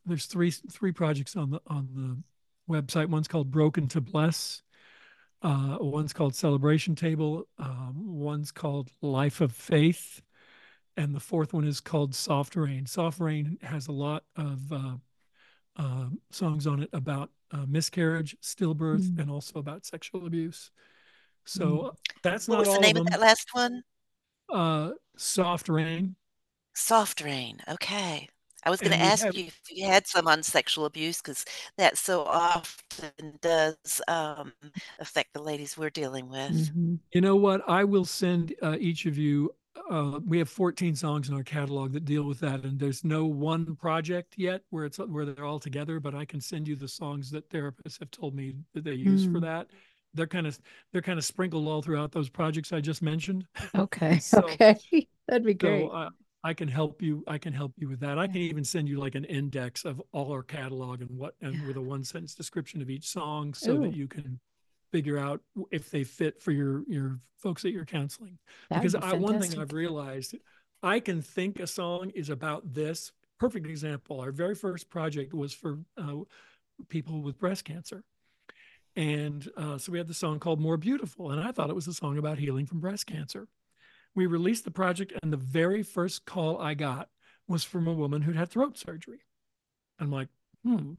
there's 0.06 0.26
three 0.26 0.50
three 0.50 0.92
projects 0.92 1.36
on 1.36 1.50
the 1.50 1.60
on 1.66 1.88
the 1.94 2.72
website. 2.72 3.08
One's 3.08 3.28
called 3.28 3.50
Broken 3.50 3.88
to 3.88 4.00
Bless. 4.00 4.62
Uh, 5.42 5.76
one's 5.80 6.12
called 6.12 6.34
Celebration 6.34 6.94
Table. 6.94 7.46
Um, 7.58 7.94
one's 7.96 8.50
called 8.50 8.90
Life 9.02 9.40
of 9.40 9.52
Faith, 9.52 10.22
and 10.96 11.14
the 11.14 11.20
fourth 11.20 11.52
one 11.52 11.64
is 11.64 11.80
called 11.80 12.14
Soft 12.14 12.56
Rain. 12.56 12.86
Soft 12.86 13.20
Rain 13.20 13.58
has 13.62 13.88
a 13.88 13.92
lot 13.92 14.24
of 14.36 14.72
uh, 14.72 14.96
uh, 15.76 16.06
songs 16.30 16.66
on 16.66 16.82
it 16.82 16.88
about 16.92 17.30
uh, 17.50 17.66
miscarriage, 17.68 18.36
stillbirth, 18.42 19.02
mm. 19.02 19.20
and 19.20 19.30
also 19.30 19.58
about 19.58 19.84
sexual 19.84 20.26
abuse. 20.26 20.70
So 21.44 21.66
mm. 21.66 21.96
that's 22.22 22.48
what 22.48 22.56
not 22.56 22.66
was 22.66 22.74
the 22.76 22.80
name 22.80 22.96
of, 22.96 23.02
of, 23.02 23.06
that 23.08 23.20
last 23.20 23.48
one. 23.52 23.82
Uh, 24.48 24.90
Soft 25.16 25.68
Rain. 25.68 26.16
Soft 26.74 27.20
Rain. 27.20 27.58
Okay. 27.68 28.28
I 28.64 28.70
was 28.70 28.80
going 28.80 28.92
to 28.92 28.98
ask 28.98 29.24
have, 29.24 29.34
you 29.34 29.46
if 29.46 29.60
you 29.70 29.86
had 29.86 30.06
some 30.06 30.26
on 30.26 30.42
sexual 30.42 30.86
abuse 30.86 31.20
because 31.20 31.44
that 31.76 31.98
so 31.98 32.22
often 32.22 33.38
does 33.40 34.00
um, 34.08 34.52
affect 34.98 35.34
the 35.34 35.42
ladies 35.42 35.76
we're 35.76 35.90
dealing 35.90 36.28
with. 36.30 36.52
Mm-hmm. 36.52 36.94
You 37.12 37.20
know 37.20 37.36
what? 37.36 37.62
I 37.68 37.84
will 37.84 38.04
send 38.04 38.54
uh, 38.62 38.76
each 38.78 39.06
of 39.06 39.18
you. 39.18 39.54
Uh, 39.90 40.20
we 40.26 40.38
have 40.38 40.48
14 40.48 40.94
songs 40.94 41.28
in 41.28 41.34
our 41.34 41.42
catalog 41.42 41.92
that 41.92 42.04
deal 42.04 42.22
with 42.22 42.40
that, 42.40 42.64
and 42.64 42.78
there's 42.78 43.04
no 43.04 43.26
one 43.26 43.76
project 43.76 44.34
yet 44.36 44.62
where 44.70 44.84
it's 44.86 44.98
where 44.98 45.26
they're 45.26 45.44
all 45.44 45.58
together. 45.58 46.00
But 46.00 46.14
I 46.14 46.24
can 46.24 46.40
send 46.40 46.66
you 46.66 46.76
the 46.76 46.88
songs 46.88 47.30
that 47.32 47.50
therapists 47.50 47.98
have 47.98 48.10
told 48.10 48.34
me 48.34 48.54
that 48.72 48.84
they 48.84 48.94
use 48.94 49.26
mm. 49.26 49.32
for 49.32 49.40
that. 49.40 49.66
They're 50.14 50.26
kind 50.26 50.46
of 50.46 50.58
they're 50.92 51.02
kind 51.02 51.18
of 51.18 51.24
sprinkled 51.24 51.66
all 51.66 51.82
throughout 51.82 52.12
those 52.12 52.30
projects 52.30 52.72
I 52.72 52.80
just 52.80 53.02
mentioned. 53.02 53.46
Okay. 53.74 54.18
so, 54.20 54.38
okay. 54.38 54.78
That'd 55.28 55.44
be 55.44 55.54
great. 55.54 55.88
So, 55.88 55.88
uh, 55.88 56.10
I 56.44 56.52
can 56.52 56.68
help 56.68 57.00
you. 57.00 57.24
I 57.26 57.38
can 57.38 57.54
help 57.54 57.72
you 57.78 57.88
with 57.88 58.00
that. 58.00 58.18
I 58.18 58.26
can 58.26 58.36
even 58.36 58.64
send 58.64 58.86
you 58.86 59.00
like 59.00 59.14
an 59.14 59.24
index 59.24 59.86
of 59.86 60.00
all 60.12 60.30
our 60.30 60.42
catalog 60.42 61.00
and 61.00 61.10
what, 61.10 61.34
and 61.40 61.54
yeah. 61.54 61.66
with 61.66 61.76
a 61.76 61.80
one 61.80 62.04
sentence 62.04 62.34
description 62.34 62.82
of 62.82 62.90
each 62.90 63.08
song, 63.08 63.54
so 63.54 63.72
Ooh. 63.72 63.80
that 63.80 63.96
you 63.96 64.06
can 64.06 64.38
figure 64.92 65.18
out 65.18 65.40
if 65.72 65.90
they 65.90 66.04
fit 66.04 66.42
for 66.42 66.52
your 66.52 66.84
your 66.86 67.18
folks 67.38 67.62
that 67.62 67.72
you're 67.72 67.86
counseling. 67.86 68.38
That'd 68.68 68.82
because 68.82 68.94
be 68.94 69.02
I, 69.02 69.14
one 69.14 69.40
thing 69.40 69.58
I've 69.58 69.72
realized, 69.72 70.36
I 70.82 71.00
can 71.00 71.22
think 71.22 71.60
a 71.60 71.66
song 71.66 72.12
is 72.14 72.28
about 72.28 72.74
this. 72.74 73.10
Perfect 73.40 73.66
example. 73.66 74.20
Our 74.20 74.30
very 74.30 74.54
first 74.54 74.90
project 74.90 75.32
was 75.32 75.54
for 75.54 75.78
uh, 75.96 76.16
people 76.90 77.22
with 77.22 77.38
breast 77.38 77.64
cancer. 77.64 78.04
And 78.96 79.48
uh, 79.56 79.78
so 79.78 79.90
we 79.90 79.98
had 79.98 80.06
the 80.06 80.14
song 80.14 80.38
called 80.38 80.60
More 80.60 80.76
Beautiful. 80.76 81.32
And 81.32 81.40
I 81.40 81.50
thought 81.50 81.68
it 81.68 81.74
was 81.74 81.88
a 81.88 81.92
song 81.92 82.16
about 82.16 82.38
healing 82.38 82.64
from 82.64 82.78
breast 82.78 83.06
cancer 83.06 83.48
we 84.14 84.26
released 84.26 84.64
the 84.64 84.70
project, 84.70 85.12
and 85.22 85.32
the 85.32 85.36
very 85.36 85.82
first 85.82 86.24
call 86.24 86.60
I 86.60 86.74
got 86.74 87.08
was 87.48 87.64
from 87.64 87.86
a 87.86 87.92
woman 87.92 88.22
who'd 88.22 88.36
had 88.36 88.50
throat 88.50 88.78
surgery. 88.78 89.20
I'm 89.98 90.10
like, 90.10 90.28
hmm. 90.64 90.94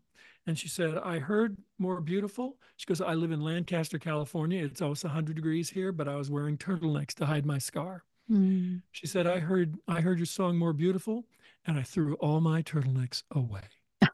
And 0.48 0.60
she 0.60 0.68
said, 0.68 0.98
I 0.98 1.18
heard 1.18 1.58
more 1.80 2.00
beautiful. 2.02 2.58
She 2.78 2.86
goes, 2.86 3.02
I 3.02 3.16
live 3.16 3.32
in 3.32 3.42
Lancaster, 3.42 3.98
California. 3.98 4.64
It's 4.64 4.82
almost 4.82 5.04
100 5.04 5.36
degrees 5.36 5.70
here, 5.70 5.92
but 5.92 6.08
I 6.08 6.16
was 6.16 6.30
wearing 6.30 6.58
turtlenecks 6.58 7.16
to 7.16 7.26
hide 7.26 7.48
my 7.48 7.58
scar. 7.58 8.04
Mm. 8.30 8.84
She 8.92 9.08
said, 9.08 9.26
I 9.26 9.40
heard, 9.40 9.76
I 9.88 10.02
heard 10.02 10.20
your 10.20 10.28
song 10.28 10.58
more 10.58 10.74
beautiful, 10.74 11.26
and 11.66 11.80
I 11.80 11.84
threw 11.84 12.14
all 12.16 12.42
my 12.42 12.62
turtlenecks 12.62 13.24
away. 13.32 13.62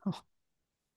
Oh, 0.06 0.22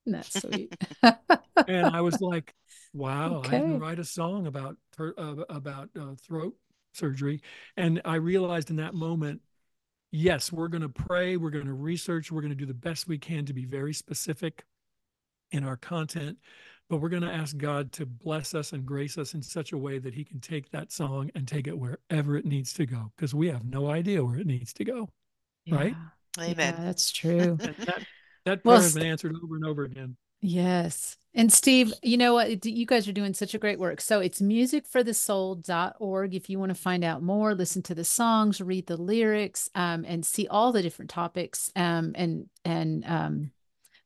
that's 0.06 0.40
sweet. 0.40 0.76
and 1.02 1.86
I 1.86 2.00
was 2.00 2.20
like, 2.20 2.54
wow, 2.94 3.36
okay. 3.36 3.56
I 3.56 3.60
didn't 3.60 3.80
write 3.80 3.98
a 3.98 4.04
song 4.04 4.46
about, 4.46 4.76
uh, 5.00 5.12
about 5.48 5.90
uh, 5.98 6.14
throat 6.16 6.54
surgery. 6.96 7.40
And 7.76 8.00
I 8.04 8.16
realized 8.16 8.70
in 8.70 8.76
that 8.76 8.94
moment, 8.94 9.40
yes, 10.10 10.52
we're 10.52 10.68
going 10.68 10.82
to 10.82 10.88
pray, 10.88 11.36
we're 11.36 11.50
going 11.50 11.66
to 11.66 11.72
research, 11.72 12.30
we're 12.30 12.40
going 12.40 12.50
to 12.50 12.56
do 12.56 12.66
the 12.66 12.74
best 12.74 13.08
we 13.08 13.18
can 13.18 13.44
to 13.46 13.52
be 13.52 13.64
very 13.64 13.92
specific 13.92 14.64
in 15.50 15.64
our 15.64 15.76
content, 15.76 16.38
but 16.88 16.98
we're 16.98 17.08
going 17.08 17.22
to 17.22 17.32
ask 17.32 17.56
God 17.56 17.92
to 17.92 18.06
bless 18.06 18.54
us 18.54 18.72
and 18.72 18.84
grace 18.84 19.18
us 19.18 19.34
in 19.34 19.42
such 19.42 19.72
a 19.72 19.78
way 19.78 19.98
that 19.98 20.14
He 20.14 20.24
can 20.24 20.40
take 20.40 20.70
that 20.70 20.92
song 20.92 21.30
and 21.34 21.46
take 21.46 21.66
it 21.66 21.78
wherever 21.78 22.36
it 22.36 22.44
needs 22.44 22.72
to 22.74 22.86
go 22.86 23.12
because 23.16 23.34
we 23.34 23.48
have 23.48 23.64
no 23.64 23.90
idea 23.90 24.24
where 24.24 24.38
it 24.38 24.46
needs 24.46 24.72
to 24.74 24.84
go. 24.84 25.08
Yeah. 25.64 25.76
Right? 25.76 25.94
Amen. 26.38 26.74
Yeah, 26.78 26.84
that's 26.84 27.10
true. 27.12 27.56
that, 27.58 28.06
that 28.44 28.62
prayer 28.62 28.74
well, 28.74 28.82
has 28.82 28.94
been 28.94 29.06
answered 29.06 29.34
over 29.42 29.56
and 29.56 29.64
over 29.64 29.84
again. 29.84 30.16
Yes. 30.40 31.16
And 31.36 31.52
Steve, 31.52 31.92
you 32.00 32.16
know 32.16 32.34
what? 32.34 32.64
You 32.64 32.86
guys 32.86 33.08
are 33.08 33.12
doing 33.12 33.34
such 33.34 33.54
a 33.54 33.58
great 33.58 33.80
work. 33.80 34.00
So 34.00 34.20
it's 34.20 34.40
musicforthesoul.org. 34.40 36.34
If 36.34 36.48
you 36.48 36.60
want 36.60 36.70
to 36.70 36.76
find 36.76 37.02
out 37.02 37.24
more, 37.24 37.56
listen 37.56 37.82
to 37.82 37.94
the 37.94 38.04
songs, 38.04 38.60
read 38.60 38.86
the 38.86 38.96
lyrics, 38.96 39.68
um, 39.74 40.04
and 40.06 40.24
see 40.24 40.46
all 40.46 40.70
the 40.70 40.82
different 40.82 41.10
topics 41.10 41.72
um, 41.74 42.12
and 42.14 42.48
and 42.64 43.04
um, 43.04 43.50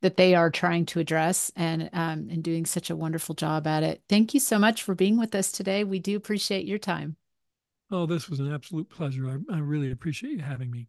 that 0.01 0.17
they 0.17 0.35
are 0.35 0.51
trying 0.51 0.87
to 0.87 1.01
address 1.01 1.53
and 1.55 1.91
um, 1.93 2.29
and 2.31 2.43
doing 2.43 2.65
such 2.65 2.89
a 2.89 2.97
wonderful 2.97 3.35
job 3.35 3.67
at 3.67 3.83
it. 3.83 4.01
Thank 4.09 4.33
you 4.33 4.41
so 4.41 4.59
much 4.59 4.83
for 4.83 4.95
being 4.95 5.19
with 5.19 5.35
us 5.35 5.53
today. 5.53 5.85
We 5.85 5.99
do 5.99 6.17
appreciate 6.17 6.65
your 6.65 6.79
time. 6.79 7.17
Oh, 7.91 8.07
this 8.07 8.31
was 8.31 8.41
an 8.41 8.53
absolute 8.53 8.89
pleasure. 8.89 9.29
I, 9.29 9.57
I 9.57 9.59
really 9.59 9.91
appreciate 9.91 10.33
you 10.33 10.43
having 10.43 10.71
me. 10.71 10.89